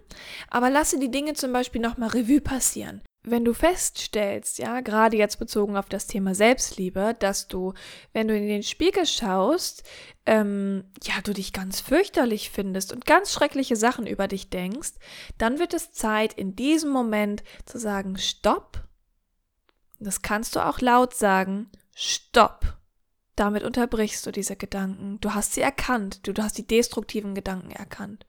Aber 0.49 0.71
lasse 0.71 0.99
die 0.99 1.11
Dinge 1.11 1.35
zum 1.35 1.53
Beispiel 1.53 1.83
nochmal 1.83 2.09
Revue 2.09 2.41
passieren 2.41 3.03
wenn 3.27 3.45
du 3.45 3.53
feststellst, 3.53 4.59
ja, 4.59 4.81
gerade 4.81 5.17
jetzt 5.17 5.41
bezogen 5.41 5.77
auf 5.77 5.89
das 5.89 6.07
Thema 6.07 6.35
Selbstliebe, 6.35 7.17
dass 7.19 7.49
du, 7.49 7.75
wenn 8.13 8.29
du 8.29 8.37
in 8.37 8.47
den 8.47 8.63
Spiegel 8.63 9.05
schaust, 9.05 9.83
ähm, 10.27 10.85
ja, 11.03 11.15
du 11.25 11.35
dich 11.35 11.53
ganz 11.53 11.81
fürchterlich 11.81 12.51
findest 12.51 12.93
und 12.93 13.05
ganz 13.05 13.33
schreckliche 13.33 13.75
Sachen 13.75 14.07
über 14.07 14.29
dich 14.29 14.49
denkst, 14.49 14.93
dann 15.39 15.59
wird 15.59 15.75
es 15.75 15.91
Zeit, 15.91 16.35
in 16.35 16.55
diesem 16.55 16.91
Moment 16.91 17.43
zu 17.65 17.79
sagen, 17.79 18.17
stopp. 18.17 18.85
Das 19.99 20.23
kannst 20.23 20.55
du 20.55 20.65
auch 20.65 20.81
laut 20.81 21.13
sagen, 21.13 21.69
stopp. 21.97 22.77
Damit 23.35 23.65
unterbrichst 23.65 24.25
du 24.25 24.31
diese 24.31 24.55
Gedanken. 24.55 25.19
Du 25.21 25.35
hast 25.35 25.55
sie 25.55 25.63
erkannt. 25.63 26.27
Du, 26.27 26.33
du 26.33 26.43
hast 26.45 26.59
die 26.59 26.67
destruktiven 26.67 27.35
Gedanken 27.35 27.73
erkannt. 27.73 28.25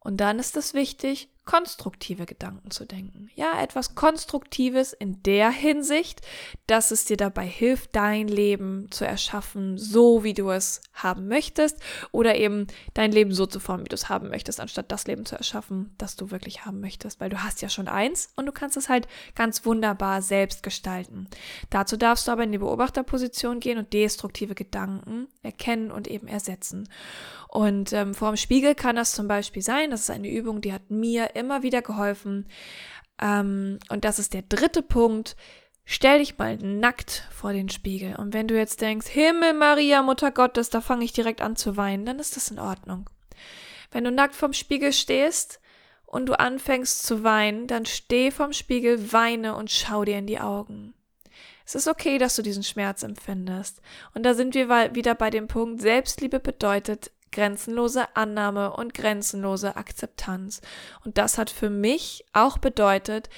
Und 0.00 0.16
dann 0.16 0.38
ist 0.38 0.56
es 0.56 0.74
wichtig, 0.74 1.28
konstruktive 1.50 2.26
Gedanken 2.26 2.70
zu 2.70 2.84
denken. 2.84 3.28
Ja, 3.34 3.60
etwas 3.60 3.96
Konstruktives 3.96 4.92
in 4.92 5.20
der 5.24 5.50
Hinsicht, 5.50 6.20
dass 6.68 6.92
es 6.92 7.06
dir 7.06 7.16
dabei 7.16 7.44
hilft, 7.44 7.96
dein 7.96 8.28
Leben 8.28 8.86
zu 8.92 9.04
erschaffen, 9.04 9.76
so 9.76 10.22
wie 10.22 10.32
du 10.32 10.50
es 10.50 10.80
haben 10.94 11.26
möchtest, 11.26 11.80
oder 12.12 12.36
eben 12.36 12.68
dein 12.94 13.10
Leben 13.10 13.32
so 13.32 13.46
zu 13.46 13.58
formen, 13.58 13.84
wie 13.84 13.88
du 13.88 13.96
es 13.96 14.08
haben 14.08 14.28
möchtest, 14.28 14.60
anstatt 14.60 14.92
das 14.92 15.08
Leben 15.08 15.26
zu 15.26 15.34
erschaffen, 15.34 15.92
das 15.98 16.14
du 16.14 16.30
wirklich 16.30 16.66
haben 16.66 16.78
möchtest, 16.78 17.18
weil 17.18 17.30
du 17.30 17.42
hast 17.42 17.62
ja 17.62 17.68
schon 17.68 17.88
eins 17.88 18.32
und 18.36 18.46
du 18.46 18.52
kannst 18.52 18.76
es 18.76 18.88
halt 18.88 19.08
ganz 19.34 19.66
wunderbar 19.66 20.22
selbst 20.22 20.62
gestalten. 20.62 21.26
Dazu 21.68 21.96
darfst 21.96 22.28
du 22.28 22.32
aber 22.32 22.44
in 22.44 22.52
die 22.52 22.58
Beobachterposition 22.58 23.58
gehen 23.58 23.78
und 23.78 23.92
destruktive 23.92 24.54
Gedanken 24.54 25.26
erkennen 25.42 25.90
und 25.90 26.06
eben 26.06 26.28
ersetzen. 26.28 26.88
Und 27.48 27.92
ähm, 27.92 28.14
vor 28.14 28.30
dem 28.30 28.36
Spiegel 28.36 28.76
kann 28.76 28.94
das 28.94 29.10
zum 29.10 29.26
Beispiel 29.26 29.62
sein, 29.62 29.90
das 29.90 30.02
ist 30.02 30.10
eine 30.10 30.30
Übung, 30.30 30.60
die 30.60 30.72
hat 30.72 30.88
mir 30.88 31.34
immer 31.40 31.62
wieder 31.62 31.82
geholfen. 31.82 32.46
Ähm, 33.20 33.78
und 33.88 34.04
das 34.04 34.18
ist 34.18 34.34
der 34.34 34.42
dritte 34.42 34.82
Punkt. 34.82 35.36
Stell 35.84 36.20
dich 36.20 36.38
mal 36.38 36.56
nackt 36.56 37.26
vor 37.32 37.52
den 37.52 37.68
Spiegel. 37.68 38.14
Und 38.16 38.32
wenn 38.32 38.46
du 38.46 38.56
jetzt 38.56 38.80
denkst, 38.80 39.08
Himmel, 39.08 39.54
Maria, 39.54 40.02
Mutter 40.02 40.30
Gottes, 40.30 40.70
da 40.70 40.80
fange 40.80 41.04
ich 41.04 41.12
direkt 41.12 41.40
an 41.40 41.56
zu 41.56 41.76
weinen, 41.76 42.06
dann 42.06 42.18
ist 42.18 42.36
das 42.36 42.50
in 42.50 42.58
Ordnung. 42.58 43.10
Wenn 43.90 44.04
du 44.04 44.12
nackt 44.12 44.36
vorm 44.36 44.52
Spiegel 44.52 44.92
stehst 44.92 45.60
und 46.06 46.26
du 46.26 46.38
anfängst 46.38 47.04
zu 47.04 47.24
weinen, 47.24 47.66
dann 47.66 47.86
steh 47.86 48.30
vorm 48.30 48.52
Spiegel, 48.52 49.12
weine 49.12 49.56
und 49.56 49.70
schau 49.70 50.04
dir 50.04 50.18
in 50.18 50.26
die 50.26 50.40
Augen. 50.40 50.94
Es 51.64 51.74
ist 51.74 51.88
okay, 51.88 52.18
dass 52.18 52.36
du 52.36 52.42
diesen 52.42 52.64
Schmerz 52.64 53.02
empfindest. 53.02 53.80
Und 54.14 54.24
da 54.24 54.34
sind 54.34 54.54
wir 54.54 54.94
wieder 54.94 55.14
bei 55.14 55.30
dem 55.30 55.46
Punkt, 55.46 55.80
Selbstliebe 55.80 56.40
bedeutet, 56.40 57.12
grenzenlose 57.32 58.16
Annahme 58.16 58.72
und 58.72 58.94
grenzenlose 58.94 59.76
Akzeptanz. 59.76 60.60
Und 61.04 61.18
das 61.18 61.38
hat 61.38 61.50
für 61.50 61.70
mich 61.70 62.24
auch 62.32 62.58
bedeutet, 62.58 63.28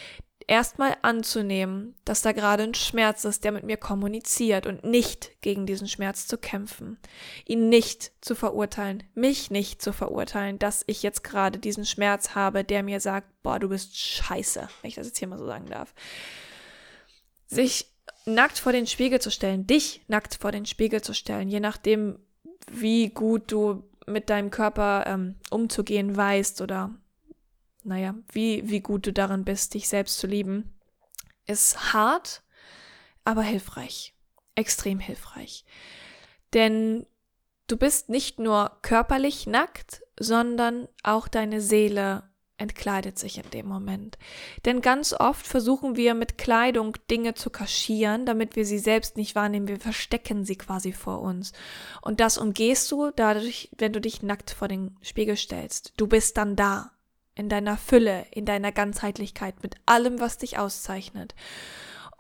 erstmal 0.47 0.97
anzunehmen, 1.03 1.95
dass 2.05 2.23
da 2.23 2.33
gerade 2.33 2.65
ein 2.65 2.75
Schmerz 2.75 3.25
ist, 3.25 3.45
der 3.45 3.53
mit 3.53 3.65
mir 3.65 3.77
kommuniziert 3.77 4.67
und 4.67 4.85
nicht 4.85 5.41
gegen 5.41 5.67
diesen 5.67 5.89
Schmerz 5.89 6.27
zu 6.27 6.39
kämpfen, 6.39 6.99
ihn 7.47 7.69
nicht 7.69 8.13
zu 8.21 8.35
verurteilen, 8.35 9.03
mich 9.15 9.51
nicht 9.51 9.83
zu 9.83 9.93
verurteilen, 9.93 10.59
dass 10.59 10.85
ich 10.87 11.03
jetzt 11.03 11.25
gerade 11.25 11.59
diesen 11.59 11.85
Schmerz 11.85 12.35
habe, 12.35 12.65
der 12.65 12.83
mir 12.83 13.01
sagt, 13.01 13.43
boah, 13.43 13.59
du 13.59 13.69
bist 13.69 13.99
scheiße, 13.99 14.69
wenn 14.81 14.89
ich 14.89 14.95
das 14.95 15.07
jetzt 15.07 15.19
hier 15.19 15.29
mal 15.29 15.39
so 15.39 15.47
sagen 15.47 15.67
darf. 15.67 15.95
Sich 17.47 17.87
nackt 18.25 18.59
vor 18.59 18.73
den 18.73 18.87
Spiegel 18.87 19.21
zu 19.21 19.31
stellen, 19.31 19.67
dich 19.67 20.03
nackt 20.09 20.37
vor 20.37 20.53
den 20.53 20.67
Spiegel 20.67 21.03
zu 21.03 21.15
stellen, 21.15 21.49
je 21.49 21.61
nachdem, 21.61 22.19
wie 22.71 23.11
gut 23.11 23.51
du 23.51 23.85
mit 24.07 24.31
deinem 24.31 24.51
Körper 24.51 25.05
ähm, 25.07 25.37
umzugehen 25.51 26.17
weißt 26.17 26.61
oder 26.61 26.91
naja, 27.85 28.15
wie, 28.33 28.69
wie 28.69 28.81
gut 28.81 29.07
du 29.07 29.13
darin 29.13 29.45
bist, 29.45 29.75
dich 29.75 29.89
selbst 29.89 30.19
zu 30.19 30.27
lieben, 30.27 30.79
ist 31.47 31.93
hart, 31.93 32.43
aber 33.25 33.43
hilfreich. 33.43 34.15
Extrem 34.55 35.01
hilfreich. 35.01 35.65
Denn 36.53 37.07
du 37.67 37.77
bist 37.77 38.09
nicht 38.09 38.39
nur 38.39 38.79
körperlich 38.83 39.47
nackt, 39.47 40.03
sondern 40.19 40.89
auch 41.03 41.27
deine 41.27 41.61
Seele 41.61 42.31
entkleidet 42.63 43.19
sich 43.19 43.39
in 43.39 43.51
dem 43.51 43.67
Moment. 43.67 44.17
Denn 44.65 44.81
ganz 44.81 45.13
oft 45.13 45.47
versuchen 45.47 45.97
wir 45.97 46.15
mit 46.15 46.39
Kleidung 46.39 46.97
Dinge 47.11 47.35
zu 47.35 47.51
kaschieren, 47.51 48.25
damit 48.25 48.57
wir 48.57 48.65
sie 48.65 48.79
selbst 48.79 49.17
nicht 49.17 49.35
wahrnehmen. 49.35 49.69
Wir 49.69 49.81
verstecken 49.81 50.45
sie 50.45 50.57
quasi 50.57 50.93
vor 50.93 51.21
uns. 51.21 51.53
Und 52.01 52.21
das 52.21 52.39
umgehst 52.39 52.91
du 52.91 53.11
dadurch, 53.11 53.69
wenn 53.77 53.93
du 53.93 54.01
dich 54.01 54.23
nackt 54.23 54.53
vor 54.53 54.69
den 54.69 54.97
Spiegel 55.03 55.37
stellst. 55.37 55.93
Du 55.97 56.07
bist 56.07 56.37
dann 56.37 56.57
da. 56.57 56.93
In 57.35 57.49
deiner 57.49 57.79
Fülle, 57.79 58.27
in 58.31 58.45
deiner 58.45 58.73
Ganzheitlichkeit, 58.73 59.63
mit 59.63 59.77
allem, 59.87 60.21
was 60.21 60.37
dich 60.37 60.59
auszeichnet. 60.59 61.35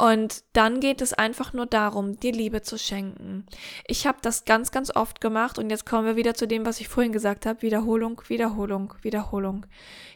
Und 0.02 0.42
dann 0.52 0.80
geht 0.80 1.00
es 1.00 1.12
einfach 1.12 1.52
nur 1.52 1.66
darum, 1.66 2.18
dir 2.18 2.32
Liebe 2.32 2.62
zu 2.62 2.76
schenken. 2.76 3.46
Ich 3.86 4.04
habe 4.04 4.18
das 4.20 4.44
ganz, 4.44 4.72
ganz 4.72 4.90
oft 4.90 5.20
gemacht 5.20 5.60
und 5.60 5.70
jetzt 5.70 5.86
kommen 5.86 6.04
wir 6.04 6.16
wieder 6.16 6.34
zu 6.34 6.48
dem, 6.48 6.66
was 6.66 6.80
ich 6.80 6.88
vorhin 6.88 7.12
gesagt 7.12 7.46
habe. 7.46 7.62
Wiederholung, 7.62 8.20
Wiederholung, 8.26 8.94
Wiederholung. 9.02 9.64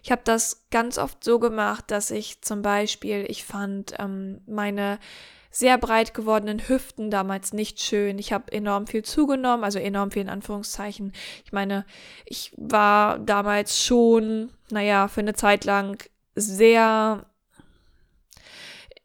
Ich 0.03 0.11
habe 0.11 0.23
das 0.25 0.67
ganz 0.73 0.99
oft 0.99 1.23
so 1.23 1.39
gemacht, 1.39 1.85
dass 1.93 2.11
ich 2.11 2.43
zum 2.43 2.63
Beispiel, 2.63 3.27
ich 3.29 3.45
fand 3.45 3.95
ähm, 4.01 4.41
meine 4.49 4.99
sehr 5.53 5.79
breit 5.79 6.15
gewordenen 6.15 6.69
Hüften 6.69 7.09
damals 7.09 7.53
nicht 7.53 7.81
schön. 7.81 8.19
Ich 8.19 8.33
habe 8.33 8.51
enorm 8.51 8.89
viel 8.89 9.05
zugenommen, 9.05 9.63
also 9.63 9.79
enorm 9.79 10.11
viel 10.11 10.23
in 10.23 10.31
Anführungszeichen. 10.31 11.13
Ich 11.45 11.53
meine, 11.53 11.87
ich 12.25 12.53
war 12.57 13.21
damals 13.21 13.81
schon, 13.81 14.51
naja, 14.69 15.07
für 15.07 15.21
eine 15.21 15.35
Zeit 15.35 15.65
lang 15.65 16.03
sehr 16.35 17.25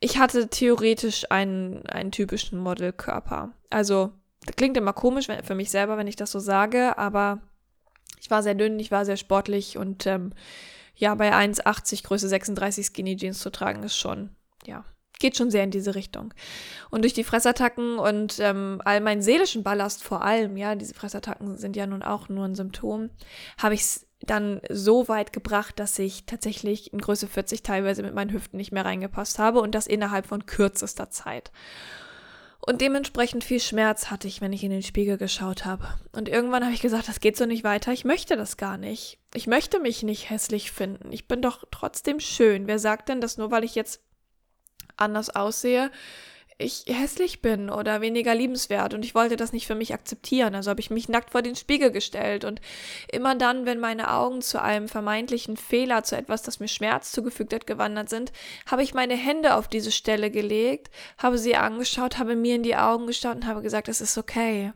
ich 0.02 0.18
hatte 0.18 0.50
theoretisch 0.50 1.30
einen, 1.30 1.86
einen 1.86 2.12
typischen 2.12 2.60
Modelkörper. 2.60 3.54
Also, 3.70 4.12
klingt 4.58 4.76
immer 4.76 4.94
komisch 4.94 5.28
für 5.44 5.56
mich 5.56 5.70
selber, 5.70 5.96
wenn 5.98 6.08
ich 6.08 6.16
das 6.16 6.32
so 6.32 6.40
sage, 6.40 6.98
aber 6.98 7.40
ich 8.20 8.30
war 8.32 8.44
sehr 8.44 8.56
dünn, 8.56 8.80
ich 8.80 8.92
war 8.92 9.06
sehr 9.06 9.18
sportlich 9.18 9.78
und 9.78 10.08
ähm, 10.08 10.34
ja, 10.96 11.14
bei 11.16 11.32
1,80 11.34 12.04
Größe 12.04 12.28
36 12.28 12.88
Skinny 12.88 13.16
Jeans 13.16 13.40
zu 13.40 13.52
tragen 13.52 13.84
ist 13.84 13.96
schon, 13.96 14.32
ja, 14.66 14.86
geht 15.20 15.38
schon 15.38 15.52
sehr 15.52 15.64
in 15.64 15.72
diese 15.72 15.94
Richtung. 15.94 16.34
Und 16.90 17.04
durch 17.04 17.14
die 17.14 17.24
Fressattacken 17.24 18.00
und 18.00 18.40
ähm, 18.40 18.82
all 18.84 19.02
meinen 19.02 19.22
seelischen 19.22 19.64
Ballast 19.64 20.04
vor 20.04 20.24
allem, 20.24 20.58
ja, 20.58 20.74
diese 20.74 20.96
Fressattacken 20.96 21.58
sind 21.58 21.76
ja 21.76 21.86
nun 21.86 22.02
auch 22.02 22.28
nur 22.28 22.46
ein 22.46 22.56
Symptom, 22.56 23.12
habe 23.60 23.76
ich 23.76 23.82
es 23.82 24.08
dann 24.24 24.62
so 24.70 25.08
weit 25.08 25.34
gebracht, 25.34 25.80
dass 25.80 25.98
ich 26.00 26.26
tatsächlich 26.26 26.94
in 26.94 27.00
Größe 27.00 27.28
40 27.28 27.64
teilweise 27.64 28.04
mit 28.04 28.14
meinen 28.14 28.32
Hüften 28.32 28.58
nicht 28.58 28.72
mehr 28.72 28.86
reingepasst 28.86 29.40
habe 29.40 29.62
und 29.62 29.74
das 29.74 29.88
innerhalb 29.88 30.28
von 30.28 30.46
kürzester 30.46 31.10
Zeit. 31.10 31.52
Und 32.64 32.80
dementsprechend 32.80 33.44
viel 33.44 33.60
Schmerz 33.60 34.12
hatte 34.12 34.28
ich, 34.28 34.40
wenn 34.40 34.54
ich 34.54 34.64
in 34.64 34.70
den 34.70 34.84
Spiegel 34.84 35.18
geschaut 35.18 35.66
habe. 35.66 35.88
Und 36.12 36.30
irgendwann 36.30 36.64
habe 36.64 36.76
ich 36.76 36.82
gesagt, 36.82 37.08
das 37.08 37.20
geht 37.20 37.36
so 37.36 37.48
nicht 37.48 37.64
weiter. 37.64 37.92
Ich 37.92 38.06
möchte 38.06 38.38
das 38.38 38.56
gar 38.56 38.78
nicht. 38.78 39.18
Ich 39.34 39.48
möchte 39.48 39.80
mich 39.80 40.04
nicht 40.04 40.30
hässlich 40.30 40.72
finden. 40.72 41.12
Ich 41.12 41.28
bin 41.28 41.42
doch 41.42 41.64
trotzdem 41.72 42.20
schön. 42.20 42.68
Wer 42.68 42.78
sagt 42.78 43.10
denn, 43.10 43.20
dass 43.20 43.38
nur 43.38 43.50
weil 43.50 43.64
ich 43.64 43.74
jetzt 43.74 44.02
anders 44.96 45.32
aussehe, 45.32 45.90
ich 46.62 46.86
hässlich 46.88 47.42
bin 47.42 47.70
oder 47.70 48.02
weniger 48.02 48.34
liebenswert 48.36 48.94
und 48.94 49.04
ich 49.04 49.16
wollte 49.16 49.36
das 49.36 49.54
nicht 49.54 49.68
für 49.68 49.76
mich 49.76 49.94
akzeptieren. 49.94 50.56
Also 50.56 50.70
habe 50.70 50.80
ich 50.80 50.90
mich 50.90 51.10
nackt 51.10 51.32
vor 51.32 51.42
den 51.42 51.56
Spiegel 51.56 51.92
gestellt 51.92 52.46
und 52.46 52.62
immer 53.12 53.36
dann, 53.36 53.66
wenn 53.66 53.80
meine 53.80 54.12
Augen 54.12 54.42
zu 54.42 54.62
einem 54.62 54.88
vermeintlichen 54.88 55.58
Fehler, 55.58 56.04
zu 56.04 56.16
etwas, 56.16 56.44
das 56.44 56.60
mir 56.60 56.68
Schmerz 56.68 57.12
zugefügt 57.12 57.54
hat, 57.54 57.68
gewandert 57.68 58.10
sind, 58.10 58.32
habe 58.66 58.84
ich 58.84 58.94
meine 58.94 59.16
Hände 59.16 59.56
auf 59.56 59.68
diese 59.68 59.92
Stelle 59.92 60.32
gelegt, 60.32 60.90
habe 61.18 61.38
sie 61.38 61.56
angeschaut, 61.56 62.18
habe 62.18 62.36
mir 62.36 62.56
in 62.56 62.64
die 62.64 62.76
Augen 62.76 63.08
geschaut 63.08 63.36
und 63.36 63.46
habe 63.46 63.62
gesagt, 63.62 63.88
es 63.88 64.02
ist 64.02 64.18
okay. 64.18 64.74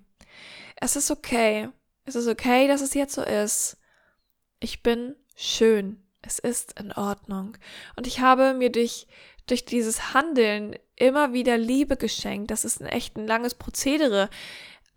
Es 0.76 0.96
ist 0.96 1.12
okay. 1.12 1.70
Es 2.06 2.16
ist 2.16 2.28
okay, 2.28 2.68
dass 2.68 2.82
es 2.82 2.94
jetzt 2.94 3.16
so 3.16 3.24
ist. 3.24 3.78
Ich 4.60 4.84
bin 4.84 5.16
schön. 5.36 6.02
Es 6.22 6.40
ist 6.40 6.80
in 6.80 6.92
Ordnung. 6.92 7.58
Und 7.96 8.08
ich 8.08 8.20
habe 8.20 8.54
mir 8.54 8.72
durch 8.72 9.08
durch 9.48 9.66
dieses 9.66 10.14
Handeln 10.14 10.76
immer 10.96 11.34
wieder 11.34 11.58
Liebe 11.58 11.98
geschenkt. 11.98 12.52
Das 12.52 12.66
ist 12.66 12.82
ein 12.82 12.88
echt 12.88 13.18
ein 13.18 13.28
langes 13.28 13.56
Prozedere, 13.56 14.30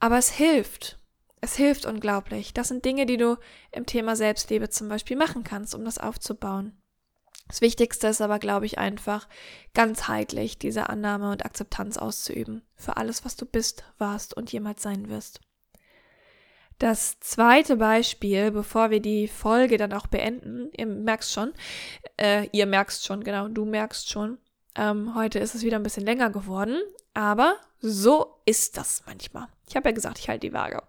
aber 0.00 0.18
es 0.18 0.30
hilft. 0.30 0.98
Es 1.40 1.56
hilft 1.56 1.86
unglaublich. 1.86 2.52
Das 2.52 2.68
sind 2.68 2.84
Dinge, 2.84 3.06
die 3.06 3.16
du 3.16 3.36
im 3.70 3.86
Thema 3.86 4.16
Selbstliebe 4.16 4.68
zum 4.70 4.88
Beispiel 4.88 5.16
machen 5.16 5.44
kannst, 5.44 5.74
um 5.74 5.84
das 5.84 5.98
aufzubauen. 5.98 6.76
Das 7.46 7.60
Wichtigste 7.62 8.08
ist 8.08 8.20
aber, 8.20 8.38
glaube 8.38 8.66
ich, 8.66 8.78
einfach 8.78 9.26
ganzheitlich 9.72 10.58
diese 10.58 10.90
Annahme 10.90 11.30
und 11.30 11.46
Akzeptanz 11.46 11.96
auszuüben 11.96 12.62
für 12.76 12.96
alles, 12.96 13.24
was 13.24 13.36
du 13.36 13.46
bist, 13.46 13.84
warst 13.96 14.34
und 14.34 14.52
jemals 14.52 14.82
sein 14.82 15.08
wirst. 15.08 15.40
Das 16.78 17.18
zweite 17.20 17.76
Beispiel, 17.76 18.52
bevor 18.52 18.90
wir 18.90 19.00
die 19.00 19.26
Folge 19.26 19.78
dann 19.78 19.92
auch 19.92 20.06
beenden, 20.06 20.70
ihr 20.76 20.86
merkst 20.86 21.32
schon, 21.32 21.52
äh, 22.18 22.48
ihr 22.52 22.66
merkst 22.66 23.06
schon, 23.06 23.24
genau, 23.24 23.48
du 23.48 23.64
merkst 23.64 24.10
schon, 24.10 24.38
ähm, 24.74 25.14
heute 25.14 25.38
ist 25.38 25.54
es 25.54 25.62
wieder 25.62 25.76
ein 25.76 25.82
bisschen 25.82 26.04
länger 26.04 26.30
geworden, 26.30 26.80
aber 27.14 27.56
so 27.80 28.40
ist 28.44 28.76
das 28.76 29.02
manchmal. 29.06 29.46
Ich 29.68 29.76
habe 29.76 29.88
ja 29.88 29.94
gesagt, 29.94 30.18
ich 30.18 30.28
halte 30.28 30.46
die 30.46 30.52
Waage. 30.52 30.82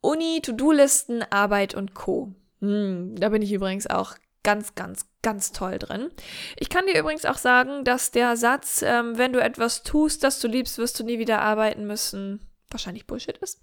Uni, 0.00 0.40
To-Do-Listen, 0.42 1.24
Arbeit 1.30 1.74
und 1.74 1.94
Co. 1.94 2.32
Hm, 2.60 3.16
da 3.16 3.30
bin 3.30 3.42
ich 3.42 3.52
übrigens 3.52 3.86
auch 3.86 4.14
ganz, 4.42 4.74
ganz, 4.74 5.06
ganz 5.22 5.52
toll 5.52 5.78
drin. 5.78 6.10
Ich 6.56 6.68
kann 6.68 6.86
dir 6.86 6.98
übrigens 6.98 7.24
auch 7.24 7.36
sagen, 7.36 7.84
dass 7.84 8.10
der 8.12 8.36
Satz, 8.36 8.82
ähm, 8.82 9.18
wenn 9.18 9.32
du 9.32 9.42
etwas 9.42 9.82
tust, 9.82 10.24
das 10.24 10.40
du 10.40 10.48
liebst, 10.48 10.78
wirst 10.78 10.98
du 10.98 11.04
nie 11.04 11.18
wieder 11.18 11.40
arbeiten 11.40 11.86
müssen, 11.86 12.47
wahrscheinlich 12.70 13.06
Bullshit 13.06 13.36
ist, 13.38 13.60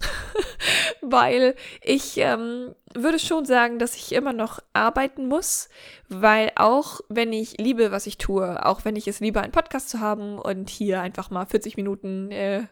weil 1.01 1.55
ich 1.81 2.17
ähm, 2.17 2.73
würde 2.93 3.19
schon 3.19 3.45
sagen, 3.45 3.79
dass 3.79 3.95
ich 3.95 4.11
immer 4.11 4.33
noch 4.33 4.59
arbeiten 4.73 5.27
muss, 5.27 5.69
weil 6.09 6.51
auch 6.55 7.01
wenn 7.09 7.33
ich 7.33 7.57
liebe, 7.57 7.91
was 7.91 8.07
ich 8.07 8.17
tue, 8.17 8.65
auch 8.65 8.85
wenn 8.85 8.95
ich 8.95 9.07
es 9.07 9.19
liebe, 9.19 9.41
einen 9.41 9.51
Podcast 9.51 9.89
zu 9.89 9.99
haben 9.99 10.39
und 10.39 10.69
hier 10.69 11.01
einfach 11.01 11.29
mal 11.29 11.45
40 11.45 11.77
Minuten 11.77 12.31
äh, 12.31 12.67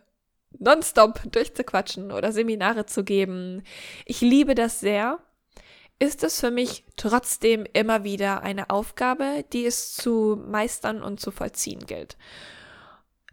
nonstop 0.60 1.22
durchzuquatschen 1.32 2.12
oder 2.12 2.32
Seminare 2.32 2.86
zu 2.86 3.04
geben, 3.04 3.64
ich 4.06 4.22
liebe 4.22 4.56
das 4.56 4.80
sehr, 4.80 5.20
ist 6.00 6.24
es 6.24 6.40
für 6.40 6.52
mich 6.52 6.84
trotzdem 6.98 7.66
immer 7.72 8.04
wieder 8.04 8.42
eine 8.42 8.70
Aufgabe, 8.70 9.46
die 9.54 9.66
es 9.66 9.94
zu 9.94 10.42
meistern 10.48 11.02
und 11.02 11.20
zu 11.20 11.32
vollziehen 11.32 11.86
gilt. 11.86 12.18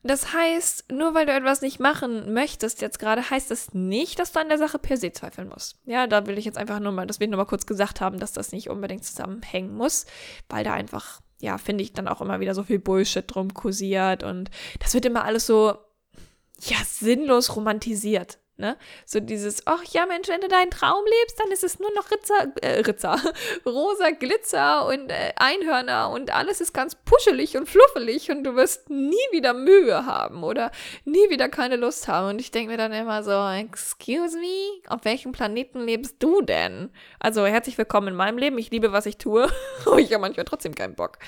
Das 0.03 0.33
heißt, 0.33 0.91
nur 0.93 1.15
weil 1.15 1.27
du 1.27 1.33
etwas 1.33 1.61
nicht 1.61 1.79
machen 1.79 2.33
möchtest 2.33 2.81
jetzt 2.81 2.99
gerade, 2.99 3.29
heißt 3.29 3.51
das 3.51 3.75
nicht, 3.75 4.19
dass 4.19 4.33
du 4.33 4.41
an 4.41 4.49
der 4.49 4.59
Sache 4.59 4.79
per 4.79 4.97
se 4.97 5.13
zweifeln 5.13 5.49
musst. 5.49 5.77
Ja, 5.85 6.07
da 6.07 6.27
will 6.27 6.39
ich 6.39 6.45
jetzt 6.45 6.57
einfach 6.57 6.81
nur 6.81 6.93
mal, 6.93 7.07
das 7.07 7.21
will 7.21 7.27
ich 7.27 7.31
nur 7.31 7.39
mal 7.39 7.45
kurz 7.45 7.67
gesagt 7.67 8.01
haben, 8.01 8.19
dass 8.19 8.33
das 8.33 8.53
nicht 8.53 8.71
unbedingt 8.71 9.05
zusammenhängen 9.05 9.75
muss, 9.75 10.07
weil 10.49 10.65
da 10.65 10.73
einfach, 10.73 11.21
ja, 11.41 11.59
finde 11.59 11.85
ich 11.85 11.93
dann 11.93 12.09
auch 12.09 12.23
immer 12.23 12.41
wieder 12.41 12.55
so 12.55 12.63
viel 12.63 12.79
Bullshit 12.79 13.25
drum 13.27 13.53
kursiert 13.53 14.23
und 14.23 14.51
das 14.79 14.95
wird 14.95 15.05
immer 15.05 15.25
alles 15.25 15.47
so, 15.47 15.77
ja, 16.61 16.77
sinnlos 16.87 17.55
romantisiert. 17.55 18.39
Ne? 18.61 18.77
So 19.07 19.21
dieses, 19.21 19.67
ach 19.67 19.83
ja, 19.85 20.05
Mensch, 20.05 20.29
wenn 20.29 20.43
du 20.43 20.49
deinen 20.49 20.71
Traum 20.71 21.03
lebst, 21.05 21.41
dann 21.41 21.51
ist 21.51 21.65
es 21.65 21.79
nur 21.81 21.91
noch 21.95 22.11
Ritzer, 22.11 22.53
äh, 22.61 22.81
Ritzer, 22.81 23.19
rosa 23.67 24.11
Glitzer 24.11 24.87
und 24.87 25.11
äh, 25.11 25.33
Einhörner 25.37 26.11
und 26.11 26.35
alles 26.35 26.61
ist 26.61 26.75
ganz 26.75 26.95
puschelig 26.95 27.57
und 27.57 27.69
fluffelig 27.69 28.31
und 28.31 28.45
du 28.45 28.55
wirst 28.57 28.91
nie 28.91 29.17
wieder 29.33 29.55
Mühe 29.55 30.05
haben 30.05 30.45
oder 30.45 30.71
nie 31.07 31.31
wieder 31.31 31.49
keine 31.49 31.77
Lust 31.77 32.07
haben. 32.07 32.29
Und 32.29 32.41
ich 32.41 32.51
denke 32.51 32.71
mir 32.71 32.77
dann 32.77 32.93
immer 32.93 33.23
so, 33.23 33.33
excuse 33.59 34.39
me, 34.39 34.83
auf 34.89 35.05
welchem 35.05 35.33
Planeten 35.33 35.81
lebst 35.81 36.17
du 36.19 36.43
denn? 36.43 36.91
Also 37.19 37.47
herzlich 37.47 37.79
willkommen 37.79 38.09
in 38.09 38.15
meinem 38.15 38.37
Leben. 38.37 38.59
Ich 38.59 38.71
liebe, 38.71 38.93
was 38.93 39.07
ich 39.07 39.17
tue, 39.17 39.49
aber 39.87 39.99
ich 39.99 40.13
habe 40.13 40.21
manchmal 40.21 40.45
trotzdem 40.45 40.75
keinen 40.75 40.95
Bock. 40.95 41.19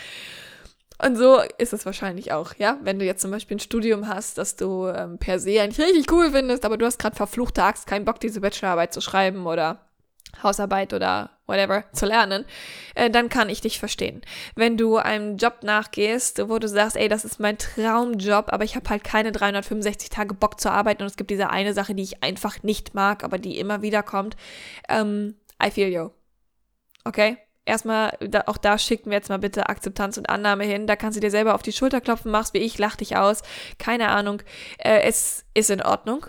Und 1.04 1.16
so 1.16 1.40
ist 1.58 1.72
es 1.72 1.84
wahrscheinlich 1.84 2.32
auch, 2.32 2.54
ja. 2.58 2.78
Wenn 2.82 2.98
du 2.98 3.04
jetzt 3.04 3.22
zum 3.22 3.32
Beispiel 3.32 3.56
ein 3.56 3.60
Studium 3.60 4.06
hast, 4.06 4.38
das 4.38 4.54
du 4.54 4.86
ähm, 4.86 5.18
per 5.18 5.40
se 5.40 5.60
eigentlich 5.60 5.84
richtig 5.84 6.12
cool 6.12 6.30
findest, 6.30 6.64
aber 6.64 6.76
du 6.76 6.86
hast 6.86 6.98
gerade 6.98 7.16
verfluchte 7.16 7.64
Axt, 7.64 7.88
keinen 7.88 8.04
Bock, 8.04 8.20
diese 8.20 8.40
Bachelorarbeit 8.40 8.92
zu 8.92 9.00
schreiben 9.00 9.46
oder 9.46 9.80
Hausarbeit 10.42 10.94
oder 10.94 11.30
whatever 11.46 11.84
zu 11.92 12.06
lernen, 12.06 12.44
äh, 12.94 13.10
dann 13.10 13.28
kann 13.28 13.50
ich 13.50 13.60
dich 13.60 13.80
verstehen. 13.80 14.22
Wenn 14.54 14.76
du 14.76 14.96
einem 14.96 15.36
Job 15.36 15.62
nachgehst, 15.62 16.48
wo 16.48 16.58
du 16.58 16.68
sagst, 16.68 16.96
ey, 16.96 17.08
das 17.08 17.24
ist 17.24 17.40
mein 17.40 17.58
Traumjob, 17.58 18.52
aber 18.52 18.64
ich 18.64 18.76
habe 18.76 18.88
halt 18.88 19.02
keine 19.02 19.32
365 19.32 20.08
Tage 20.08 20.34
Bock 20.34 20.60
zu 20.60 20.70
arbeiten 20.70 21.02
und 21.02 21.08
es 21.08 21.16
gibt 21.16 21.30
diese 21.30 21.50
eine 21.50 21.74
Sache, 21.74 21.94
die 21.94 22.04
ich 22.04 22.22
einfach 22.22 22.62
nicht 22.62 22.94
mag, 22.94 23.24
aber 23.24 23.38
die 23.38 23.58
immer 23.58 23.82
wieder 23.82 24.02
kommt, 24.04 24.36
ähm, 24.88 25.34
I 25.62 25.70
feel 25.70 25.88
you. 25.88 26.10
Okay? 27.04 27.38
Erstmal, 27.64 28.16
da, 28.20 28.44
auch 28.46 28.56
da 28.56 28.78
schicken 28.78 29.10
wir 29.10 29.16
jetzt 29.16 29.28
mal 29.28 29.38
bitte 29.38 29.68
Akzeptanz 29.68 30.16
und 30.16 30.28
Annahme 30.28 30.64
hin. 30.64 30.86
Da 30.86 30.96
kannst 30.96 31.16
du 31.16 31.20
dir 31.20 31.30
selber 31.30 31.54
auf 31.54 31.62
die 31.62 31.72
Schulter 31.72 32.00
klopfen, 32.00 32.30
machst 32.30 32.54
wie 32.54 32.58
ich, 32.58 32.78
lach 32.78 32.96
dich 32.96 33.16
aus. 33.16 33.42
Keine 33.78 34.08
Ahnung. 34.08 34.42
Äh, 34.78 35.02
es 35.02 35.44
ist 35.54 35.70
in 35.70 35.82
Ordnung. 35.82 36.26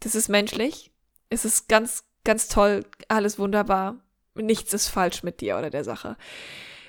Das 0.00 0.14
ist 0.14 0.28
menschlich. 0.28 0.92
Es 1.30 1.44
ist 1.44 1.68
ganz, 1.68 2.04
ganz 2.24 2.48
toll. 2.48 2.84
Alles 3.08 3.38
wunderbar. 3.38 3.96
Nichts 4.34 4.72
ist 4.72 4.88
falsch 4.88 5.22
mit 5.22 5.40
dir 5.40 5.58
oder 5.58 5.70
der 5.70 5.84
Sache. 5.84 6.16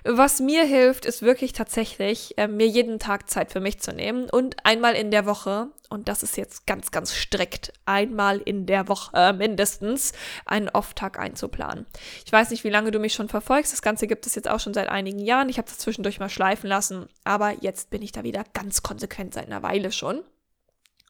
Was 0.08 0.40
mir 0.40 0.66
hilft, 0.66 1.08
ist 1.08 1.24
wirklich 1.24 1.54
tatsächlich, 1.54 2.38
äh, 2.38 2.48
mir 2.48 2.68
jeden 2.68 3.00
Tag 3.00 3.28
Zeit 3.28 3.52
für 3.52 3.60
mich 3.60 3.80
zu 3.80 3.92
nehmen 3.92 4.30
und 4.30 4.56
einmal 4.64 4.94
in 4.94 5.10
der 5.10 5.26
Woche, 5.26 5.70
und 5.90 6.08
das 6.08 6.22
ist 6.22 6.38
jetzt 6.38 6.68
ganz, 6.68 6.92
ganz 6.92 7.16
strikt, 7.16 7.74
einmal 7.86 8.38
in 8.38 8.68
der 8.68 8.88
Woche 8.88 9.10
äh, 9.16 9.34
mindestens 9.34 10.14
einen 10.46 10.70
Off-Tag 10.70 11.18
einzuplanen. 11.18 11.88
Ich 12.24 12.32
weiß 12.32 12.52
nicht, 12.52 12.64
wie 12.64 12.70
lange 12.70 12.92
du 12.92 13.00
mich 13.00 13.14
schon 13.14 13.30
verfolgst. 13.30 13.74
Das 13.74 13.82
Ganze 13.82 14.06
gibt 14.06 14.28
es 14.28 14.36
jetzt 14.36 14.48
auch 14.48 14.60
schon 14.60 14.76
seit 14.76 14.90
einigen 14.90 15.18
Jahren. 15.18 15.50
Ich 15.50 15.58
habe 15.58 15.68
das 15.68 15.80
zwischendurch 15.80 16.20
mal 16.20 16.30
schleifen 16.30 16.70
lassen, 16.70 17.08
aber 17.24 17.64
jetzt 17.64 17.90
bin 17.90 18.04
ich 18.04 18.12
da 18.12 18.24
wieder 18.24 18.44
ganz 18.54 18.84
konsequent 18.84 19.34
seit 19.34 19.48
einer 19.48 19.64
Weile 19.64 19.92
schon. 19.92 20.24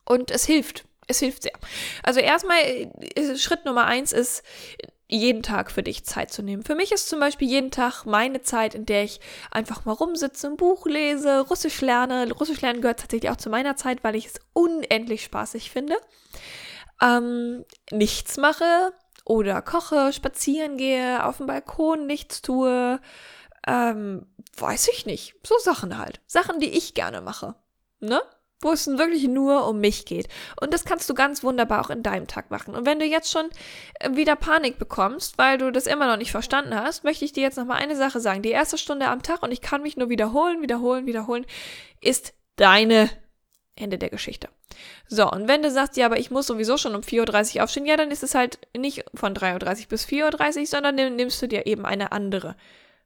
Und 0.06 0.32
es 0.32 0.46
hilft. 0.46 0.86
Es 1.08 1.20
hilft 1.20 1.44
sehr. 1.44 1.54
Also 2.02 2.22
erstmal, 2.22 2.60
äh, 2.64 3.38
Schritt 3.38 3.66
Nummer 3.66 3.88
eins 3.88 4.14
ist, 4.14 4.42
jeden 5.08 5.44
Tag 5.44 5.72
für 5.72 5.84
dich 5.84 6.04
Zeit 6.04 6.32
zu 6.32 6.42
nehmen. 6.42 6.64
Für 6.64 6.76
mich 6.76 6.92
ist 6.92 7.10
zum 7.10 7.20
Beispiel 7.20 7.48
jeden 7.48 7.72
Tag 7.72 8.06
meine 8.06 8.42
Zeit, 8.42 8.74
in 8.74 8.86
der 8.86 9.04
ich 9.04 9.20
einfach 9.52 9.86
mal 9.86 9.94
rumsitze, 9.94 10.48
ein 10.48 10.58
Buch 10.58 10.86
lese, 10.88 11.42
Russisch 11.42 11.82
lerne. 11.82 12.32
Russisch 12.32 12.62
lernen 12.62 12.82
gehört 12.82 13.02
tatsächlich 13.02 13.32
auch 13.32 13.38
zu 13.38 13.50
meiner 13.50 13.76
Zeit, 13.76 14.04
weil 14.04 14.16
ich 14.16 14.28
es 14.28 14.40
unendlich 14.54 15.24
spaßig 15.24 15.70
finde. 15.70 15.96
Ähm, 17.02 17.66
nichts 17.92 18.38
mache 18.38 18.94
oder 19.26 19.62
koche, 19.62 20.12
spazieren 20.14 20.78
gehe, 20.78 21.24
auf 21.24 21.38
dem 21.38 21.48
Balkon 21.48 22.08
nichts 22.08 22.42
tue. 22.42 23.00
Ähm, 23.68 24.26
weiß 24.58 24.88
ich 24.90 25.06
nicht. 25.06 25.36
So 25.46 25.56
Sachen 25.60 25.98
halt. 25.98 26.22
Sachen, 26.26 26.60
die 26.60 26.70
ich 26.70 26.94
gerne 26.94 27.22
mache. 27.22 27.56
Ne? 28.00 28.22
Wo 28.62 28.72
es 28.72 28.88
wirklich 28.88 29.28
nur 29.28 29.68
um 29.68 29.80
mich 29.80 30.06
geht. 30.06 30.28
Und 30.60 30.74
das 30.74 30.86
kannst 30.86 31.10
du 31.10 31.14
ganz 31.14 31.44
wunderbar 31.44 31.82
auch 31.82 31.90
in 31.90 32.04
deinem 32.04 32.28
Tag 32.28 32.52
machen. 32.52 32.76
Und 32.76 32.86
wenn 32.86 33.00
du 33.00 33.06
jetzt 33.06 33.32
schon 33.32 33.50
äh, 34.00 34.16
wieder 34.16 34.36
Panik 34.36 34.78
bekommst, 34.80 35.38
weil 35.38 35.58
du 35.58 35.72
das 35.72 35.88
immer 35.88 36.08
noch 36.08 36.18
nicht 36.18 36.32
verstanden 36.32 36.76
hast, 36.76 37.04
möchte 37.04 37.26
ich 37.26 37.34
dir 37.34 37.44
jetzt 37.44 37.58
nochmal 37.58 37.82
eine 37.82 37.96
Sache 37.96 38.20
sagen. 38.20 38.42
Die 38.42 38.52
erste 38.52 38.78
Stunde 38.78 39.08
am 39.08 39.22
Tag, 39.22 39.44
und 39.44 39.52
ich 39.52 39.62
kann 39.62 39.82
mich 39.82 39.98
nur 39.98 40.10
wiederholen, 40.10 40.62
wiederholen, 40.62 41.06
wiederholen, 41.06 41.46
ist 42.02 42.34
deine 42.56 43.10
Ende 43.76 43.98
der 43.98 44.10
Geschichte. 44.10 44.48
So, 45.08 45.30
und 45.30 45.48
wenn 45.48 45.62
du 45.62 45.70
sagst, 45.70 45.98
ja, 45.98 46.06
aber 46.06 46.18
ich 46.18 46.32
muss 46.32 46.48
sowieso 46.48 46.78
schon 46.78 46.96
um 46.96 47.02
4.30 47.02 47.58
Uhr 47.58 47.64
aufstehen, 47.64 47.86
ja, 47.86 47.98
dann 47.98 48.10
ist 48.10 48.24
es 48.24 48.36
halt 48.36 48.60
nicht 48.76 49.04
von 49.14 49.34
3.30 49.34 49.82
Uhr 49.82 49.88
bis 49.90 50.06
4.30 50.06 50.60
Uhr, 50.60 50.66
sondern 50.66 50.96
nimmst 51.16 51.42
du 51.42 51.48
dir 51.48 51.66
eben 51.66 51.86
eine 51.86 52.12
andere 52.12 52.56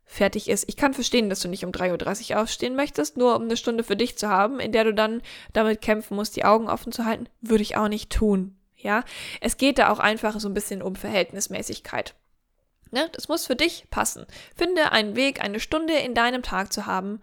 fertig 0.10 0.50
ist. 0.50 0.68
Ich 0.68 0.76
kann 0.76 0.96
verstehen, 0.96 1.30
dass 1.30 1.40
du 1.40 1.48
nicht 1.48 1.64
um 1.64 1.72
3.30 1.72 2.32
Uhr 2.32 2.42
aufstehen 2.42 2.76
möchtest, 2.76 3.16
nur 3.16 3.36
um 3.36 3.44
eine 3.44 3.56
Stunde 3.56 3.84
für 3.84 3.96
dich 3.96 4.18
zu 4.18 4.28
haben, 4.28 4.60
in 4.60 4.72
der 4.72 4.84
du 4.84 4.94
dann 4.94 5.22
damit 5.54 5.82
kämpfen 5.82 6.16
musst, 6.16 6.36
die 6.36 6.46
Augen 6.46 6.68
offen 6.68 6.92
zu 6.92 7.06
halten. 7.06 7.30
Würde 7.42 7.62
ich 7.62 7.78
auch 7.78 7.88
nicht 7.88 8.12
tun. 8.12 8.58
Ja, 8.76 9.04
es 9.40 9.58
geht 9.58 9.78
da 9.78 9.92
auch 9.92 10.00
einfach 10.00 10.40
so 10.40 10.50
ein 10.50 10.54
bisschen 10.56 10.82
um 10.82 10.96
Verhältnismäßigkeit. 10.96 12.16
Ne? 12.90 13.08
Das 13.12 13.28
muss 13.28 13.46
für 13.46 13.56
dich 13.56 13.86
passen. 13.92 14.26
Finde 14.56 14.92
einen 14.92 15.16
Weg, 15.16 15.44
eine 15.44 15.60
Stunde 15.60 15.94
in 15.94 16.16
deinem 16.16 16.42
Tag 16.42 16.74
zu 16.74 16.88
haben, 16.88 17.22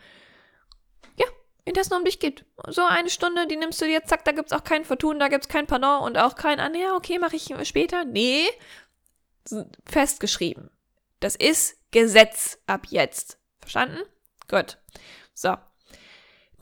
ja, 1.16 1.26
in 1.64 1.74
der 1.74 1.80
es 1.80 1.90
nur 1.90 1.98
um 1.98 2.04
dich 2.04 2.20
geht. 2.20 2.44
So 2.68 2.84
eine 2.84 3.10
Stunde, 3.10 3.48
die 3.48 3.56
nimmst 3.56 3.80
du 3.80 3.86
dir, 3.86 4.04
zack, 4.04 4.24
da 4.24 4.30
gibt 4.30 4.52
es 4.52 4.56
auch 4.56 4.62
kein 4.62 4.84
Vertun, 4.84 5.18
da 5.18 5.26
gibt 5.26 5.46
es 5.46 5.48
kein 5.48 5.66
Pardon 5.66 6.04
und 6.04 6.18
auch 6.18 6.36
kein, 6.36 6.60
ah, 6.60 6.70
ja, 6.72 6.94
okay, 6.94 7.18
mache 7.18 7.34
ich 7.34 7.52
später. 7.64 8.04
Nee, 8.04 8.46
festgeschrieben. 9.86 10.70
Das 11.20 11.36
ist 11.36 11.76
Gesetz 11.90 12.58
ab 12.66 12.86
jetzt. 12.88 13.38
Verstanden? 13.60 13.98
Gut. 14.48 14.78
So. 15.34 15.56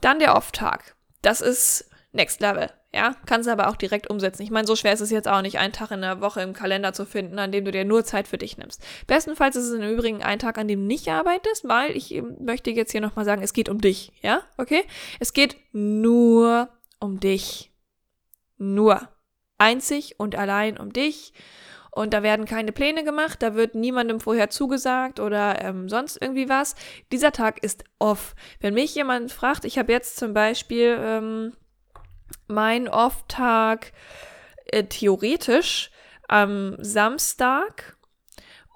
Dann 0.01 0.19
der 0.19 0.35
Off-Tag. 0.35 0.95
Das 1.21 1.41
ist 1.41 1.89
Next 2.11 2.39
Level. 2.39 2.69
Ja, 2.93 3.13
kannst 3.25 3.49
aber 3.49 3.67
auch 3.67 3.75
direkt 3.75 4.09
umsetzen. 4.09 4.43
Ich 4.43 4.51
meine, 4.51 4.65
so 4.65 4.77
schwer 4.77 4.93
ist 4.93 5.01
es 5.01 5.11
jetzt 5.11 5.27
auch 5.27 5.41
nicht, 5.41 5.59
einen 5.59 5.73
Tag 5.73 5.91
in 5.91 5.99
der 5.99 6.21
Woche 6.21 6.41
im 6.41 6.53
Kalender 6.53 6.93
zu 6.93 7.05
finden, 7.05 7.39
an 7.39 7.51
dem 7.51 7.65
du 7.65 7.71
dir 7.71 7.83
nur 7.83 8.05
Zeit 8.05 8.25
für 8.25 8.37
dich 8.37 8.57
nimmst. 8.57 8.81
Bestenfalls 9.05 9.57
ist 9.57 9.65
es 9.65 9.73
im 9.73 9.81
Übrigen 9.81 10.23
ein 10.23 10.39
Tag, 10.39 10.57
an 10.57 10.69
dem 10.69 10.79
du 10.79 10.85
nicht 10.85 11.09
arbeitest, 11.09 11.67
weil 11.67 11.91
ich 11.91 12.23
möchte 12.39 12.71
jetzt 12.71 12.93
hier 12.93 13.01
nochmal 13.01 13.25
sagen, 13.25 13.41
es 13.43 13.51
geht 13.51 13.67
um 13.67 13.81
dich. 13.81 14.13
Ja, 14.21 14.43
okay? 14.57 14.85
Es 15.19 15.33
geht 15.33 15.57
nur 15.73 16.69
um 16.99 17.19
dich. 17.19 17.73
Nur. 18.57 19.09
Einzig 19.57 20.15
und 20.17 20.35
allein 20.35 20.77
um 20.77 20.93
dich 20.93 21.33
und 21.95 22.13
da 22.13 22.23
werden 22.23 22.45
keine 22.45 22.73
Pläne 22.73 23.05
gemacht, 23.05 23.41
da 23.41 23.55
wird 23.55 23.73
niemandem 23.73 24.19
vorher 24.19 24.49
zugesagt 24.49 25.21
oder 25.21 25.61
ähm, 25.63 25.87
sonst 25.87 26.21
irgendwie 26.21 26.49
was. 26.49 26.75
Dieser 27.13 27.31
Tag 27.31 27.63
ist 27.63 27.85
off. 27.99 28.35
Wenn 28.59 28.73
mich 28.73 28.93
jemand 28.95 29.31
fragt, 29.31 29.63
ich 29.63 29.77
habe 29.77 29.93
jetzt 29.93 30.17
zum 30.17 30.33
Beispiel 30.33 30.97
ähm, 30.99 31.53
mein 32.47 32.89
Off-Tag 32.89 33.93
äh, 34.65 34.83
theoretisch 34.83 35.89
am 36.27 36.75
Samstag 36.79 37.95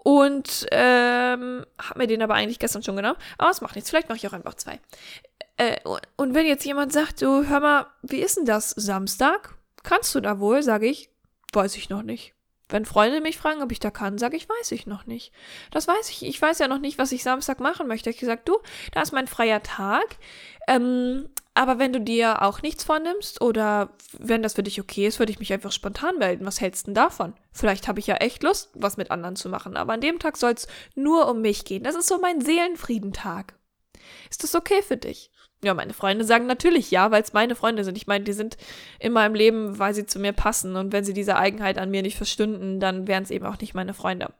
und 0.01 0.65
ähm, 0.71 1.65
habe 1.77 1.99
mir 1.99 2.07
den 2.07 2.21
aber 2.21 2.35
eigentlich 2.35 2.59
gestern 2.59 2.83
schon 2.83 2.95
genommen. 2.95 3.17
Aber 3.37 3.51
es 3.51 3.59
macht 3.59 3.75
nichts, 3.75 3.89
vielleicht 3.89 4.07
mache 4.07 4.17
ich 4.17 4.27
auch 4.27 4.33
einfach 4.33 4.55
zwei. 4.55 4.79
Äh, 5.57 5.75
und 6.15 6.33
wenn 6.35 6.45
jetzt 6.45 6.63
jemand 6.63 6.93
sagt, 6.93 7.21
du 7.21 7.45
hör 7.45 7.59
mal, 7.59 7.87
wie 8.01 8.21
ist 8.21 8.37
denn 8.37 8.45
das 8.45 8.69
Samstag? 8.69 9.55
Kannst 9.83 10.15
du 10.15 10.21
da 10.21 10.39
wohl? 10.39 10.63
Sage 10.63 10.87
ich, 10.87 11.09
weiß 11.51 11.75
ich 11.75 11.89
noch 11.89 12.01
nicht. 12.01 12.33
Wenn 12.69 12.85
Freunde 12.85 13.19
mich 13.19 13.37
fragen, 13.37 13.63
ob 13.63 13.71
ich 13.71 13.79
da 13.79 13.89
kann, 13.89 14.19
sage 14.19 14.37
ich, 14.37 14.47
weiß 14.47 14.71
ich 14.71 14.85
noch 14.85 15.07
nicht. 15.07 15.33
Das 15.71 15.87
weiß 15.87 16.09
ich. 16.11 16.23
Ich 16.23 16.39
weiß 16.39 16.59
ja 16.59 16.67
noch 16.67 16.79
nicht, 16.79 16.99
was 16.99 17.11
ich 17.11 17.23
Samstag 17.23 17.59
machen 17.59 17.87
möchte. 17.87 18.11
Ich 18.11 18.17
gesagt, 18.17 18.47
du, 18.47 18.57
da 18.93 19.01
ist 19.01 19.11
mein 19.11 19.27
freier 19.27 19.63
Tag. 19.63 20.17
Ähm, 20.67 21.27
aber 21.55 21.79
wenn 21.79 21.91
du 21.91 21.99
dir 21.99 22.43
auch 22.43 22.61
nichts 22.61 22.83
vornimmst 22.83 23.41
oder 23.41 23.89
wenn 24.17 24.43
das 24.43 24.53
für 24.53 24.63
dich 24.63 24.79
okay 24.79 25.07
ist, 25.07 25.19
würde 25.19 25.31
ich 25.31 25.39
mich 25.39 25.51
einfach 25.51 25.71
spontan 25.71 26.19
melden. 26.19 26.45
Was 26.45 26.61
hältst 26.61 26.83
du 26.83 26.91
denn 26.91 26.95
davon? 26.95 27.33
Vielleicht 27.51 27.87
habe 27.87 27.99
ich 27.99 28.07
ja 28.07 28.15
echt 28.15 28.43
Lust, 28.43 28.69
was 28.75 28.97
mit 28.97 29.09
anderen 29.09 29.35
zu 29.35 29.49
machen. 29.49 29.75
Aber 29.75 29.93
an 29.93 30.01
dem 30.01 30.19
Tag 30.19 30.37
soll 30.37 30.53
es 30.53 30.67
nur 30.95 31.27
um 31.27 31.41
mich 31.41 31.65
gehen. 31.65 31.83
Das 31.83 31.95
ist 31.95 32.07
so 32.07 32.19
mein 32.19 32.39
Seelenfriedentag. 32.39 33.55
Ist 34.29 34.43
das 34.43 34.55
okay 34.55 34.81
für 34.81 34.97
dich? 34.97 35.31
Ja, 35.63 35.73
meine 35.73 35.93
Freunde 35.93 36.23
sagen 36.23 36.45
natürlich 36.45 36.89
ja, 36.89 37.11
weil 37.11 37.21
es 37.21 37.33
meine 37.33 37.55
Freunde 37.55 37.83
sind. 37.83 37.97
Ich 37.97 38.07
meine, 38.07 38.23
die 38.23 38.33
sind 38.33 38.57
in 38.99 39.11
meinem 39.11 39.35
Leben, 39.35 39.77
weil 39.77 39.93
sie 39.93 40.05
zu 40.05 40.19
mir 40.19 40.31
passen. 40.31 40.75
Und 40.75 40.93
wenn 40.93 41.03
sie 41.03 41.13
diese 41.13 41.35
Eigenheit 41.35 41.77
an 41.77 41.91
mir 41.91 42.01
nicht 42.01 42.15
verstünden, 42.15 42.79
dann 42.79 43.07
wären 43.07 43.23
es 43.23 43.31
eben 43.31 43.45
auch 43.45 43.59
nicht 43.59 43.73
meine 43.73 43.93
Freunde. 43.93 44.33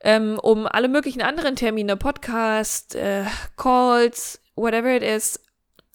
Ähm, 0.00 0.38
um 0.42 0.66
alle 0.66 0.88
möglichen 0.88 1.22
anderen 1.22 1.56
Termine, 1.56 1.96
Podcast, 1.96 2.96
äh, 2.96 3.24
Calls, 3.56 4.40
whatever 4.56 4.96
it 4.96 5.02
is, 5.02 5.38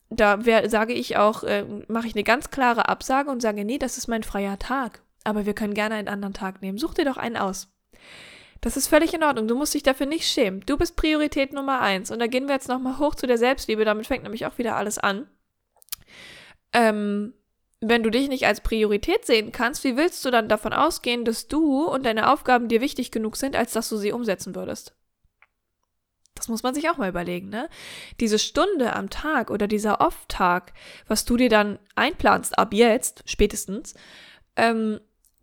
da 0.09 0.45
wär, 0.45 0.69
sage 0.69 0.93
ich 0.93 1.17
auch, 1.17 1.43
äh, 1.43 1.65
mache 1.87 2.07
ich 2.07 2.15
eine 2.15 2.23
ganz 2.23 2.51
klare 2.51 2.87
Absage 2.87 3.29
und 3.31 3.41
sage, 3.41 3.65
nee, 3.65 3.79
das 3.79 3.97
ist 3.97 4.07
mein 4.07 4.23
freier 4.23 4.59
Tag. 4.59 5.01
Aber 5.23 5.45
wir 5.45 5.55
können 5.55 5.73
gerne 5.73 5.95
einen 5.95 6.07
anderen 6.07 6.33
Tag 6.33 6.61
nehmen. 6.61 6.77
Such 6.77 6.93
dir 6.93 7.05
doch 7.05 7.17
einen 7.17 7.35
aus. 7.35 7.67
Das 8.65 8.77
ist 8.77 8.87
völlig 8.87 9.13
in 9.13 9.23
Ordnung. 9.23 9.47
Du 9.47 9.53
musst 9.53 9.75
dich 9.75 9.83
dafür 9.83 10.07
nicht 10.07 10.27
schämen. 10.27 10.61
Du 10.65 10.75
bist 10.75 10.95
Priorität 10.95 11.53
Nummer 11.53 11.81
eins. 11.81 12.09
Und 12.09 12.17
da 12.17 12.25
gehen 12.25 12.47
wir 12.47 12.55
jetzt 12.55 12.67
nochmal 12.67 12.97
hoch 12.97 13.13
zu 13.13 13.27
der 13.27 13.37
Selbstliebe. 13.37 13.85
Damit 13.85 14.07
fängt 14.07 14.23
nämlich 14.23 14.47
auch 14.47 14.57
wieder 14.57 14.75
alles 14.75 14.97
an. 14.97 15.29
Ähm, 16.73 17.35
wenn 17.79 18.01
du 18.01 18.09
dich 18.09 18.27
nicht 18.27 18.47
als 18.47 18.61
Priorität 18.61 19.23
sehen 19.23 19.51
kannst, 19.51 19.83
wie 19.83 19.97
willst 19.97 20.25
du 20.25 20.31
dann 20.31 20.49
davon 20.49 20.73
ausgehen, 20.73 21.25
dass 21.25 21.47
du 21.47 21.83
und 21.85 22.07
deine 22.07 22.33
Aufgaben 22.33 22.67
dir 22.67 22.81
wichtig 22.81 23.11
genug 23.11 23.37
sind, 23.37 23.55
als 23.55 23.73
dass 23.73 23.87
du 23.87 23.97
sie 23.97 24.11
umsetzen 24.11 24.55
würdest? 24.55 24.95
Das 26.33 26.47
muss 26.47 26.63
man 26.63 26.73
sich 26.73 26.89
auch 26.89 26.97
mal 26.97 27.09
überlegen, 27.09 27.49
ne? 27.49 27.69
Diese 28.19 28.39
Stunde 28.39 28.95
am 28.95 29.11
Tag 29.11 29.51
oder 29.51 29.67
dieser 29.67 30.01
Off-Tag, 30.01 30.73
was 31.07 31.23
du 31.23 31.37
dir 31.37 31.49
dann 31.49 31.77
einplanst, 31.93 32.57
ab 32.57 32.73
jetzt, 32.73 33.21
spätestens, 33.27 33.93
ähm, 34.55 34.99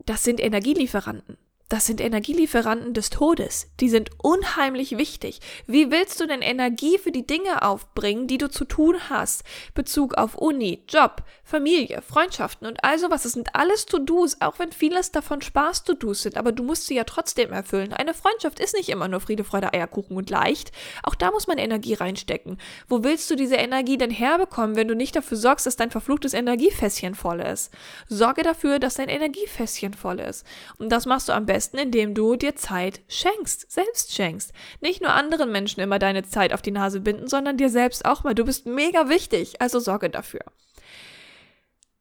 das 0.07 0.25
sind 0.25 0.41
Energielieferanten. 0.41 1.39
Das 1.73 1.87
sind 1.87 2.03
Energielieferanten 2.03 2.93
des 2.93 3.09
Todes. 3.09 3.70
Die 3.81 3.89
sind 3.89 4.11
unheimlich 4.23 4.99
wichtig. 4.99 5.41
Wie 5.66 5.91
willst 5.91 6.20
du 6.20 6.27
denn 6.27 6.43
Energie 6.43 6.99
für 6.99 7.12
die 7.12 7.27
Dinge 7.27 7.62
aufbringen, 7.62 8.27
die 8.27 8.37
du 8.37 8.51
zu 8.51 8.66
tun 8.66 8.97
hast? 9.09 9.43
Bezug 9.73 10.12
auf 10.18 10.37
Uni, 10.37 10.85
Job, 10.87 11.23
Familie, 11.43 12.03
Freundschaften 12.03 12.66
und 12.66 12.85
all 12.85 12.99
sowas. 12.99 13.23
Das 13.23 13.33
sind 13.33 13.55
alles 13.55 13.87
To-Dos, 13.87 14.43
auch 14.43 14.59
wenn 14.59 14.70
vieles 14.70 15.12
davon 15.12 15.41
Spaß-To-Dos 15.41 16.20
sind, 16.20 16.37
aber 16.37 16.53
du 16.53 16.62
musst 16.62 16.89
sie 16.89 16.95
ja 16.95 17.05
trotzdem 17.05 17.53
erfüllen. 17.53 17.95
Eine 17.95 18.12
Freundschaft 18.12 18.61
ist 18.61 18.77
nicht 18.77 18.91
immer 18.91 19.09
nur 19.09 19.20
Friede, 19.20 19.43
Freude, 19.43 19.73
Eierkuchen 19.73 20.18
und 20.18 20.29
leicht. 20.29 20.73
Auch 21.03 21.14
da 21.14 21.31
muss 21.31 21.47
man 21.47 21.57
Energie 21.57 21.95
reinstecken. 21.95 22.59
Wo 22.87 23.03
willst 23.03 23.31
du 23.31 23.35
diese 23.35 23.57
Energie 23.57 23.97
denn 23.97 24.11
herbekommen, 24.11 24.77
wenn 24.77 24.89
du 24.89 24.95
nicht 24.95 25.16
dafür 25.16 25.39
sorgst, 25.39 25.64
dass 25.64 25.77
dein 25.77 25.91
verfluchtes 25.91 26.35
Energiefässchen 26.35 27.14
voll 27.14 27.41
ist? 27.41 27.73
Sorge 28.11 28.43
dafür, 28.43 28.79
dass 28.79 28.97
dein 28.97 29.09
Energiefässchen 29.09 29.95
voll 29.95 30.20
ist. 30.20 30.45
Und 30.77 30.91
das 30.91 31.07
machst 31.07 31.31
du 31.31 31.33
am 31.33 31.47
besten 31.47 31.62
besten, 31.63 31.79
indem 31.79 32.13
du 32.13 32.35
dir 32.35 32.57
Zeit 32.57 33.03
schenkst, 33.07 33.71
selbst 33.71 34.13
schenkst. 34.13 34.53
Nicht 34.81 35.01
nur 35.01 35.13
anderen 35.13 35.53
Menschen 35.53 35.81
immer 35.81 36.01
deine 36.01 36.25
Zeit 36.25 36.53
auf 36.53 36.61
die 36.61 36.73
Nase 36.73 36.99
binden, 36.99 37.29
sondern 37.29 37.57
dir 37.57 37.69
selbst 37.69 38.05
auch 38.05 38.25
mal. 38.25 38.35
Du 38.35 38.45
bist 38.45 38.67
mega 38.67 39.09
wichtig, 39.09 39.63
also 39.63 39.79
sorge 39.79 40.11
dafür. 40.11 40.41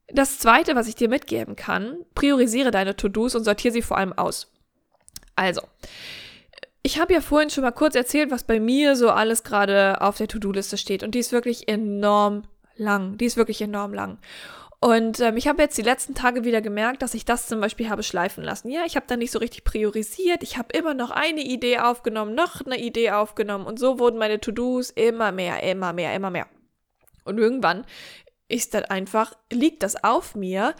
Das 0.07 0.39
zweite, 0.39 0.75
was 0.75 0.87
ich 0.87 0.95
dir 0.95 1.09
mitgeben 1.09 1.55
kann, 1.55 1.97
priorisiere 2.15 2.71
deine 2.71 2.95
To-Dos 2.95 3.35
und 3.35 3.43
sortiere 3.43 3.71
sie 3.71 3.83
vor 3.83 3.97
allem 3.97 4.13
aus. 4.13 4.51
Also, 5.35 5.61
ich 6.81 6.99
habe 6.99 7.13
ja 7.13 7.21
vorhin 7.21 7.51
schon 7.51 7.63
mal 7.63 7.69
kurz 7.69 7.93
erzählt, 7.93 8.31
was 8.31 8.43
bei 8.43 8.59
mir 8.59 8.95
so 8.95 9.11
alles 9.11 9.43
gerade 9.43 10.01
auf 10.01 10.17
der 10.17 10.27
To-Do-Liste 10.27 10.77
steht. 10.77 11.03
Und 11.03 11.13
die 11.13 11.19
ist 11.19 11.31
wirklich 11.31 11.67
enorm 11.67 12.45
lang. 12.77 13.19
Die 13.19 13.25
ist 13.25 13.37
wirklich 13.37 13.61
enorm 13.61 13.93
lang. 13.93 14.17
Und 14.83 15.19
ähm, 15.19 15.37
ich 15.37 15.47
habe 15.47 15.61
jetzt 15.61 15.77
die 15.77 15.83
letzten 15.83 16.15
Tage 16.15 16.43
wieder 16.43 16.59
gemerkt, 16.59 17.03
dass 17.03 17.13
ich 17.13 17.23
das 17.23 17.45
zum 17.45 17.61
Beispiel 17.61 17.87
habe 17.87 18.01
schleifen 18.01 18.43
lassen. 18.43 18.71
Ja, 18.71 18.83
ich 18.83 18.95
habe 18.95 19.05
da 19.07 19.15
nicht 19.15 19.29
so 19.29 19.37
richtig 19.37 19.63
priorisiert. 19.63 20.41
Ich 20.41 20.57
habe 20.57 20.75
immer 20.75 20.95
noch 20.95 21.11
eine 21.11 21.41
Idee 21.41 21.77
aufgenommen, 21.77 22.33
noch 22.33 22.65
eine 22.65 22.79
Idee 22.79 23.11
aufgenommen. 23.11 23.67
Und 23.67 23.77
so 23.77 23.99
wurden 23.99 24.17
meine 24.17 24.41
To-Dos 24.41 24.89
immer 24.89 25.31
mehr, 25.31 25.61
immer 25.61 25.93
mehr, 25.93 26.15
immer 26.15 26.31
mehr. 26.31 26.47
Und 27.25 27.37
irgendwann 27.37 27.85
ist 28.47 28.73
dann 28.73 28.85
einfach, 28.85 29.35
liegt 29.53 29.83
das 29.83 30.03
auf 30.03 30.33
mir 30.33 30.73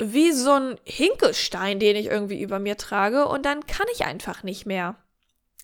wie 0.00 0.32
so 0.32 0.52
ein 0.52 0.76
Hinkelstein, 0.84 1.78
den 1.78 1.96
ich 1.96 2.06
irgendwie 2.06 2.40
über 2.40 2.58
mir 2.58 2.78
trage. 2.78 3.28
Und 3.28 3.44
dann 3.44 3.66
kann 3.66 3.86
ich 3.92 4.06
einfach 4.06 4.42
nicht 4.42 4.64
mehr 4.64 4.96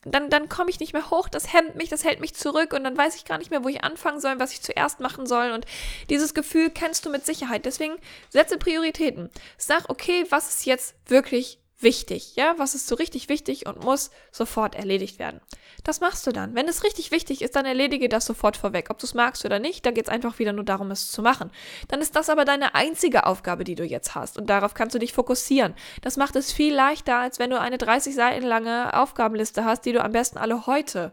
dann, 0.04 0.30
dann 0.30 0.48
komme 0.48 0.70
ich 0.70 0.80
nicht 0.80 0.92
mehr 0.92 1.10
hoch, 1.10 1.28
das 1.28 1.52
hemmt 1.52 1.76
mich, 1.76 1.88
das 1.88 2.04
hält 2.04 2.20
mich 2.20 2.34
zurück 2.34 2.72
und 2.72 2.84
dann 2.84 2.96
weiß 2.96 3.16
ich 3.16 3.24
gar 3.24 3.38
nicht 3.38 3.50
mehr, 3.50 3.64
wo 3.64 3.68
ich 3.68 3.84
anfangen 3.84 4.20
soll, 4.20 4.38
was 4.38 4.52
ich 4.52 4.62
zuerst 4.62 5.00
machen 5.00 5.26
soll. 5.26 5.50
Und 5.52 5.66
dieses 6.10 6.34
Gefühl 6.34 6.70
kennst 6.70 7.04
du 7.04 7.10
mit 7.10 7.26
Sicherheit. 7.26 7.64
Deswegen 7.64 7.94
setze 8.30 8.58
Prioritäten. 8.58 9.30
Sag, 9.56 9.88
okay, 9.88 10.24
was 10.30 10.48
ist 10.48 10.66
jetzt 10.66 10.94
wirklich 11.06 11.58
wichtig, 11.80 12.36
ja? 12.36 12.54
Was 12.58 12.74
ist 12.74 12.88
so 12.88 12.94
richtig 12.94 13.28
wichtig 13.28 13.66
und 13.66 13.84
muss 13.84 14.10
sofort 14.32 14.74
erledigt 14.74 15.18
werden? 15.18 15.40
Das 15.84 16.00
machst 16.00 16.26
du 16.26 16.32
dann. 16.32 16.54
Wenn 16.54 16.68
es 16.68 16.84
richtig 16.84 17.10
wichtig 17.10 17.42
ist, 17.42 17.56
dann 17.56 17.66
erledige 17.66 18.08
das 18.08 18.26
sofort 18.26 18.56
vorweg. 18.56 18.88
Ob 18.90 18.98
du 18.98 19.06
es 19.06 19.14
magst 19.14 19.44
oder 19.44 19.58
nicht, 19.58 19.86
da 19.86 19.90
geht 19.90 20.06
es 20.06 20.10
einfach 20.10 20.38
wieder 20.38 20.52
nur 20.52 20.64
darum, 20.64 20.90
es 20.90 21.10
zu 21.10 21.22
machen. 21.22 21.50
Dann 21.88 22.00
ist 22.00 22.16
das 22.16 22.30
aber 22.30 22.44
deine 22.44 22.74
einzige 22.74 23.26
Aufgabe, 23.26 23.64
die 23.64 23.74
du 23.74 23.84
jetzt 23.84 24.14
hast 24.14 24.38
und 24.38 24.50
darauf 24.50 24.74
kannst 24.74 24.94
du 24.94 24.98
dich 24.98 25.12
fokussieren. 25.12 25.74
Das 26.02 26.16
macht 26.16 26.36
es 26.36 26.52
viel 26.52 26.74
leichter, 26.74 27.16
als 27.16 27.38
wenn 27.38 27.50
du 27.50 27.60
eine 27.60 27.78
30 27.78 28.14
Seiten 28.14 28.46
lange 28.46 28.94
Aufgabenliste 28.94 29.64
hast, 29.64 29.84
die 29.84 29.92
du 29.92 30.02
am 30.02 30.12
besten 30.12 30.38
alle 30.38 30.66
heute 30.66 31.12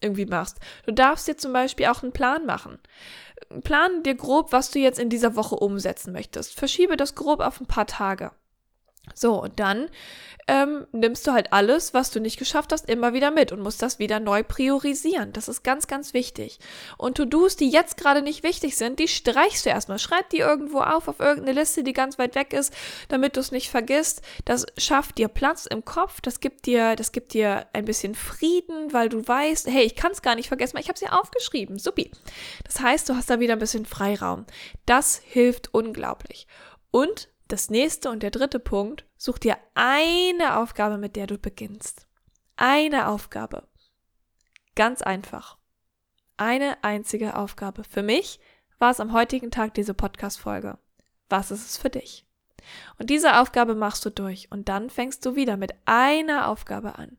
irgendwie 0.00 0.26
machst. 0.26 0.58
Du 0.86 0.92
darfst 0.92 1.26
dir 1.28 1.36
zum 1.36 1.52
Beispiel 1.52 1.86
auch 1.86 2.02
einen 2.02 2.12
Plan 2.12 2.46
machen. 2.46 2.78
Plan 3.64 4.02
dir 4.02 4.14
grob, 4.14 4.52
was 4.52 4.70
du 4.70 4.78
jetzt 4.78 4.98
in 4.98 5.10
dieser 5.10 5.36
Woche 5.36 5.56
umsetzen 5.56 6.12
möchtest. 6.12 6.54
Verschiebe 6.54 6.96
das 6.96 7.14
grob 7.14 7.40
auf 7.40 7.60
ein 7.60 7.66
paar 7.66 7.86
Tage. 7.86 8.32
So, 9.14 9.42
und 9.42 9.58
dann 9.58 9.88
ähm, 10.48 10.86
nimmst 10.92 11.26
du 11.26 11.32
halt 11.32 11.52
alles, 11.52 11.92
was 11.92 12.10
du 12.10 12.20
nicht 12.20 12.38
geschafft 12.38 12.72
hast, 12.72 12.88
immer 12.88 13.12
wieder 13.12 13.30
mit 13.30 13.52
und 13.52 13.60
musst 13.60 13.82
das 13.82 13.98
wieder 13.98 14.18
neu 14.18 14.42
priorisieren. 14.42 15.32
Das 15.34 15.46
ist 15.46 15.62
ganz, 15.62 15.86
ganz 15.86 16.14
wichtig. 16.14 16.58
Und 16.96 17.18
To-Dos, 17.18 17.56
die 17.56 17.68
jetzt 17.68 17.98
gerade 17.98 18.22
nicht 18.22 18.42
wichtig 18.42 18.76
sind, 18.76 18.98
die 18.98 19.08
streichst 19.08 19.66
du 19.66 19.70
erstmal. 19.70 19.98
Schreib 19.98 20.30
die 20.30 20.38
irgendwo 20.38 20.80
auf, 20.80 21.06
auf 21.06 21.20
irgendeine 21.20 21.60
Liste, 21.60 21.82
die 21.82 21.92
ganz 21.92 22.18
weit 22.18 22.34
weg 22.34 22.54
ist, 22.54 22.72
damit 23.08 23.36
du 23.36 23.40
es 23.40 23.52
nicht 23.52 23.68
vergisst. 23.68 24.22
Das 24.46 24.64
schafft 24.78 25.18
dir 25.18 25.28
Platz 25.28 25.66
im 25.66 25.84
Kopf, 25.84 26.22
das 26.22 26.40
gibt 26.40 26.64
dir, 26.64 26.96
das 26.96 27.12
gibt 27.12 27.34
dir 27.34 27.66
ein 27.74 27.84
bisschen 27.84 28.14
Frieden, 28.14 28.92
weil 28.94 29.10
du 29.10 29.26
weißt, 29.26 29.66
hey, 29.66 29.84
ich 29.84 29.96
kann 29.96 30.12
es 30.12 30.22
gar 30.22 30.34
nicht 30.34 30.48
vergessen, 30.48 30.74
weil 30.74 30.82
ich 30.82 30.88
habe 30.88 30.96
es 30.96 31.02
ja 31.02 31.12
aufgeschrieben. 31.12 31.78
Supi. 31.78 32.10
Das 32.64 32.80
heißt, 32.80 33.06
du 33.08 33.16
hast 33.16 33.28
da 33.28 33.38
wieder 33.38 33.52
ein 33.52 33.58
bisschen 33.58 33.84
Freiraum. 33.84 34.46
Das 34.86 35.20
hilft 35.22 35.74
unglaublich. 35.74 36.46
Und 36.90 37.28
das 37.48 37.70
nächste 37.70 38.10
und 38.10 38.22
der 38.22 38.30
dritte 38.30 38.60
Punkt, 38.60 39.06
such 39.16 39.38
dir 39.38 39.56
eine 39.74 40.58
Aufgabe, 40.58 40.98
mit 40.98 41.16
der 41.16 41.26
du 41.26 41.38
beginnst. 41.38 42.06
Eine 42.56 43.08
Aufgabe. 43.08 43.66
Ganz 44.74 45.02
einfach. 45.02 45.58
Eine 46.36 46.82
einzige 46.84 47.36
Aufgabe. 47.36 47.84
Für 47.84 48.02
mich 48.02 48.38
war 48.78 48.90
es 48.90 49.00
am 49.00 49.12
heutigen 49.12 49.50
Tag 49.50 49.74
diese 49.74 49.94
Podcast-Folge. 49.94 50.78
Was 51.28 51.50
ist 51.50 51.66
es 51.66 51.76
für 51.76 51.90
dich? 51.90 52.26
Und 52.98 53.10
diese 53.10 53.40
Aufgabe 53.40 53.74
machst 53.74 54.04
du 54.04 54.10
durch 54.10 54.50
und 54.50 54.68
dann 54.68 54.90
fängst 54.90 55.24
du 55.24 55.34
wieder 55.34 55.56
mit 55.56 55.72
einer 55.84 56.48
Aufgabe 56.48 56.98
an. 56.98 57.16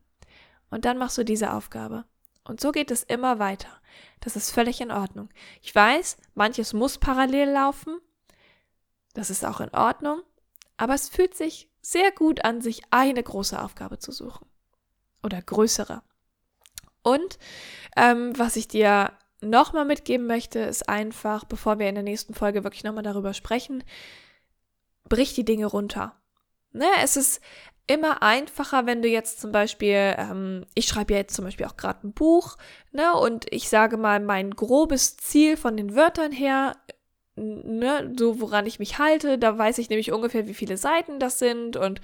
Und 0.70 0.84
dann 0.84 0.98
machst 0.98 1.18
du 1.18 1.24
diese 1.24 1.52
Aufgabe. 1.52 2.04
Und 2.44 2.60
so 2.60 2.72
geht 2.72 2.90
es 2.90 3.02
immer 3.02 3.38
weiter. 3.38 3.68
Das 4.20 4.36
ist 4.36 4.50
völlig 4.50 4.80
in 4.80 4.90
Ordnung. 4.90 5.28
Ich 5.60 5.74
weiß, 5.74 6.16
manches 6.34 6.72
muss 6.72 6.98
parallel 6.98 7.50
laufen, 7.50 8.00
das 9.14 9.30
ist 9.30 9.44
auch 9.44 9.60
in 9.60 9.70
Ordnung, 9.70 10.22
aber 10.76 10.94
es 10.94 11.08
fühlt 11.08 11.34
sich 11.36 11.70
sehr 11.82 12.12
gut 12.12 12.44
an, 12.44 12.60
sich 12.60 12.82
eine 12.90 13.22
große 13.22 13.60
Aufgabe 13.60 13.98
zu 13.98 14.12
suchen. 14.12 14.46
Oder 15.22 15.42
größere. 15.42 16.02
Und 17.02 17.38
ähm, 17.96 18.38
was 18.38 18.56
ich 18.56 18.68
dir 18.68 19.12
nochmal 19.42 19.84
mitgeben 19.84 20.26
möchte, 20.26 20.60
ist 20.60 20.88
einfach, 20.88 21.44
bevor 21.44 21.78
wir 21.78 21.88
in 21.88 21.94
der 21.94 22.04
nächsten 22.04 22.34
Folge 22.34 22.64
wirklich 22.64 22.84
nochmal 22.84 23.02
darüber 23.02 23.34
sprechen, 23.34 23.84
brich 25.08 25.34
die 25.34 25.44
Dinge 25.44 25.66
runter. 25.66 26.16
Ne, 26.72 26.86
es 27.02 27.16
ist 27.16 27.40
immer 27.86 28.22
einfacher, 28.22 28.86
wenn 28.86 29.02
du 29.02 29.08
jetzt 29.08 29.40
zum 29.40 29.50
Beispiel, 29.50 30.14
ähm, 30.16 30.64
ich 30.74 30.86
schreibe 30.86 31.14
ja 31.14 31.18
jetzt 31.18 31.34
zum 31.34 31.44
Beispiel 31.44 31.66
auch 31.66 31.76
gerade 31.76 32.06
ein 32.06 32.12
Buch, 32.12 32.56
ne, 32.92 33.14
und 33.14 33.52
ich 33.52 33.68
sage 33.68 33.96
mal, 33.96 34.20
mein 34.20 34.52
grobes 34.52 35.16
Ziel 35.16 35.56
von 35.56 35.76
den 35.76 35.96
Wörtern 35.96 36.30
her 36.30 36.76
ne, 37.40 38.12
so 38.18 38.40
woran 38.40 38.66
ich 38.66 38.78
mich 38.78 38.98
halte. 38.98 39.38
Da 39.38 39.56
weiß 39.56 39.78
ich 39.78 39.90
nämlich 39.90 40.12
ungefähr, 40.12 40.46
wie 40.46 40.54
viele 40.54 40.76
Seiten 40.76 41.18
das 41.18 41.38
sind 41.38 41.76
und 41.76 42.00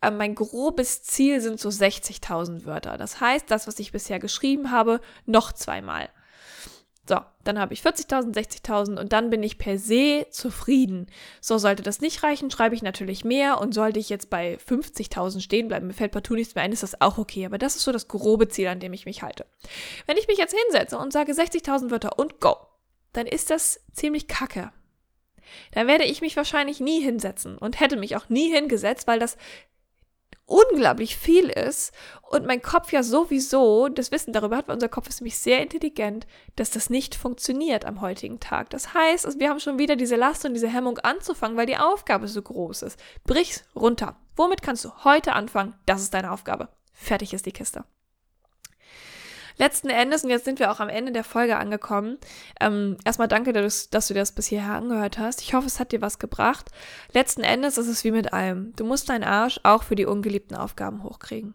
äh, 0.00 0.10
mein 0.10 0.34
grobes 0.34 1.02
Ziel 1.02 1.40
sind 1.40 1.60
so 1.60 1.68
60.000 1.68 2.64
Wörter. 2.64 2.96
Das 2.96 3.20
heißt, 3.20 3.50
das, 3.50 3.66
was 3.66 3.78
ich 3.78 3.92
bisher 3.92 4.18
geschrieben 4.18 4.70
habe, 4.70 5.00
noch 5.26 5.52
zweimal. 5.52 6.08
So, 7.10 7.18
dann 7.42 7.58
habe 7.58 7.74
ich 7.74 7.80
40.000, 7.80 8.34
60.000 8.34 9.00
und 9.00 9.12
dann 9.12 9.30
bin 9.30 9.42
ich 9.42 9.58
per 9.58 9.78
se 9.78 10.26
zufrieden. 10.30 11.08
So, 11.40 11.58
sollte 11.58 11.82
das 11.82 12.00
nicht 12.00 12.22
reichen, 12.22 12.52
schreibe 12.52 12.76
ich 12.76 12.82
natürlich 12.82 13.24
mehr 13.24 13.60
und 13.60 13.74
sollte 13.74 13.98
ich 13.98 14.10
jetzt 14.10 14.30
bei 14.30 14.58
50.000 14.58 15.40
stehen 15.40 15.66
bleiben, 15.66 15.88
mir 15.88 15.92
fällt 15.92 16.12
partout 16.12 16.34
nichts 16.34 16.54
mehr 16.54 16.62
ein, 16.62 16.70
ist 16.70 16.84
das 16.84 17.00
auch 17.00 17.18
okay. 17.18 17.46
Aber 17.46 17.58
das 17.58 17.74
ist 17.74 17.82
so 17.82 17.90
das 17.90 18.06
grobe 18.06 18.46
Ziel, 18.46 18.68
an 18.68 18.78
dem 18.78 18.92
ich 18.92 19.06
mich 19.06 19.22
halte. 19.24 19.44
Wenn 20.06 20.18
ich 20.18 20.28
mich 20.28 20.38
jetzt 20.38 20.54
hinsetze 20.56 20.98
und 20.98 21.12
sage 21.12 21.32
60.000 21.32 21.90
Wörter 21.90 22.16
und 22.16 22.38
go, 22.38 22.56
dann 23.12 23.26
ist 23.26 23.50
das 23.50 23.80
ziemlich 23.92 24.28
kacke. 24.28 24.72
Dann 25.72 25.86
werde 25.86 26.04
ich 26.04 26.20
mich 26.20 26.36
wahrscheinlich 26.36 26.80
nie 26.80 27.00
hinsetzen 27.00 27.58
und 27.58 27.80
hätte 27.80 27.96
mich 27.96 28.16
auch 28.16 28.28
nie 28.28 28.52
hingesetzt, 28.52 29.06
weil 29.06 29.18
das 29.18 29.36
unglaublich 30.50 31.16
viel 31.16 31.48
ist 31.48 31.92
und 32.28 32.44
mein 32.44 32.60
Kopf 32.60 32.92
ja 32.92 33.04
sowieso 33.04 33.88
das 33.88 34.10
Wissen 34.10 34.32
darüber 34.32 34.56
hat, 34.56 34.66
weil 34.66 34.74
unser 34.74 34.88
Kopf 34.88 35.08
ist 35.08 35.20
nämlich 35.20 35.38
sehr 35.38 35.62
intelligent, 35.62 36.26
dass 36.56 36.70
das 36.70 36.90
nicht 36.90 37.14
funktioniert 37.14 37.84
am 37.84 38.00
heutigen 38.00 38.40
Tag. 38.40 38.68
Das 38.70 38.92
heißt, 38.92 39.38
wir 39.38 39.48
haben 39.48 39.60
schon 39.60 39.78
wieder 39.78 39.94
diese 39.94 40.16
Last 40.16 40.44
und 40.44 40.54
diese 40.54 40.68
Hemmung 40.68 40.98
anzufangen, 40.98 41.56
weil 41.56 41.66
die 41.66 41.76
Aufgabe 41.76 42.26
so 42.26 42.42
groß 42.42 42.82
ist. 42.82 43.00
Brich's 43.24 43.64
runter. 43.76 44.16
Womit 44.34 44.62
kannst 44.62 44.84
du 44.84 44.90
heute 45.04 45.34
anfangen? 45.34 45.74
Das 45.86 46.02
ist 46.02 46.14
deine 46.14 46.32
Aufgabe. 46.32 46.68
Fertig 46.92 47.32
ist 47.32 47.46
die 47.46 47.52
Kiste. 47.52 47.84
Letzten 49.60 49.90
Endes, 49.90 50.24
und 50.24 50.30
jetzt 50.30 50.46
sind 50.46 50.58
wir 50.58 50.72
auch 50.72 50.80
am 50.80 50.88
Ende 50.88 51.12
der 51.12 51.22
Folge 51.22 51.58
angekommen. 51.58 52.16
Ähm, 52.62 52.96
erstmal 53.04 53.28
danke, 53.28 53.52
dass, 53.52 53.90
dass 53.90 54.08
du 54.08 54.14
das 54.14 54.32
bis 54.32 54.46
hierher 54.46 54.72
angehört 54.72 55.18
hast. 55.18 55.42
Ich 55.42 55.52
hoffe, 55.52 55.66
es 55.66 55.78
hat 55.78 55.92
dir 55.92 56.00
was 56.00 56.18
gebracht. 56.18 56.70
Letzten 57.12 57.42
Endes 57.42 57.76
ist 57.76 57.86
es 57.86 58.02
wie 58.02 58.10
mit 58.10 58.32
allem. 58.32 58.72
Du 58.76 58.86
musst 58.86 59.10
deinen 59.10 59.22
Arsch 59.22 59.60
auch 59.62 59.82
für 59.82 59.96
die 59.96 60.06
ungeliebten 60.06 60.56
Aufgaben 60.56 61.04
hochkriegen. 61.04 61.52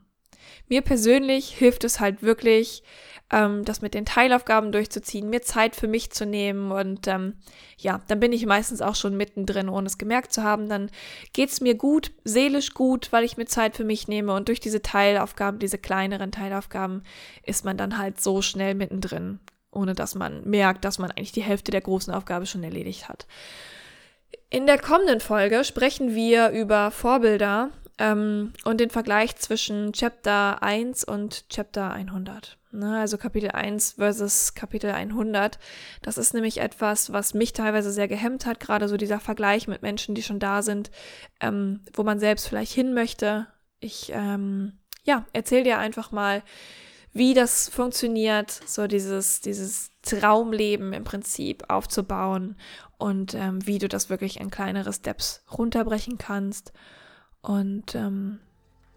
Mir 0.69 0.83
persönlich 0.83 1.49
hilft 1.49 1.83
es 1.83 1.99
halt 1.99 2.21
wirklich, 2.21 2.83
ähm, 3.31 3.65
das 3.65 3.81
mit 3.81 3.93
den 3.93 4.05
Teilaufgaben 4.05 4.71
durchzuziehen, 4.71 5.29
mir 5.29 5.41
Zeit 5.41 5.75
für 5.75 5.87
mich 5.87 6.11
zu 6.11 6.25
nehmen 6.25 6.71
und 6.71 7.07
ähm, 7.07 7.33
ja, 7.77 8.01
dann 8.07 8.19
bin 8.19 8.31
ich 8.31 8.45
meistens 8.45 8.81
auch 8.81 8.95
schon 8.95 9.17
mittendrin, 9.17 9.69
ohne 9.69 9.87
es 9.87 9.97
gemerkt 9.97 10.31
zu 10.31 10.43
haben. 10.43 10.69
Dann 10.69 10.91
geht 11.33 11.49
es 11.49 11.61
mir 11.61 11.75
gut, 11.75 12.11
seelisch 12.23 12.73
gut, 12.73 13.11
weil 13.11 13.23
ich 13.23 13.37
mir 13.37 13.45
Zeit 13.45 13.75
für 13.75 13.83
mich 13.83 14.07
nehme 14.07 14.33
und 14.33 14.47
durch 14.47 14.59
diese 14.59 14.81
Teilaufgaben, 14.81 15.59
diese 15.59 15.77
kleineren 15.77 16.31
Teilaufgaben, 16.31 17.03
ist 17.43 17.65
man 17.65 17.77
dann 17.77 17.97
halt 17.97 18.21
so 18.21 18.41
schnell 18.41 18.75
mittendrin, 18.75 19.39
ohne 19.71 19.95
dass 19.95 20.15
man 20.15 20.47
merkt, 20.47 20.85
dass 20.85 20.99
man 20.99 21.11
eigentlich 21.11 21.31
die 21.31 21.43
Hälfte 21.43 21.71
der 21.71 21.81
großen 21.81 22.13
Aufgabe 22.13 22.45
schon 22.45 22.63
erledigt 22.63 23.09
hat. 23.09 23.25
In 24.51 24.67
der 24.67 24.77
kommenden 24.77 25.19
Folge 25.19 25.63
sprechen 25.63 26.13
wir 26.13 26.49
über 26.49 26.91
Vorbilder 26.91 27.71
ähm, 27.97 28.53
und 28.63 28.79
den 28.79 28.91
Vergleich 28.91 29.35
zwischen 29.37 29.93
Chapter 29.93 30.61
1 30.61 31.03
und 31.03 31.49
Chapter 31.49 31.91
100. 31.91 32.57
Ne, 32.75 32.99
also 32.99 33.17
Kapitel 33.17 33.51
1 33.51 33.93
versus 33.93 34.53
Kapitel 34.53 34.91
100. 34.91 35.57
Das 36.01 36.17
ist 36.17 36.33
nämlich 36.33 36.59
etwas, 36.59 37.13
was 37.13 37.33
mich 37.33 37.53
teilweise 37.53 37.91
sehr 37.91 38.09
gehemmt 38.09 38.45
hat, 38.45 38.59
gerade 38.59 38.89
so 38.89 38.97
dieser 38.97 39.21
Vergleich 39.21 39.67
mit 39.67 39.81
Menschen, 39.81 40.13
die 40.13 40.23
schon 40.23 40.39
da 40.39 40.61
sind, 40.61 40.91
ähm, 41.39 41.81
wo 41.93 42.03
man 42.03 42.19
selbst 42.19 42.47
vielleicht 42.47 42.73
hin 42.73 42.93
möchte. 42.93 43.47
Ich, 43.79 44.11
ähm, 44.13 44.73
ja, 45.03 45.25
erzähl 45.31 45.63
dir 45.63 45.77
einfach 45.77 46.11
mal, 46.11 46.43
wie 47.13 47.33
das 47.33 47.69
funktioniert, 47.69 48.51
so 48.51 48.87
dieses, 48.87 49.39
dieses 49.39 49.91
Traumleben 50.01 50.91
im 50.91 51.05
Prinzip 51.05 51.63
aufzubauen 51.69 52.57
und 52.97 53.35
ähm, 53.35 53.65
wie 53.65 53.79
du 53.79 53.87
das 53.87 54.09
wirklich 54.09 54.41
in 54.41 54.51
kleinere 54.51 54.91
Steps 54.91 55.45
runterbrechen 55.57 56.17
kannst 56.17 56.73
und 57.41 57.95
ähm, 57.95 58.39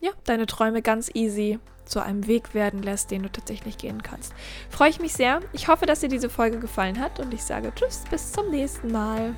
ja, 0.00 0.10
deine 0.24 0.46
Träume 0.46 0.82
ganz 0.82 1.10
easy 1.14 1.58
zu 1.84 2.00
einem 2.00 2.26
Weg 2.26 2.54
werden 2.54 2.82
lässt, 2.82 3.10
den 3.10 3.22
du 3.22 3.30
tatsächlich 3.30 3.78
gehen 3.78 4.02
kannst. 4.02 4.34
Freue 4.70 4.90
ich 4.90 5.00
mich 5.00 5.14
sehr. 5.14 5.40
Ich 5.52 5.68
hoffe, 5.68 5.86
dass 5.86 6.00
dir 6.00 6.08
diese 6.08 6.28
Folge 6.28 6.58
gefallen 6.58 7.00
hat 7.00 7.18
und 7.18 7.32
ich 7.32 7.42
sage 7.42 7.72
Tschüss, 7.74 8.04
bis 8.10 8.32
zum 8.32 8.50
nächsten 8.50 8.92
Mal. 8.92 9.34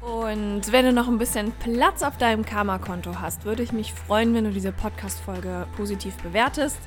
Und 0.00 0.72
wenn 0.72 0.84
du 0.84 0.92
noch 0.92 1.06
ein 1.06 1.18
bisschen 1.18 1.52
Platz 1.52 2.02
auf 2.02 2.16
deinem 2.16 2.44
Karma-Konto 2.44 3.20
hast, 3.20 3.44
würde 3.44 3.62
ich 3.62 3.72
mich 3.72 3.92
freuen, 3.92 4.34
wenn 4.34 4.44
du 4.44 4.50
diese 4.50 4.72
Podcast-Folge 4.72 5.66
positiv 5.76 6.16
bewertest. 6.16 6.78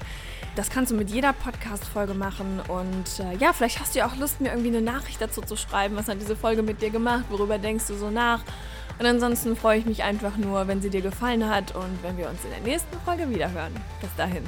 Das 0.58 0.70
kannst 0.70 0.92
du 0.92 0.96
mit 0.96 1.10
jeder 1.10 1.32
Podcast-Folge 1.32 2.14
machen. 2.14 2.60
Und 2.68 3.20
äh, 3.20 3.38
ja, 3.38 3.54
vielleicht 3.54 3.80
hast 3.80 3.96
du 3.96 4.00
ja 4.00 4.08
auch 4.08 4.18
Lust, 4.18 4.42
mir 4.42 4.50
irgendwie 4.50 4.68
eine 4.68 4.82
Nachricht 4.82 5.22
dazu 5.22 5.42
zu 5.42 5.56
schreiben. 5.56 5.96
Was 5.96 6.10
hat 6.10 6.20
diese 6.20 6.36
Folge 6.36 6.62
mit 6.62 6.82
dir 6.82 6.90
gemacht? 6.90 7.24
Worüber 7.30 7.58
denkst 7.58 7.88
du 7.88 7.96
so 7.96 8.10
nach? 8.10 8.42
Und 8.98 9.06
ansonsten 9.06 9.56
freue 9.56 9.80
ich 9.80 9.86
mich 9.86 10.04
einfach 10.04 10.38
nur, 10.38 10.68
wenn 10.68 10.82
sie 10.82 10.90
dir 10.90 11.02
gefallen 11.02 11.50
hat 11.50 11.76
und 11.76 12.02
wenn 12.02 12.18
wir 12.18 12.30
uns 12.30 12.44
in 12.46 12.52
der 12.52 12.62
nächsten 12.62 12.98
Folge 13.02 13.30
wiederhören. 13.30 13.74
Bis 14.02 14.10
dahin. 14.16 14.44